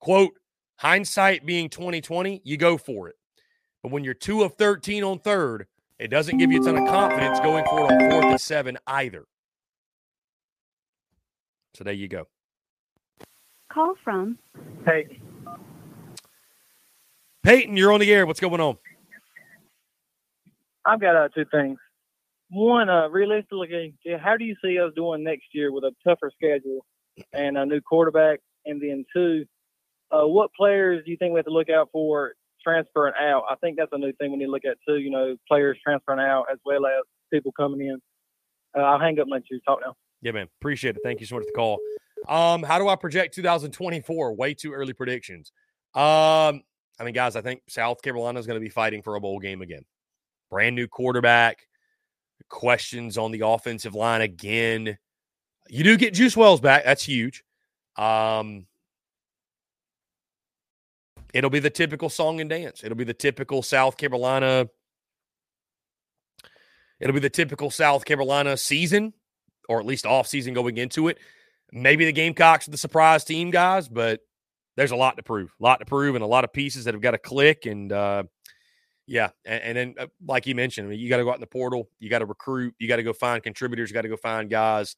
[0.00, 0.32] Quote:
[0.76, 3.16] Hindsight being 2020, you go for it.
[3.82, 5.66] But when you're two of 13 on third,
[5.98, 8.78] it doesn't give you a ton of confidence going for it on fourth and seven
[8.86, 9.24] either.
[11.74, 12.28] So there you go.
[13.72, 14.38] Call from
[14.84, 15.18] Hey,
[17.42, 18.26] Peyton, you're on the air.
[18.26, 18.76] What's going on?
[20.84, 21.78] I've got uh, two things.
[22.50, 26.84] One, uh, realistically, how do you see us doing next year with a tougher schedule
[27.32, 28.40] and a new quarterback?
[28.66, 29.46] And then two,
[30.10, 33.44] uh, what players do you think we have to look out for transferring out?
[33.50, 34.98] I think that's a new thing we need to look at too.
[34.98, 37.98] You know, players transferring out as well as people coming in.
[38.76, 39.94] Uh, I'll hang up and let you talk now.
[40.20, 40.48] Yeah, man.
[40.60, 41.02] Appreciate it.
[41.02, 41.78] Thank you so much for the call.
[42.28, 44.34] Um, how do I project 2024?
[44.34, 45.52] Way too early predictions.
[45.94, 46.62] Um,
[47.00, 49.38] I mean, guys, I think South Carolina is going to be fighting for a bowl
[49.40, 49.82] game again.
[50.52, 51.66] Brand new quarterback,
[52.50, 54.98] questions on the offensive line again.
[55.70, 56.84] You do get Juice Wells back.
[56.84, 57.42] That's huge.
[57.96, 58.66] Um,
[61.32, 62.84] it'll be the typical song and dance.
[62.84, 64.68] It'll be the typical South Carolina.
[67.00, 69.14] It'll be the typical South Carolina season,
[69.70, 71.16] or at least off season going into it.
[71.72, 74.20] Maybe the Gamecocks are the surprise team, guys, but
[74.76, 76.92] there's a lot to prove, a lot to prove, and a lot of pieces that
[76.92, 77.64] have got to click.
[77.64, 78.24] And uh,
[79.06, 81.36] yeah, and, and then uh, like you mentioned, I mean, you got to go out
[81.36, 84.02] in the portal, you got to recruit, you got to go find contributors, you got
[84.02, 84.96] to go find guys.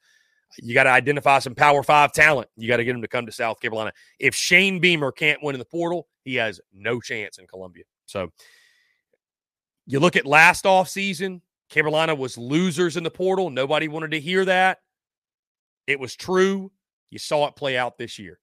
[0.63, 2.49] You got to identify some Power Five talent.
[2.57, 3.93] You got to get them to come to South Carolina.
[4.21, 7.85] If Shane Beamer can't win in the portal, he has no chance in Columbia.
[8.07, 8.31] So
[9.87, 13.51] you look at last off season, Carolina was losers in the portal.
[13.51, 14.79] Nobody wanted to hear that.
[15.89, 16.71] It was true.
[17.11, 18.39] You saw it play out this year.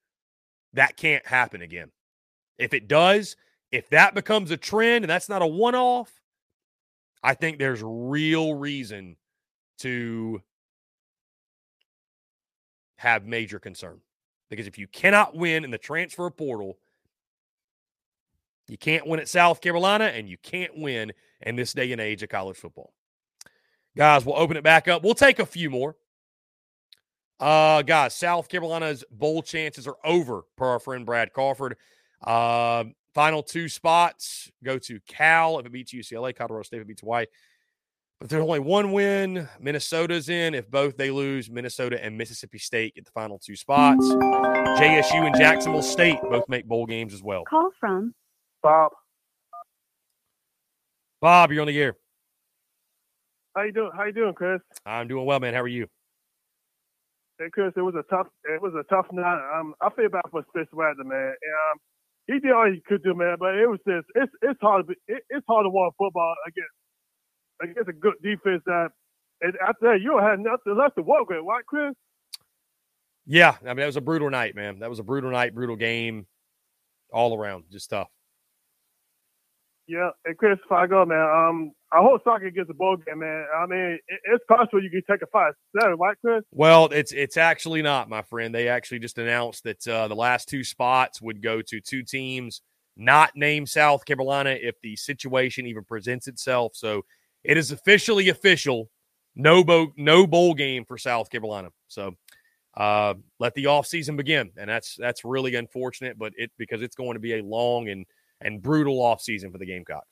[0.73, 1.91] That can't happen again.
[2.57, 3.35] If it does,
[3.71, 6.11] if that becomes a trend and that's not a one off,
[7.23, 9.15] I think there's real reason
[9.79, 10.41] to
[12.97, 13.99] have major concern.
[14.49, 16.77] Because if you cannot win in the transfer portal,
[18.67, 22.21] you can't win at South Carolina and you can't win in this day and age
[22.23, 22.93] of college football.
[23.95, 25.03] Guys, we'll open it back up.
[25.03, 25.95] We'll take a few more.
[27.39, 31.75] Uh, guys, South Carolina's bowl chances are over, per our friend Brad Crawford.
[32.23, 36.87] Uh, final two spots go to Cal if it beats UCLA, Colorado State if it
[36.87, 37.25] beats Hawaii.
[38.19, 39.49] But there's only one win.
[39.59, 40.53] Minnesota's in.
[40.53, 44.07] If both they lose, Minnesota and Mississippi State get the final two spots.
[44.07, 47.43] JSU and Jacksonville State both make bowl games as well.
[47.45, 48.13] Call from
[48.61, 48.91] Bob.
[51.19, 51.95] Bob, you're on the air.
[53.55, 53.91] How you doing?
[53.95, 54.61] How you doing, Chris?
[54.85, 55.53] I'm doing well, man.
[55.53, 55.87] How are you?
[57.37, 58.27] Hey, Chris, it was a tough.
[58.45, 59.59] It was a tough night.
[59.59, 61.19] Um, I feel bad for Spencer Rattler, man.
[61.19, 61.79] And, um,
[62.33, 63.37] he did all he could do, man.
[63.39, 66.35] But it was just, it's it's hard to be, it, it's hard to watch football
[66.47, 68.89] against against a good defense that.
[69.43, 71.95] And after that, you don't have nothing left to work with, right, Chris?
[73.25, 74.79] Yeah, I mean that was a brutal night, man.
[74.79, 76.27] That was a brutal night, brutal game,
[77.11, 78.09] all around, just tough.
[79.91, 83.19] Yeah, and Chris, if I go, man, um, I hope soccer gets a bowl game,
[83.19, 83.45] man.
[83.53, 86.43] I mean, it, it's possible you can take a five seven, right, Chris?
[86.51, 88.55] Well, it's it's actually not, my friend.
[88.55, 92.61] They actually just announced that uh, the last two spots would go to two teams
[92.95, 96.71] not named South Carolina if the situation even presents itself.
[96.75, 97.03] So
[97.43, 98.89] it is officially official.
[99.35, 101.69] No bowl, no bowl game for South Carolina.
[101.87, 102.15] So
[102.77, 107.15] uh, let the offseason begin, and that's that's really unfortunate, but it because it's going
[107.15, 108.05] to be a long and
[108.41, 110.07] and brutal offseason for the Gamecocks.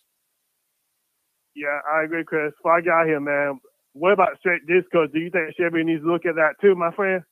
[1.55, 2.53] Yeah, I agree, Chris.
[2.59, 3.59] If I got here, man,
[3.93, 5.07] what about straight disco?
[5.07, 7.23] Do you think Chevy needs to look at that too, my friend?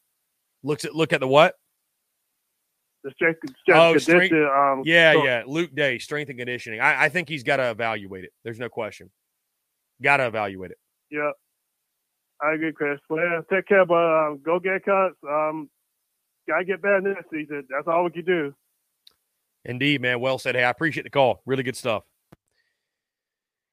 [0.63, 1.55] Looks at look at the what?
[3.03, 5.43] The strength, strength Oh, strength- um, Yeah, so- yeah.
[5.45, 6.81] Luke Day, strength and conditioning.
[6.81, 8.31] I, I think he's got to evaluate it.
[8.43, 9.11] There's no question.
[10.01, 10.77] Got to evaluate it.
[11.09, 11.31] Yeah,
[12.41, 12.99] I agree, Chris.
[13.09, 13.95] Well, take care, but
[14.27, 15.15] um, go get cuts.
[15.27, 15.69] Um,
[16.49, 17.65] gotta get better next season.
[17.69, 18.53] That's all we can do.
[19.67, 20.21] Indeed, man.
[20.21, 20.55] Well said.
[20.55, 21.41] Hey, I appreciate the call.
[21.45, 22.03] Really good stuff.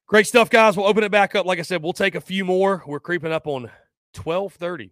[0.07, 0.77] Great stuff, guys.
[0.77, 1.45] We'll open it back up.
[1.45, 2.83] Like I said, we'll take a few more.
[2.85, 3.63] We're creeping up on
[4.13, 4.91] 1230.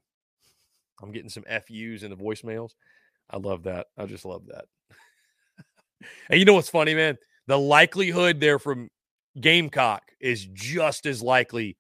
[1.02, 2.72] I'm getting some FUs in the voicemails.
[3.30, 3.88] I love that.
[3.98, 4.66] I just love that.
[6.30, 7.18] and you know what's funny, man?
[7.48, 8.90] The likelihood there from
[9.40, 11.78] Gamecock is just as likely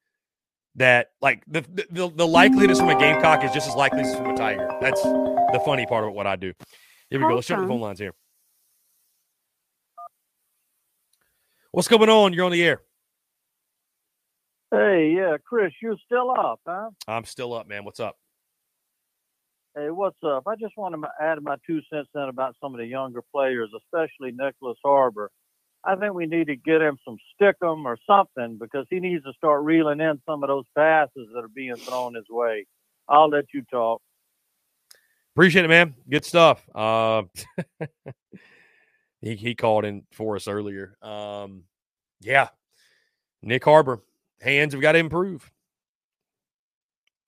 [0.75, 4.31] that like the the, the likelihood from a Gamecock is just as likely as from
[4.31, 4.69] a Tiger.
[4.81, 6.51] That's the funny part of what I do.
[7.09, 7.35] Here we go.
[7.35, 8.13] Let's shut the phone lines here.
[11.73, 12.33] What's going on?
[12.33, 12.83] You're on the air.
[14.69, 16.91] Hey, yeah, Chris, you're still up, huh?
[17.07, 17.83] I'm still up, man.
[17.83, 18.15] What's up?
[19.75, 20.43] Hey, what's up?
[20.47, 23.71] I just want to add my two cents in about some of the younger players,
[23.75, 25.31] especially Nicholas Harbor.
[25.83, 29.33] I think we need to get him some stickum or something because he needs to
[29.33, 32.67] start reeling in some of those passes that are being thrown his way.
[33.09, 33.99] I'll let you talk.
[35.35, 35.95] Appreciate it, man.
[36.07, 36.63] Good stuff.
[36.75, 37.23] Uh,
[39.23, 40.97] he he called in for us earlier.
[41.01, 41.63] Um,
[42.21, 42.49] yeah,
[43.45, 44.01] Nyck Harbor
[44.41, 45.49] hands have got to improve.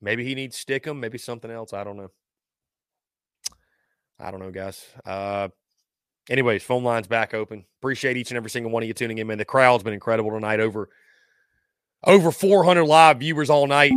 [0.01, 1.73] Maybe he needs stick 'em, maybe something else.
[1.73, 2.11] I don't know.
[4.19, 4.85] I don't know, guys.
[5.05, 5.49] Uh,
[6.29, 7.65] anyways, phone lines back open.
[7.81, 9.37] Appreciate each and every single one of you tuning in, man.
[9.37, 10.59] The crowd's been incredible tonight.
[10.59, 10.89] Over
[12.03, 13.93] over 400 live viewers all night.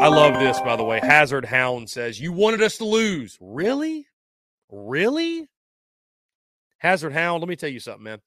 [0.00, 1.00] I love this, by the way.
[1.00, 3.36] Hazard Hound says, You wanted us to lose.
[3.40, 4.06] Really?
[4.70, 5.48] Really?
[6.80, 8.20] Hazard Hound, let me tell you something, man.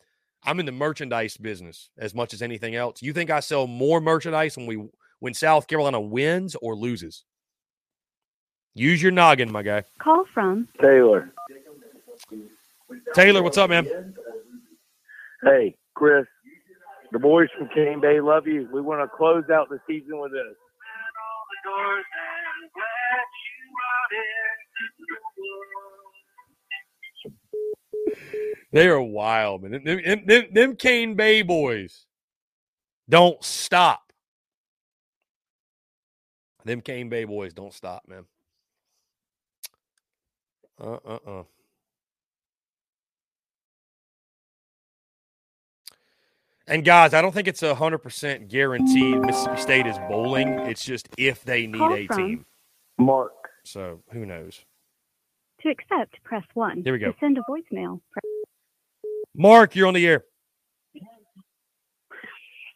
[0.45, 3.01] I'm in the merchandise business as much as anything else.
[3.01, 4.87] You think I sell more merchandise when we
[5.19, 7.23] when South Carolina wins or loses?
[8.75, 9.83] Use your noggin, my guy.
[9.99, 11.31] Call from Taylor.
[13.15, 14.15] Taylor, what's up, man?
[15.43, 16.25] Hey, Chris.
[17.11, 18.67] The boys from Cane Bay love you.
[18.73, 20.55] We want to close out the season with this.
[28.71, 29.83] They are wild, man.
[29.83, 32.05] Them, them, them, them Cane Bay boys
[33.07, 34.11] don't stop.
[36.65, 38.25] Them Cane Bay boys don't stop, man.
[40.81, 41.43] Uh uh uh.
[46.67, 50.47] And guys, I don't think it's a hundred percent guaranteed Mississippi State is bowling.
[50.61, 52.45] It's just if they need Call a from- team.
[52.97, 53.33] Mark.
[53.65, 54.63] So who knows?
[55.63, 56.83] To accept, press one.
[56.83, 57.11] Here we go.
[57.11, 58.23] To send a voicemail, press
[59.35, 60.25] Mark, you're on the air.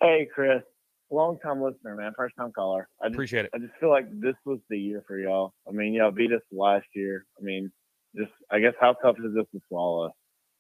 [0.02, 0.62] Hey, Chris.
[1.10, 2.12] Long time listener, man.
[2.18, 2.90] First time caller.
[3.02, 3.52] I just, Appreciate it.
[3.54, 5.54] I just feel like this was the year for y'all.
[5.68, 7.26] I mean, y'all beat us last year.
[7.40, 7.72] I mean,
[8.16, 10.12] just I guess how tough is this to swallow?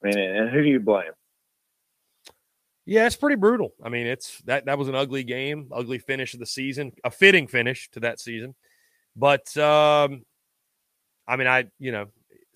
[0.03, 1.11] I mean, and who do you blame?
[2.85, 3.73] Yeah, it's pretty brutal.
[3.83, 7.11] I mean, it's that that was an ugly game, ugly finish of the season, a
[7.11, 8.55] fitting finish to that season.
[9.15, 10.23] But um
[11.27, 12.05] I mean, I you know,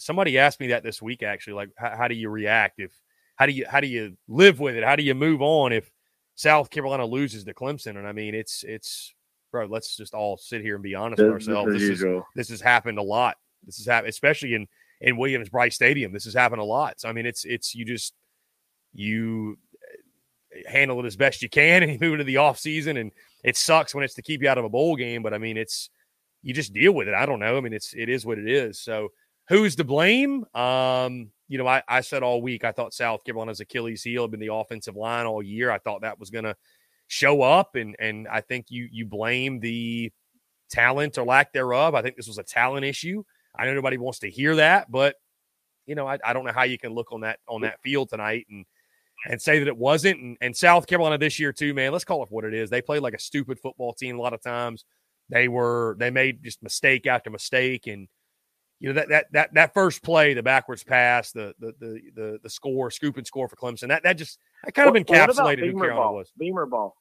[0.02, 2.91] somebody asked me that this week actually, like how, how do you react if
[3.36, 4.84] how do you how do you live with it?
[4.84, 5.90] How do you move on if
[6.36, 7.98] South Carolina loses to Clemson?
[7.98, 9.14] And I mean, it's it's
[9.52, 11.73] bro, let's just all sit here and be honest with ourselves.
[11.73, 12.06] This is
[12.36, 13.38] this has happened a lot.
[13.65, 14.68] This has happened, especially in
[15.02, 16.14] in Williams-Brice Stadium.
[16.14, 16.99] This has happened a lot.
[16.99, 18.14] So I mean, it's it's you just
[18.94, 19.57] you
[20.56, 23.11] eh, handle it as best you can and you move into the off season and
[23.44, 25.57] it sucks when it's to keep you out of a bowl game but i mean
[25.57, 25.90] it's
[26.44, 28.49] you just deal with it i don't know i mean it's it is what it
[28.49, 29.10] is so
[29.52, 33.60] who's to blame um you know i, I said all week i thought south carolina's
[33.60, 36.56] achilles heel had been the offensive line all year i thought that was going to
[37.07, 40.11] show up and and i think you you blame the
[40.69, 43.23] talent or lack thereof i think this was a talent issue
[43.56, 45.15] i know nobody wants to hear that but
[45.86, 48.10] you know I, I don't know how you can look on that on that field
[48.10, 48.65] tonight and
[49.28, 50.19] and say that it wasn't.
[50.19, 51.91] And, and South Carolina this year too, man.
[51.91, 52.69] Let's call it what it is.
[52.69, 54.86] They played like a stupid football team a lot of times.
[55.30, 58.07] They were they made just mistake after mistake, and
[58.81, 62.39] you know that that that that first play, the backwards pass, the the the the,
[62.43, 63.87] the score, scoop and score for Clemson.
[63.89, 66.15] That that just that kind of What- encapsulated who Carolina ball?
[66.15, 66.33] was.
[66.37, 66.97] Beamer ball.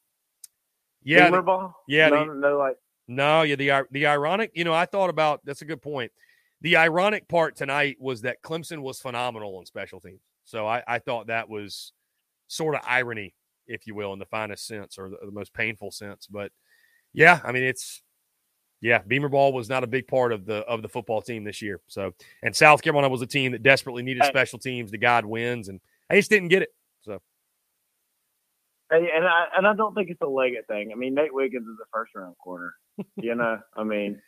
[1.02, 1.74] Yeah, Beamer the- ball.
[1.89, 2.77] yeah, No, the- no, like
[3.09, 6.12] No, yeah, the the ironic, you know, I thought about that's a good point.
[6.61, 10.20] The ironic part tonight was that Clemson was phenomenal on special teams.
[10.44, 11.93] So I, I thought that was
[12.48, 13.35] sort of irony,
[13.66, 16.27] if you will, in the finest sense or the, the most painful sense.
[16.27, 16.52] But
[17.15, 18.02] yeah, I mean it's
[18.81, 21.61] yeah, Beamer ball was not a big part of the of the football team this
[21.61, 21.81] year.
[21.86, 22.12] So
[22.43, 25.81] and South Carolina was a team that desperately needed special teams to guide wins, and
[26.09, 26.70] I just didn't get it.
[27.02, 27.20] So
[28.90, 30.90] And, and I and I don't think it's a Legette thing.
[30.93, 32.74] I mean, Nate Wiggins is a first round corner.
[33.16, 34.20] You know, I mean,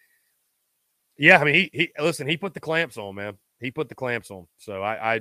[1.17, 3.39] Yeah, I mean, he he listen, he put the clamps on, man.
[3.59, 4.47] He put the clamps on.
[4.59, 5.21] So I, I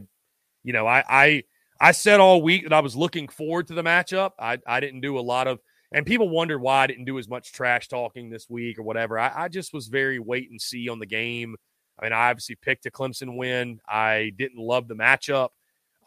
[0.64, 1.44] you know, I I
[1.80, 4.32] I said all week that I was looking forward to the matchup.
[4.38, 5.60] I I didn't do a lot of,
[5.92, 9.20] and people wondered why I didn't do as much trash talking this week or whatever.
[9.20, 11.56] I, I just was very wait and see on the game.
[12.00, 13.80] I mean, I obviously picked a Clemson win.
[13.88, 15.50] I didn't love the matchup.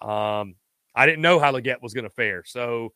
[0.00, 0.56] Um,
[0.94, 2.42] I didn't know how Legette was going to fare.
[2.46, 2.92] So,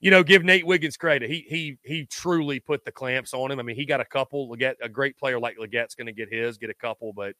[0.00, 1.30] you know, give Nate Wiggins credit.
[1.30, 3.60] He he he truly put the clamps on him.
[3.60, 4.48] I mean, he got a couple.
[4.48, 7.12] Legette, a great player like Legette's going to get his, get a couple.
[7.12, 7.34] But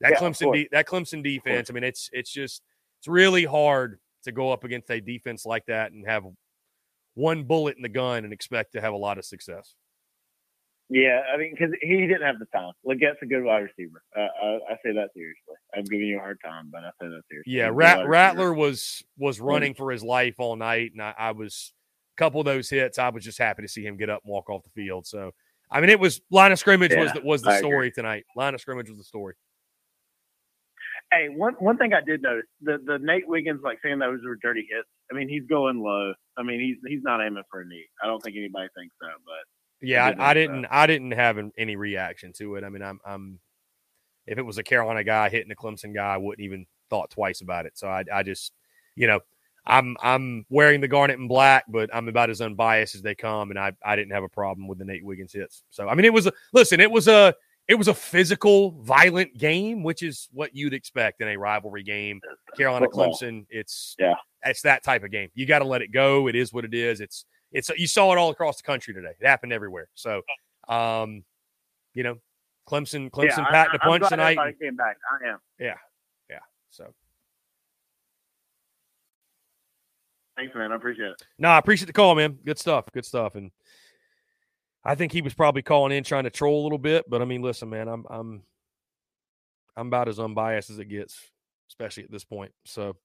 [0.00, 1.70] that Yeah, Clemson de- that Clemson defense.
[1.70, 2.62] I mean, it's it's just
[2.98, 6.24] it's really hard to go up against a defense like that and have
[7.16, 9.74] one bullet in the gun and expect to have a lot of success.
[10.88, 12.72] yeah, I mean, because he didn't have the time.
[12.84, 14.04] Legette's a good wide receiver.
[14.16, 15.54] Uh, I, I say that seriously.
[15.74, 17.52] I'm giving you a hard time, but I say that seriously.
[17.52, 18.06] Yeah, Rat.
[18.06, 21.72] Rattler was was running for his life all night, and I, I was
[22.16, 22.98] a couple of those hits.
[22.98, 25.06] I was just happy to see him get up and walk off the field.
[25.06, 25.32] So,
[25.70, 27.68] I mean, it was line of scrimmage was the, was the I agree.
[27.68, 28.24] story tonight.
[28.36, 29.34] Line of scrimmage was the story.
[31.10, 34.36] Hey, one one thing I did notice the the Nate Wiggins like saying those were
[34.36, 34.88] dirty hits.
[35.10, 36.12] I mean, he's going low.
[36.36, 37.84] I mean, he's he's not aiming for a knee.
[38.02, 40.66] I don't think anybody thinks so, but Yeah, I, I didn't.
[40.70, 42.64] I didn't have an, any reaction to it.
[42.64, 43.38] I mean, I'm, I'm.
[44.26, 47.42] If it was a Carolina guy hitting a Clemson guy, I wouldn't even thought twice
[47.42, 47.78] about it.
[47.78, 48.52] So I, I just,
[48.96, 49.20] you know,
[49.66, 53.50] I'm, I'm wearing the garnet and black, but I'm about as unbiased as they come,
[53.50, 55.62] and I, I didn't have a problem with the Nate Wiggins hits.
[55.70, 56.80] So I mean, it was a listen.
[56.80, 57.34] It was a,
[57.68, 62.20] it was a physical, violent game, which is what you'd expect in a rivalry game.
[62.56, 63.46] Carolina Clemson.
[63.50, 64.14] It's yeah,
[64.44, 65.30] it's that type of game.
[65.34, 66.28] You got to let it go.
[66.28, 67.00] It is what it is.
[67.00, 69.12] It's it's you saw it all across the country today.
[69.20, 69.88] It happened everywhere.
[69.94, 70.22] So,
[70.68, 71.24] um,
[71.94, 72.16] you know,
[72.68, 74.38] Clemson Clemson yeah, packed I, a punch I'm tonight.
[74.38, 74.96] everybody came back.
[75.10, 75.38] I am.
[75.58, 75.74] Yeah,
[76.30, 76.38] yeah.
[76.70, 76.92] So
[80.36, 80.70] Thanks, man.
[80.70, 81.22] I appreciate it.
[81.38, 82.38] No, I appreciate the call, man.
[82.44, 82.84] Good stuff.
[82.92, 83.36] Good stuff.
[83.36, 83.50] And
[84.86, 87.24] I think he was probably calling in trying to troll a little bit, but I
[87.24, 88.42] mean, listen, man, I'm I'm
[89.76, 91.18] I'm about as unbiased as it gets,
[91.68, 92.52] especially at this point.
[92.64, 92.96] So,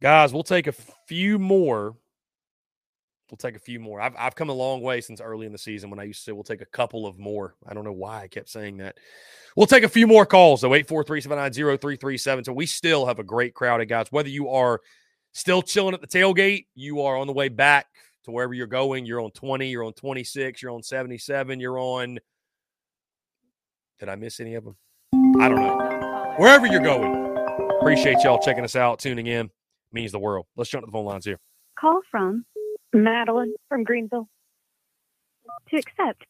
[0.00, 0.74] guys, we'll take a
[1.08, 1.96] few more.
[3.30, 4.00] We'll take a few more.
[4.00, 6.24] I've I've come a long way since early in the season when I used to
[6.24, 7.56] say we'll take a couple of more.
[7.66, 8.96] I don't know why I kept saying that.
[9.56, 10.70] We'll take a few more calls though.
[10.70, 12.44] 843-790-3337.
[12.44, 14.06] So we still have a great crowd of guys.
[14.10, 14.80] Whether you are
[15.32, 17.86] still chilling at the tailgate, you are on the way back
[18.24, 19.06] to wherever you're going.
[19.06, 22.18] You're on 20, you're on 26, you're on 77, you're on.
[23.98, 24.76] Did I miss any of them?
[25.40, 26.34] I don't know.
[26.38, 27.22] Wherever you're going.
[27.80, 29.50] Appreciate y'all checking us out, tuning in.
[29.92, 30.46] Means the world.
[30.56, 31.38] Let's jump to the phone lines here.
[31.78, 32.44] Call from
[32.92, 34.28] Madeline from Greenville.
[35.70, 36.26] To accept,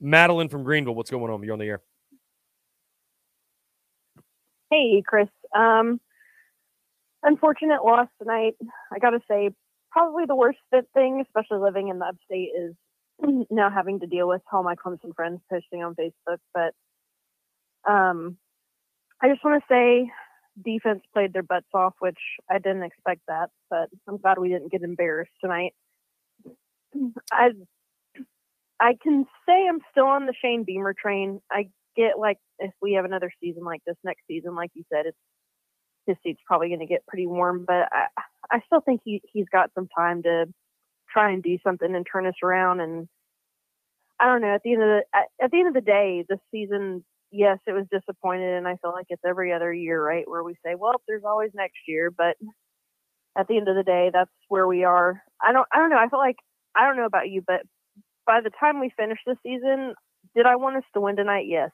[0.00, 1.42] Madeline from Greenville, what's going on?
[1.42, 1.80] You're on the air.
[4.70, 5.28] Hey, Chris.
[5.54, 6.00] Um,
[7.22, 8.54] unfortunate loss tonight.
[8.92, 9.50] I got to say,
[9.90, 10.58] probably the worst
[10.94, 12.74] thing, especially living in the upstate, is
[13.50, 16.38] now having to deal with all my Clemson friends posting on Facebook.
[16.54, 16.74] But
[17.90, 18.36] um,
[19.22, 20.10] I just want to say,
[20.62, 22.18] defense played their butts off, which
[22.50, 23.50] I didn't expect that.
[23.68, 25.74] But I'm glad we didn't get embarrassed tonight.
[27.32, 27.50] I
[28.80, 31.40] I can say I'm still on the Shane Beamer train.
[31.50, 35.06] I get like if we have another season like this next season, like you said,
[35.06, 35.18] it's
[36.06, 37.64] his seat's probably going to get pretty warm.
[37.66, 38.06] But I
[38.52, 40.46] I still think he he's got some time to
[41.12, 42.80] try and do something and turn us around.
[42.80, 43.08] And
[44.18, 44.54] I don't know.
[44.54, 47.58] At the end of the at, at the end of the day, this season, yes,
[47.66, 50.74] it was disappointed, and I feel like it's every other year, right, where we say,
[50.76, 52.36] well, there's always next year, but
[53.36, 55.22] at the end of the day, that's where we are.
[55.42, 55.98] I don't I don't know.
[55.98, 56.36] I feel like
[56.76, 57.62] I don't know about you, but
[58.26, 59.94] by the time we finish the season,
[60.36, 61.46] did I want us to win tonight?
[61.48, 61.70] Yes.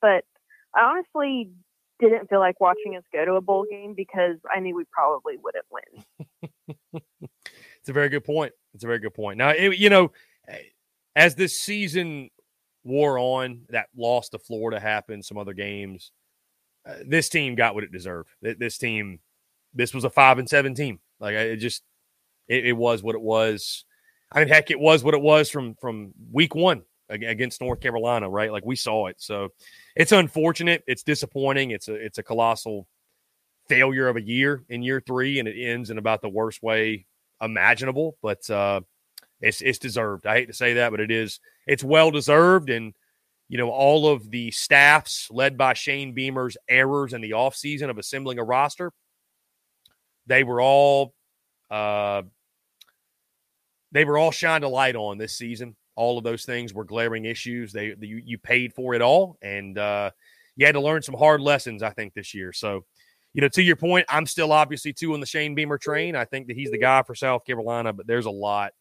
[0.00, 0.24] But
[0.74, 1.50] I honestly
[2.08, 5.34] didn't feel like watching us go to a bowl game because I knew we probably
[5.36, 7.02] wouldn't win.
[7.80, 8.52] It's a very good point.
[8.74, 9.38] It's a very good point.
[9.38, 10.12] Now, it, you know,
[11.16, 12.30] as this season
[12.84, 16.12] wore on, that loss to Florida happened, some other games.
[16.86, 18.28] Uh, this team got what it deserved.
[18.42, 19.20] This team,
[19.74, 21.00] this was a five and seven team.
[21.18, 21.82] Like it just,
[22.48, 23.84] it, it was what it was.
[24.32, 28.28] I mean, heck, it was what it was from from week one against North Carolina,
[28.28, 28.52] right?
[28.52, 29.16] Like we saw it.
[29.18, 29.50] So
[29.96, 30.82] it's unfortunate.
[30.86, 31.72] It's disappointing.
[31.72, 32.86] It's a it's a colossal
[33.68, 37.06] failure of a year in year three, and it ends in about the worst way
[37.40, 38.16] imaginable.
[38.22, 38.80] But uh,
[39.40, 40.26] it's it's deserved.
[40.26, 41.40] I hate to say that, but it is.
[41.66, 42.94] It's well deserved, and
[43.48, 47.98] you know all of the staffs led by Shane Beamer's errors in the offseason of
[47.98, 48.92] assembling a roster.
[50.26, 51.14] They were all
[51.70, 52.22] uh,
[53.92, 55.76] they were all shined a light on this season.
[55.96, 57.72] All of those things were glaring issues.
[57.72, 60.10] They you, you paid for it all, and uh,
[60.56, 61.82] you had to learn some hard lessons.
[61.82, 62.52] I think this year.
[62.52, 62.84] So,
[63.32, 66.16] you know, to your point, I'm still obviously too on the Shane Beamer train.
[66.16, 68.72] I think that he's the guy for South Carolina, but there's a lot,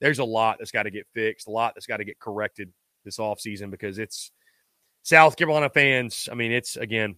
[0.00, 2.72] there's a lot that's got to get fixed, a lot that's got to get corrected
[3.04, 4.32] this offseason because it's
[5.02, 6.28] South Carolina fans.
[6.30, 7.16] I mean, it's again,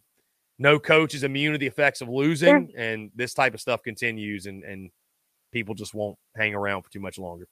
[0.59, 4.47] no coach is immune to the effects of losing, and this type of stuff continues,
[4.47, 4.91] and and
[5.53, 7.47] people just won't hang around for too much longer.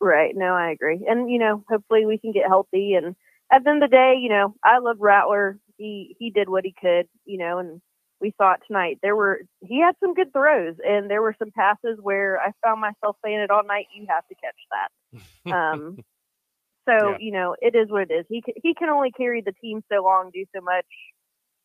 [0.00, 0.34] Right.
[0.36, 1.04] No, I agree.
[1.08, 2.94] And, you know, hopefully we can get healthy.
[2.94, 3.16] And
[3.52, 5.58] at the end of the day, you know, I love Rattler.
[5.76, 7.80] He, he did what he could, you know, and
[8.20, 8.98] we saw it tonight.
[9.02, 12.80] There were, he had some good throws and there were some passes where I found
[12.80, 13.86] myself saying it all night.
[13.94, 15.54] You have to catch that.
[15.54, 15.96] Um,
[16.88, 17.16] so, Yeah.
[17.20, 18.26] you know, it is what it is.
[18.28, 20.86] He, he can only carry the team so long, do so much.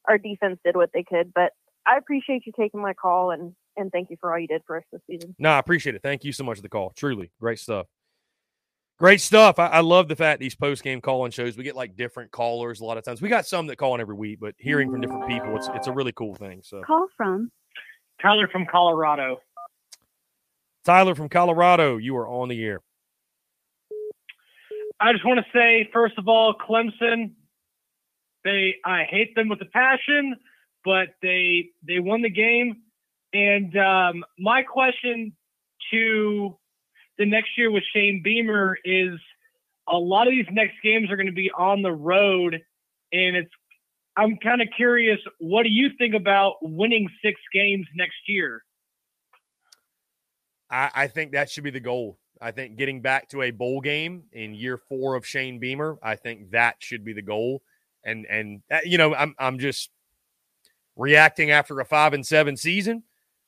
[0.07, 1.53] Our defense did what they could, but
[1.85, 4.77] I appreciate you taking my call and, and thank you for all you did for
[4.77, 5.35] us this season.
[5.39, 6.01] No, I appreciate it.
[6.01, 6.91] Thank you so much for the call.
[6.95, 7.87] Truly, great stuff.
[8.99, 9.59] Great stuff.
[9.59, 12.31] I, I love the fact these post game call in shows we get like different
[12.31, 13.21] callers a lot of times.
[13.21, 15.87] We got some that call in every week, but hearing from different people, it's it's
[15.87, 16.61] a really cool thing.
[16.63, 17.51] So call from
[18.21, 19.41] Tyler from Colorado.
[20.85, 22.81] Tyler from Colorado, you are on the air.
[24.99, 27.31] I just want to say, first of all, Clemson,
[28.43, 30.35] they I hate them with a passion,
[30.85, 32.83] but they they won the game.
[33.33, 35.35] And um, my question
[35.91, 36.57] to
[37.17, 39.19] the next year with Shane Beamer is
[39.87, 42.61] a lot of these next games are going to be on the road,
[43.11, 43.51] and it's
[44.15, 48.63] I'm kind of curious, what do you think about winning six games next year?
[50.69, 52.19] I, I think that should be the goal.
[52.39, 56.15] I think getting back to a bowl game in year four of Shane Beamer, I
[56.15, 57.63] think that should be the goal.
[58.03, 59.89] And and uh, you know, I'm I'm just
[60.95, 63.03] reacting after a five and seven season.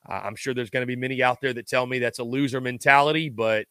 [0.08, 2.24] Uh, I'm sure there's going to be many out there that tell me that's a
[2.24, 3.66] loser mentality, but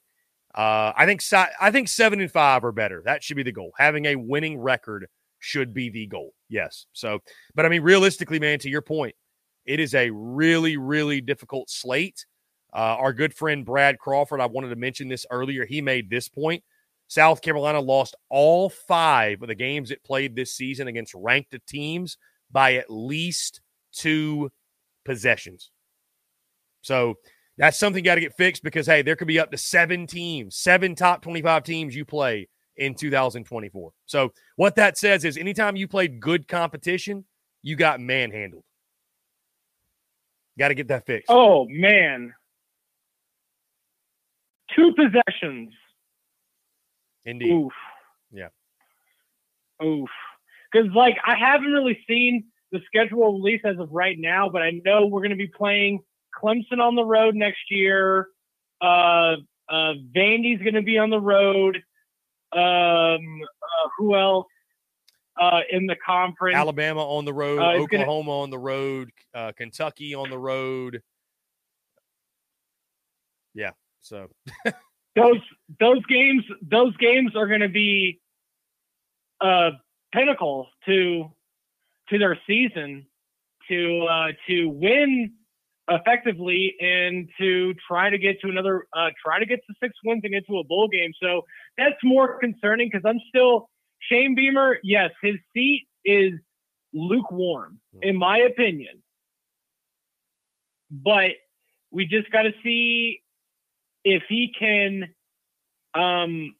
[0.55, 3.03] uh, I think si- I think seven and five are better.
[3.05, 3.73] That should be the goal.
[3.79, 5.07] Having a winning record
[5.39, 6.33] should be the goal.
[6.49, 6.87] Yes.
[6.93, 7.21] So,
[7.55, 9.15] but I mean, realistically, man, to your point,
[9.67, 12.27] It is a really, really difficult slate.
[12.73, 15.65] Uh, our good friend Brad Crawford, I wanted to mention this earlier.
[15.65, 16.63] He made this point.
[17.09, 22.19] South Carolina lost all five of the games it played this season against ranked teams
[22.51, 23.61] by at least
[23.93, 24.51] two
[25.05, 25.71] possessions.
[26.85, 27.15] So
[27.57, 30.57] that's something got to get fixed because, hey, there could be up to seven teams,
[30.57, 33.93] seven top 25 teams you play in 2024.
[34.07, 37.25] So what that says is anytime you played good competition,
[37.63, 38.65] you got manhandled.
[40.59, 41.27] Got to get that fixed.
[41.29, 42.33] Oh man,
[44.77, 45.73] two possessions.
[47.25, 47.53] Indeed.
[47.53, 47.73] Oof.
[48.33, 48.49] Yeah.
[49.83, 50.11] Oof.
[50.71, 54.81] Because like I haven't really seen the schedule release as of right now, but I
[54.85, 56.01] know we're going to be playing
[56.43, 58.29] Clemson on the road next year.
[58.81, 59.37] Uh,
[59.69, 61.77] uh, Vandy's going to be on the road.
[62.53, 64.47] Um, uh, who else?
[65.41, 69.11] Uh, in the conference, Alabama on the road, Uh, it's gonna- Oklahoma on the road,
[69.35, 71.03] uh, Kentucky on the road.
[73.55, 73.71] Yeah.
[74.01, 74.29] So
[75.17, 75.41] those
[75.81, 78.21] those games those games are going to be
[79.41, 79.71] uh
[80.13, 81.33] pinnacle to
[82.11, 83.07] to their season
[83.69, 85.33] to uh to win
[85.89, 90.23] effectively and to try to get to another uh try to get to six wins
[90.25, 91.13] and get to a bowl game.
[91.23, 91.43] So
[91.77, 93.69] that's more concerning because i'm still
[94.01, 96.33] shane beamer yes his seat is
[96.95, 99.03] lukewarm in my opinion.
[100.91, 101.33] But
[101.91, 103.23] we just got to see
[104.05, 105.09] if he can
[105.95, 106.55] um,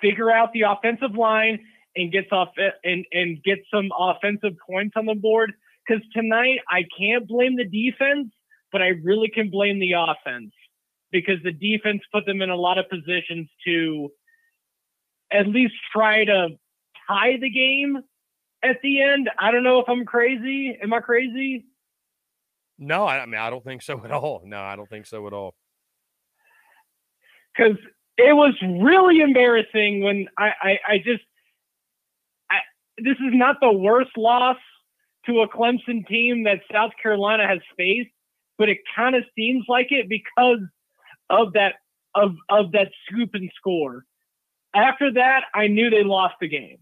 [0.00, 1.60] figure out the offensive line
[1.94, 2.48] and gets off
[2.84, 5.52] and and get some offensive points on the board.
[5.86, 8.28] Because tonight I can't blame the defense,
[8.72, 10.52] but I really can blame the offense
[11.12, 14.10] because the defense put them in a lot of positions to
[15.32, 16.48] at least try to
[17.08, 17.98] tie the game
[18.62, 19.30] at the end.
[19.38, 20.78] I don't know if I'm crazy.
[20.82, 21.66] Am I crazy?
[22.78, 24.42] no, I, I mean I don't think so at all.
[24.44, 25.54] No, I don't think so at all.
[27.56, 27.76] because
[28.18, 31.22] it was really embarrassing when I, I, I just,
[32.50, 32.58] I,
[32.98, 34.56] this is not the worst loss
[35.26, 38.10] to a Clemson team that South Carolina has faced,
[38.58, 40.60] but it kind of seems like it because
[41.30, 41.74] of that,
[42.14, 44.04] of, of that scoop and score.
[44.74, 46.78] After that, I knew they lost the game.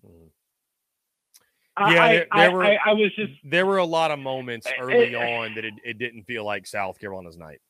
[1.78, 4.66] Yeah, I, there, I, were I, I was just there were a lot of moments
[4.78, 7.60] early eh, on that it, it didn't feel like South Carolina's night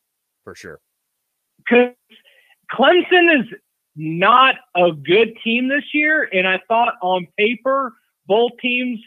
[0.42, 0.80] for sure.
[1.58, 1.94] because
[2.72, 3.46] Clemson is
[3.94, 7.92] not a good team this year, and I thought on paper
[8.26, 9.00] both teams,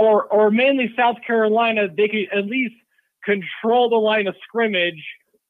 [0.00, 2.74] or or mainly South Carolina, they could at least
[3.24, 5.04] control the line of scrimmage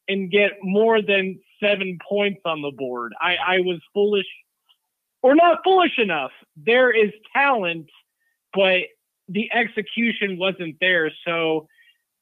[0.08, 3.12] and get more than seven points on the board.
[3.20, 4.26] I, I was foolish,
[5.22, 6.30] or not foolish enough.
[6.56, 7.88] There is talent,
[8.54, 8.82] but
[9.28, 11.10] the execution wasn't there.
[11.26, 11.68] So,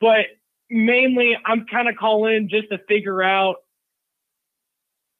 [0.01, 0.27] but
[0.71, 3.57] mainly, I'm kind of calling just to figure out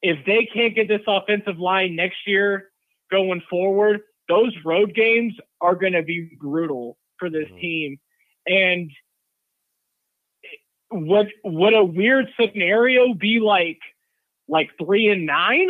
[0.01, 2.69] if they can't get this offensive line next year
[3.11, 7.57] going forward, those road games are going to be brutal for this mm-hmm.
[7.57, 7.99] team.
[8.47, 8.91] And
[10.43, 10.47] eh,
[10.89, 13.79] what would a weird scenario be like
[14.47, 15.69] like three and nine?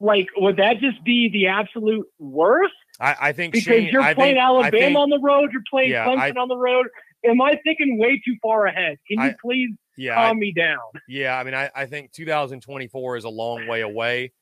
[0.00, 2.74] Like would that just be the absolute worst?
[3.00, 5.62] I, I think Because Shane, you're I playing think, Alabama think, on the road, you're
[5.70, 6.86] playing Yeah, Clemson I- on the road.
[7.24, 8.96] Am I thinking way too far ahead?
[9.10, 10.78] Can you please yeah, calm me down?
[11.08, 14.32] Yeah, I mean, I, I think 2024 is a long way away.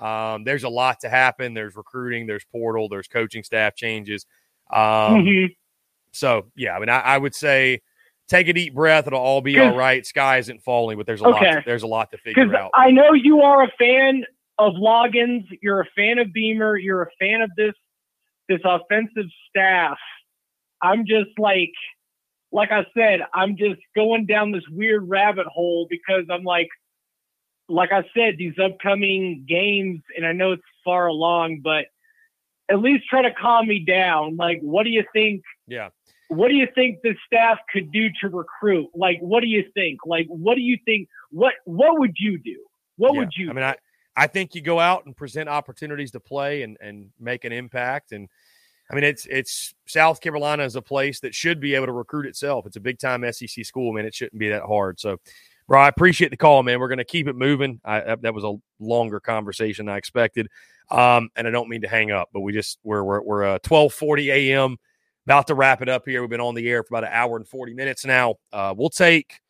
[0.00, 1.54] Um, there's a lot to happen.
[1.54, 4.26] There's recruiting, there's portal, there's coaching staff changes.
[4.70, 5.56] Um, Mhm.
[6.12, 7.82] So, yeah, I mean, I, I would say
[8.28, 9.06] take a deep breath.
[9.06, 10.04] It'll all be all right.
[10.04, 11.40] Sky isn't falling, but there's a lot.
[11.40, 12.70] To, there's a lot to figure out.
[12.74, 14.24] I know you are a fan
[14.58, 17.74] of Loggains, you're a fan of Beamer, you're a fan of this
[18.48, 19.98] this offensive staff.
[20.82, 21.72] I'm just like
[22.52, 26.68] like I said, I'm just going down this weird rabbit hole because I'm like
[27.70, 31.86] like I said, these upcoming games, and I know it's far along, but
[32.70, 34.36] at least try to calm me down.
[34.36, 35.90] Like, what do you think Yeah.
[36.28, 38.88] what do you think the staff could do to recruit?
[38.94, 40.00] Like, what do you think?
[40.06, 41.08] Like, what do you think?
[41.30, 42.56] What what would you do?
[42.96, 43.20] What Yeah.
[43.20, 43.50] would you?
[43.50, 43.76] I mean, I,
[44.16, 48.12] I think you go out and present opportunities to play and, and make an impact.
[48.12, 48.28] And
[48.90, 52.26] I mean, it's it's South Carolina is a place that should be able to recruit
[52.26, 52.66] itself.
[52.66, 54.04] It's a big time SEC school, man.
[54.06, 54.98] It shouldn't be that hard.
[55.00, 55.18] So,
[55.70, 56.80] bro, I appreciate the call, man.
[56.80, 57.80] We're going to keep it moving.
[57.84, 60.48] I, that- that was a longer conversation than I expected,
[60.90, 63.58] um, and I don't mean to hang up, but we just we're we're we're uh,
[63.62, 64.76] twelve forty a.m.
[65.26, 66.22] About to wrap it up here.
[66.22, 68.34] We've been on the air for about an hour and forty minutes now.
[68.52, 69.40] Uh, we'll take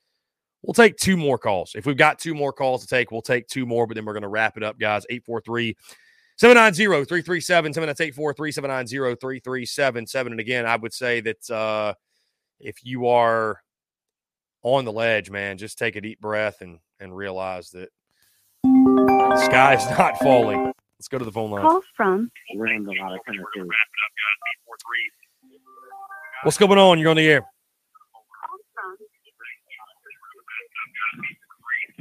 [0.62, 1.72] We'll take two more calls.
[1.74, 4.12] If we've got two more calls to take, we'll take two more, but then we're
[4.12, 5.06] going to wrap it up, guys.
[5.08, 5.74] 843
[6.36, 7.86] 790 337 7.
[7.86, 10.32] That's 843 790 3377.
[10.34, 11.94] And again, I would say that uh,
[12.58, 13.62] if you are
[14.62, 17.88] on the ledge, man, just take a deep breath and and realize that
[18.62, 20.72] the sky's not falling.
[20.98, 21.62] Let's go to the phone line.
[21.62, 23.70] Call from Random out of Tennessee.
[26.42, 26.98] What's going on?
[26.98, 27.46] You're on the air.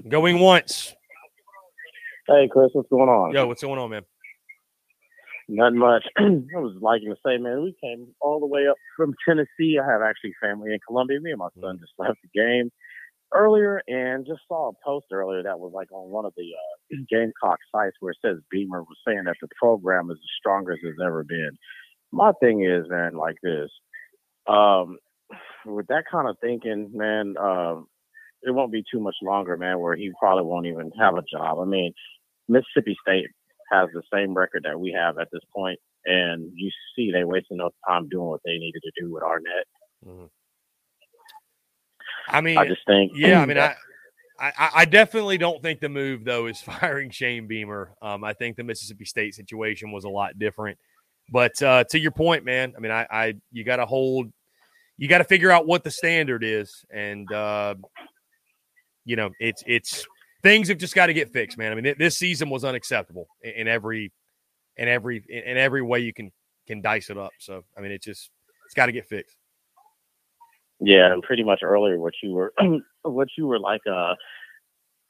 [0.07, 0.95] Going once.
[2.27, 3.33] Hey, Chris, what's going on?
[3.33, 4.03] Yo, what's going on, man?
[5.51, 6.03] Nothing much.
[6.17, 9.79] I was liking to say, man, we came all the way up from Tennessee.
[9.81, 11.19] I have actually family in Columbia.
[11.19, 12.69] Me and my son just left the game
[13.33, 16.97] earlier and just saw a post earlier that was like on one of the uh,
[17.09, 20.77] Gamecock sites where it says Beamer was saying that the program is as strong as
[20.83, 21.57] it's ever been.
[22.11, 23.71] My thing is, man, like this.
[24.47, 24.97] Um,
[25.65, 27.87] with that kind of thinking, man, um,
[28.43, 31.57] it won't be too much longer, man, where he probably won't even have a job.
[31.59, 31.91] I mean,
[32.47, 33.29] Mississippi State
[33.71, 37.57] has the same record that we have at this point, and you see they wasted
[37.57, 39.65] no time doing what they needed to do with Arnett.
[40.05, 40.25] Mm-hmm.
[42.27, 43.41] I mean, I just think, yeah.
[43.41, 43.75] I mean, I,
[44.39, 47.93] I, I definitely don't think the move though is firing Shane Beamer.
[48.01, 50.77] Um, I think the Mississippi State situation was a lot different.
[51.31, 54.31] But uh, to your point, man, I mean, I, I you got to hold,
[54.97, 57.75] you got to figure out what the standard is, and uh,
[59.05, 60.07] you know, it's it's
[60.43, 61.71] things have just got to get fixed, man.
[61.71, 64.11] I mean, this season was unacceptable in, every,
[64.77, 66.31] in every, in, every way you can
[66.67, 67.31] can dice it up.
[67.39, 68.29] So, I mean, it just
[68.65, 69.35] it's got to get fixed.
[70.79, 72.53] Yeah, and pretty much earlier what you were
[73.03, 74.13] what you were like uh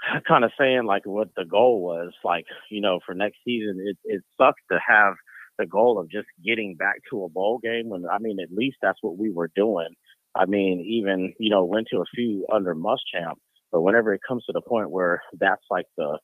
[0.27, 3.97] kind of saying like what the goal was like you know for next season it
[4.03, 5.13] it sucks to have
[5.57, 8.77] the goal of just getting back to a bowl game when I mean at least
[8.81, 9.89] that's what we were doing.
[10.33, 13.35] I mean even you know went to a few under must Muschamp,
[13.71, 16.17] but whenever it comes to the point where that's like the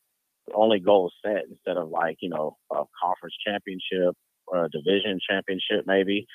[0.54, 4.16] only goal set instead of like you know a conference championship
[4.48, 6.28] or a division championship maybe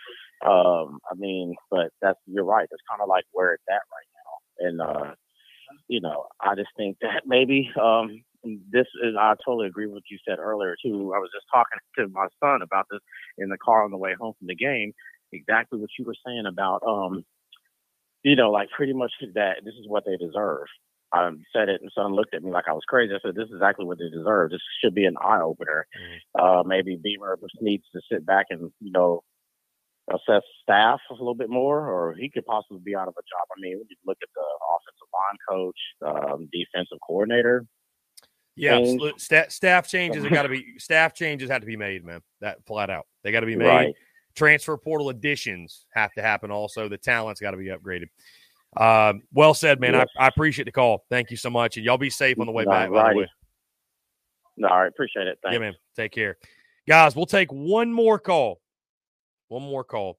[0.45, 2.67] um, I mean, but that's you're right.
[2.71, 5.15] That's kind of like where it's at right now, and uh,
[5.89, 9.15] you know, I just think that maybe um, this is.
[9.19, 11.13] I totally agree with what you said earlier too.
[11.15, 13.01] I was just talking to my son about this
[13.37, 14.93] in the car on the way home from the game.
[15.33, 17.25] Exactly what you were saying about, um,
[18.25, 20.67] you know, like pretty much that this is what they deserve.
[21.13, 23.15] I said it, and son looked at me like I was crazy.
[23.15, 24.51] I said, "This is exactly what they deserve.
[24.51, 25.87] This should be an eye opener."
[26.39, 29.23] Uh, maybe Beamer just needs to sit back and you know
[30.13, 33.47] assess staff a little bit more, or he could possibly be out of a job.
[33.57, 34.45] I mean, look at the
[34.77, 37.67] offensive line coach, um, defensive coordinator.
[38.57, 39.21] Yeah, absolute-
[39.51, 42.21] staff changes have got to be staff changes have to be made, man.
[42.41, 43.67] That flat out, they got to be made.
[43.67, 43.95] Right.
[44.37, 46.51] Transfer portal additions have to happen.
[46.51, 48.07] Also, the talent's got to be upgraded.
[48.77, 49.95] Um, well said, man.
[49.95, 50.07] Yes.
[50.19, 51.05] I, I appreciate the call.
[51.11, 52.91] Thank you so much, and y'all be safe on the way All back.
[52.91, 53.29] By the way,
[54.57, 55.39] No, all right, appreciate it.
[55.43, 55.55] Thanks.
[55.55, 55.75] yeah, man.
[55.97, 56.37] Take care,
[56.89, 57.17] guys.
[57.17, 58.61] We'll take one more call.
[59.49, 60.19] One more call.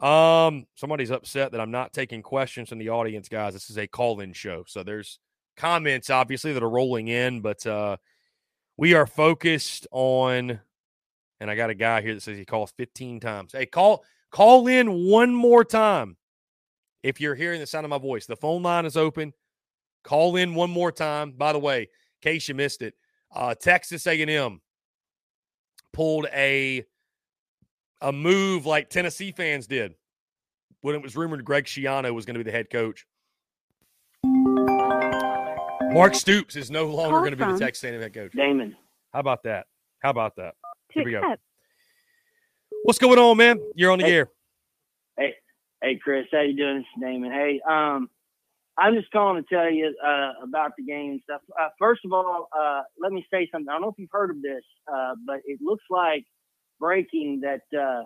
[0.00, 3.52] Um, somebody's upset that I'm not taking questions from the audience, guys.
[3.52, 5.20] This is a call-in show, so there's
[5.56, 7.96] comments obviously that are rolling in, but uh,
[8.76, 10.60] we are focused on.
[11.40, 13.52] And I got a guy here that says he calls 15 times.
[13.52, 16.16] Hey, call call in one more time
[17.04, 18.24] if you're hearing the sound of my voice.
[18.24, 19.34] The phone line is open.
[20.02, 21.32] Call in one more time.
[21.32, 21.88] By the way, in
[22.22, 22.94] case you missed it,
[23.32, 24.60] uh, Texas A&M
[25.92, 26.84] pulled a
[28.00, 29.94] a move like Tennessee fans did
[30.80, 33.06] when it was rumored Greg Schiano was going to be the head coach.
[35.92, 38.32] Mark Stoops is no longer going to be the Texas A&M head coach.
[38.32, 38.76] Damon.
[39.12, 39.66] How about that?
[40.00, 40.54] How about that?
[40.90, 41.36] Here we go.
[42.82, 43.60] What's going on, man?
[43.74, 44.12] You're on the Hey.
[44.16, 44.30] air.
[45.84, 46.78] Hey, Chris, how you doing?
[46.78, 47.30] This is Damon.
[47.30, 48.08] Hey, um,
[48.78, 51.42] I'm just calling to tell you uh, about the game and stuff.
[51.60, 53.68] Uh, first of all, uh, let me say something.
[53.68, 56.24] I don't know if you've heard of this, uh, but it looks like
[56.80, 58.04] breaking that uh,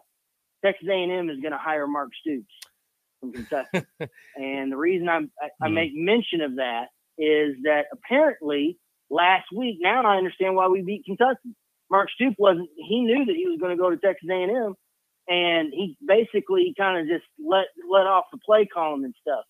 [0.65, 2.53] Texas A&M is going to hire Mark Stoops
[3.21, 3.69] from Kentucky.
[4.37, 5.75] and the reason I'm, I, I Hmm.
[5.75, 6.87] make mention of that
[7.19, 8.79] is that apparently
[9.11, 11.57] last week, now I understand why we beat Kentucky.
[11.91, 12.71] Mark Stoops wasn't.
[12.77, 14.75] He knew that he was going to go to Texas A&M,
[15.29, 19.45] and he basically kind of just let let off the play calling and stuff.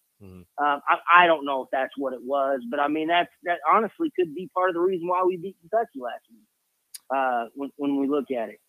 [0.58, 3.58] Um, I, I don't know if that's what it was, but I mean that's that
[3.72, 6.46] honestly could be part of the reason why we beat Kentucky last week.
[7.14, 8.60] Uh, when when we look at it,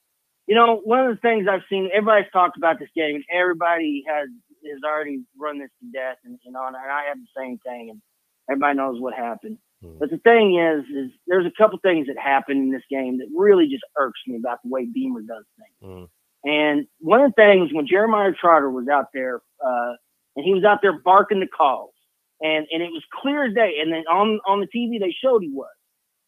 [0.48, 4.04] you know, one of the things I've seen, everybody's talked about this game, and everybody
[4.08, 4.30] has
[4.66, 7.90] has already run this to death, and you know, and I have the same thing,
[7.92, 8.02] and
[8.50, 9.58] everybody knows what happened.
[10.00, 13.28] But the thing is, is there's a couple things that happened in this game that
[13.36, 16.10] really just irks me about the way Beamer does things.
[16.44, 19.94] And one of the things when Jeremiah Trotter was out there, uh,
[20.36, 21.94] and he was out there barking the calls,
[22.42, 23.76] and and it was clear as day.
[23.82, 25.68] And then on on the TV they showed he was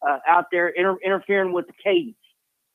[0.06, 2.16] uh, out there inter- interfering with the cadence,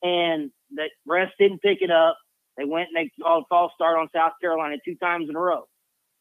[0.02, 2.18] and the refs didn't pick it up.
[2.58, 5.40] They went and they called a false start on South Carolina two times in a
[5.40, 5.66] row.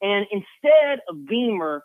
[0.03, 1.83] And instead of Beamer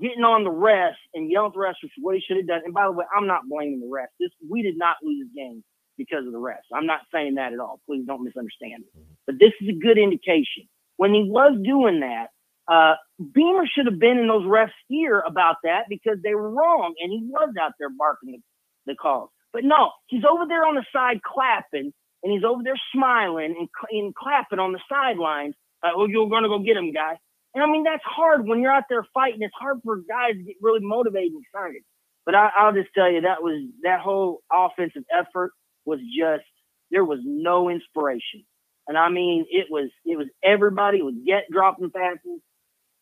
[0.00, 2.46] getting on the rest and yelling at the rest, which is what he should have
[2.46, 2.62] done.
[2.64, 4.12] And by the way, I'm not blaming the rest.
[4.18, 5.62] This we did not lose the game
[5.96, 6.66] because of the rest.
[6.74, 7.80] I'm not saying that at all.
[7.86, 9.02] Please don't misunderstand me.
[9.26, 10.68] But this is a good indication.
[10.96, 12.28] When he was doing that,
[12.70, 12.94] uh,
[13.34, 17.10] Beamer should have been in those refs' ear about that because they were wrong, and
[17.10, 19.30] he was out there barking the, the calls.
[19.52, 21.92] But no, he's over there on the side clapping,
[22.22, 25.54] and he's over there smiling and, and clapping on the sidelines.
[25.82, 27.18] Uh, oh, you're going to go get him, guy.
[27.54, 29.42] And I mean, that's hard when you're out there fighting.
[29.42, 31.82] It's hard for guys to get really motivated and excited.
[32.24, 35.52] But I, I'll just tell you, that was that whole offensive effort
[35.84, 36.44] was just
[36.90, 38.44] there was no inspiration.
[38.88, 42.40] And I mean, it was it was everybody was get dropping passes.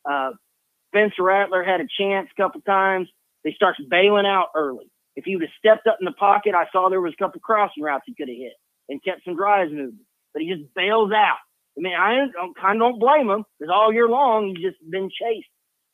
[0.09, 0.31] Uh,
[0.89, 3.09] Spencer Rattler had a chance a couple times.
[3.45, 4.91] They starts bailing out early.
[5.17, 7.41] If he would have stepped up in the pocket, I saw there was a couple
[7.41, 8.53] crossing routes he could have hit
[8.89, 10.07] and kept some drives moving.
[10.33, 11.39] But he just bails out.
[11.79, 12.27] I mean, I
[12.61, 15.49] kind of don't blame him because all year long he's just been chased.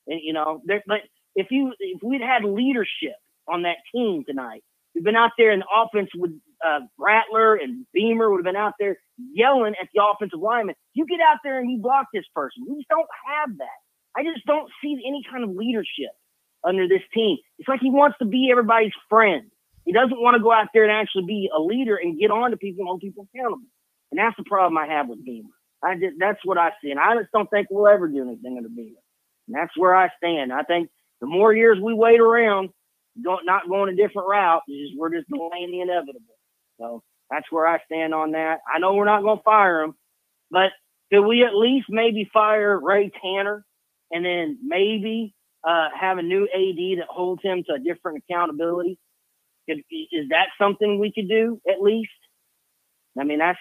[0.06, 1.00] And you know, there, but
[1.34, 3.16] if you if we'd had leadership
[3.48, 4.62] on that team tonight,
[4.94, 6.32] we've been out there in the offense with
[6.64, 8.96] uh, Rattler and Beamer would have been out there
[9.32, 10.74] yelling at the offensive lineman.
[10.94, 12.64] You get out there and you block this person.
[12.68, 13.78] We just don't have that.
[14.16, 16.12] I just don't see any kind of leadership
[16.64, 17.38] under this team.
[17.58, 19.50] It's like he wants to be everybody's friend.
[19.84, 22.50] He doesn't want to go out there and actually be a leader and get on
[22.50, 23.68] to people and hold people accountable.
[24.10, 25.50] And that's the problem I have with Beamer.
[25.82, 26.90] I just, that's what I see.
[26.90, 28.98] And I just don't think we'll ever do anything under Beamer.
[29.46, 30.52] And that's where I stand.
[30.52, 32.70] I think the more years we wait around,
[33.16, 36.35] not going a different route, is we're just delaying the inevitable.
[36.80, 38.60] So that's where I stand on that.
[38.72, 39.94] I know we're not going to fire him,
[40.50, 40.70] but
[41.12, 43.64] could we at least maybe fire Ray Tanner
[44.10, 45.34] and then maybe
[45.66, 48.98] uh, have a new AD that holds him to a different accountability?
[49.68, 52.10] Could, is that something we could do at least?
[53.18, 53.58] I mean, that's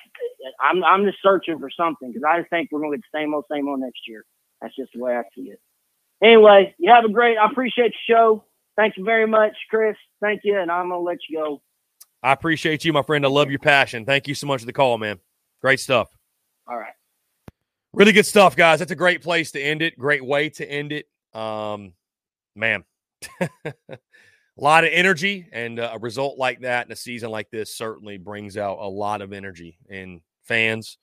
[0.62, 3.20] I'm I'm just searching for something because I just think we're going to get the
[3.20, 4.26] same old same old next year.
[4.62, 5.60] That's just the way I see it.
[6.24, 7.38] Anyway, you have a great.
[7.38, 8.46] I appreciate the show.
[8.78, 9.96] Thank you very much, Chris.
[10.22, 11.62] Thank you, and I'm gonna let you go.
[12.24, 13.26] I appreciate you, my friend.
[13.26, 14.06] I love your passion.
[14.06, 15.20] Thank you so much for the call, man.
[15.62, 16.10] Great stuff.
[16.68, 16.94] All right.
[17.94, 18.80] Really good stuff, guys.
[18.80, 19.98] That's a great place to end it.
[19.98, 21.08] Great way to end it.
[21.34, 21.94] Um,
[22.56, 22.84] man,
[23.40, 23.74] a
[24.58, 28.18] lot of energy, and uh, a result like that in a season like this certainly
[28.18, 30.98] brings out a lot of energy in fans.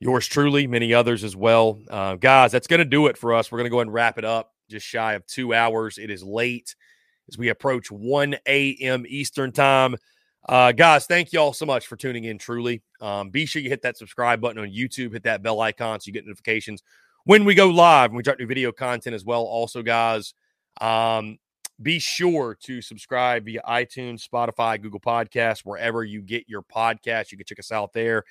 [0.00, 1.80] Yours truly, many others as well.
[1.90, 3.50] Uh, guys, that's going to do it for us.
[3.50, 5.98] We're going to go ahead and wrap it up just shy of two hours.
[5.98, 6.74] It is late
[7.28, 9.04] as we approach 1 a.m.
[9.08, 9.96] Eastern time.
[10.48, 12.38] Uh, guys, thank you all so much for tuning in.
[12.38, 16.00] Truly, um, be sure you hit that subscribe button on YouTube, hit that bell icon
[16.00, 16.82] so you get notifications
[17.24, 19.42] when we go live and we drop new video content as well.
[19.42, 20.32] Also, guys,
[20.80, 21.36] um,
[21.82, 27.30] be sure to subscribe via iTunes, Spotify, Google Podcasts, wherever you get your podcast.
[27.30, 28.24] You can check us out there.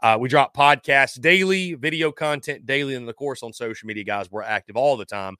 [0.00, 4.30] Uh, we drop podcasts daily, video content daily, and of course on social media, guys.
[4.30, 5.36] We're active all the time.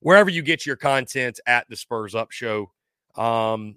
[0.00, 2.70] Wherever you get your content at the Spurs Up Show.
[3.16, 3.76] Um,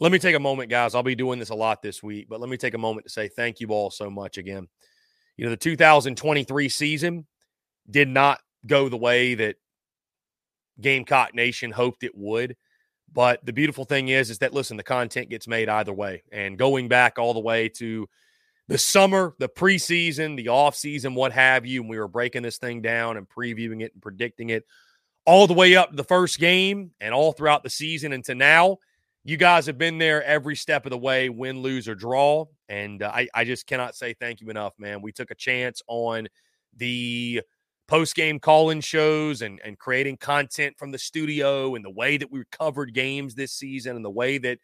[0.00, 0.94] let me take a moment, guys.
[0.94, 3.12] I'll be doing this a lot this week, but let me take a moment to
[3.12, 4.68] say thank you all so much again.
[5.36, 7.26] You know, the 2023 season
[7.90, 9.56] did not go the way that
[10.80, 12.56] Gamecock Nation hoped it would.
[13.12, 16.24] But the beautiful thing is, is that listen, the content gets made either way.
[16.32, 18.08] And going back all the way to
[18.66, 22.82] the summer, the preseason, the offseason, what have you, and we were breaking this thing
[22.82, 24.64] down and previewing it and predicting it
[25.26, 28.34] all the way up to the first game and all throughout the season and to
[28.34, 28.78] now
[29.24, 32.44] you guys have been there every step of the way, win, lose, or draw.
[32.68, 35.00] And uh, I, I just cannot say thank you enough, man.
[35.00, 36.28] We took a chance on
[36.76, 37.40] the
[37.88, 42.18] post game call in shows and, and creating content from the studio and the way
[42.18, 44.58] that we covered games this season and the way that,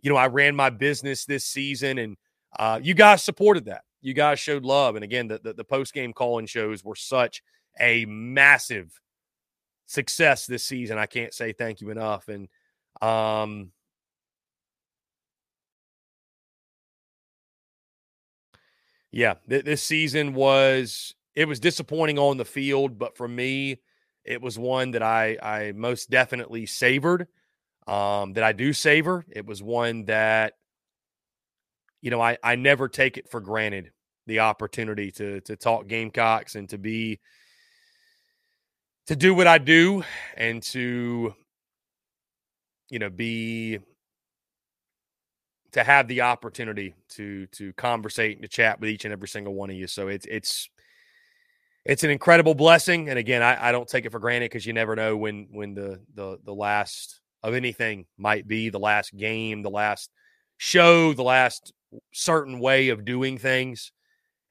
[0.00, 1.98] you know, I ran my business this season.
[1.98, 2.16] And
[2.56, 3.82] uh, you guys supported that.
[4.00, 4.94] You guys showed love.
[4.94, 7.42] And again, the, the, the post game call in shows were such
[7.80, 9.00] a massive
[9.86, 10.98] success this season.
[10.98, 12.28] I can't say thank you enough.
[12.28, 12.48] And,
[13.02, 13.72] um,
[19.14, 23.80] yeah, th- this season was it was disappointing on the field, but for me,
[24.24, 27.28] it was one that I I most definitely savored.
[27.86, 29.24] Um, that I do savor.
[29.30, 30.54] It was one that
[32.00, 33.92] you know I I never take it for granted
[34.26, 37.20] the opportunity to to talk Gamecocks and to be
[39.06, 40.02] to do what I do
[40.36, 41.34] and to
[42.90, 43.78] you know be
[45.74, 49.54] to have the opportunity to to conversate and to chat with each and every single
[49.54, 49.86] one of you.
[49.86, 50.70] So it's it's
[51.84, 53.10] it's an incredible blessing.
[53.10, 55.74] And again, I, I don't take it for granted because you never know when when
[55.74, 60.10] the the the last of anything might be, the last game, the last
[60.56, 61.72] show, the last
[62.12, 63.92] certain way of doing things.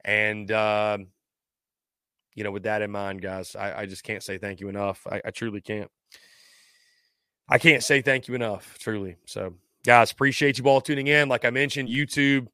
[0.05, 0.97] And uh,
[2.35, 5.07] you know, with that in mind, guys, I, I just can't say thank you enough.
[5.09, 5.89] I, I truly can't.
[7.47, 9.17] I can't say thank you enough, truly.
[9.25, 9.55] So,
[9.85, 11.29] guys, appreciate you all tuning in.
[11.29, 12.47] Like I mentioned, YouTube,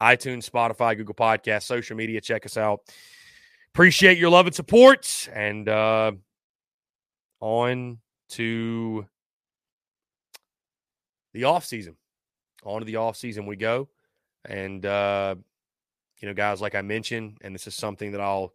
[0.00, 2.20] iTunes, Spotify, Google Podcast, social media.
[2.20, 2.80] Check us out.
[3.74, 5.28] Appreciate your love and support.
[5.32, 6.12] And uh,
[7.40, 7.98] on
[8.30, 9.06] to
[11.32, 11.96] the off season.
[12.64, 13.88] On to the off season we go.
[14.48, 15.36] And uh,
[16.20, 18.52] you know, guys, like I mentioned, and this is something that I'll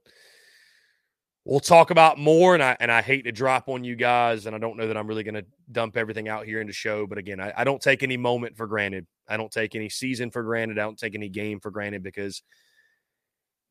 [1.45, 2.53] we'll talk about more.
[2.53, 4.97] And I and I hate to drop on you guys, and I don't know that
[4.97, 7.07] I'm really going to dump everything out here in the show.
[7.07, 9.07] But again, I, I don't take any moment for granted.
[9.27, 10.80] I don't take any season for granted.
[10.80, 12.41] I don't take any game for granted because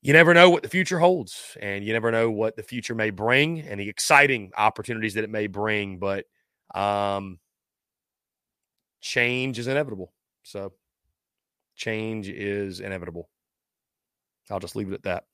[0.03, 3.11] you never know what the future holds, and you never know what the future may
[3.11, 5.99] bring, and the exciting opportunities that it may bring.
[5.99, 6.25] But
[6.75, 7.39] um,
[9.01, 10.13] change is inevitable.
[10.43, 10.73] So
[11.77, 13.29] change is inevitable.
[14.51, 15.25] I'll just leave it at that.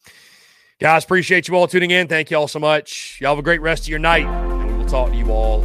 [0.79, 2.07] Guys, appreciate you all tuning in.
[2.07, 3.19] Thank you all so much.
[3.19, 4.27] Y'all have a great rest of your night.
[4.27, 5.63] And we will talk to you all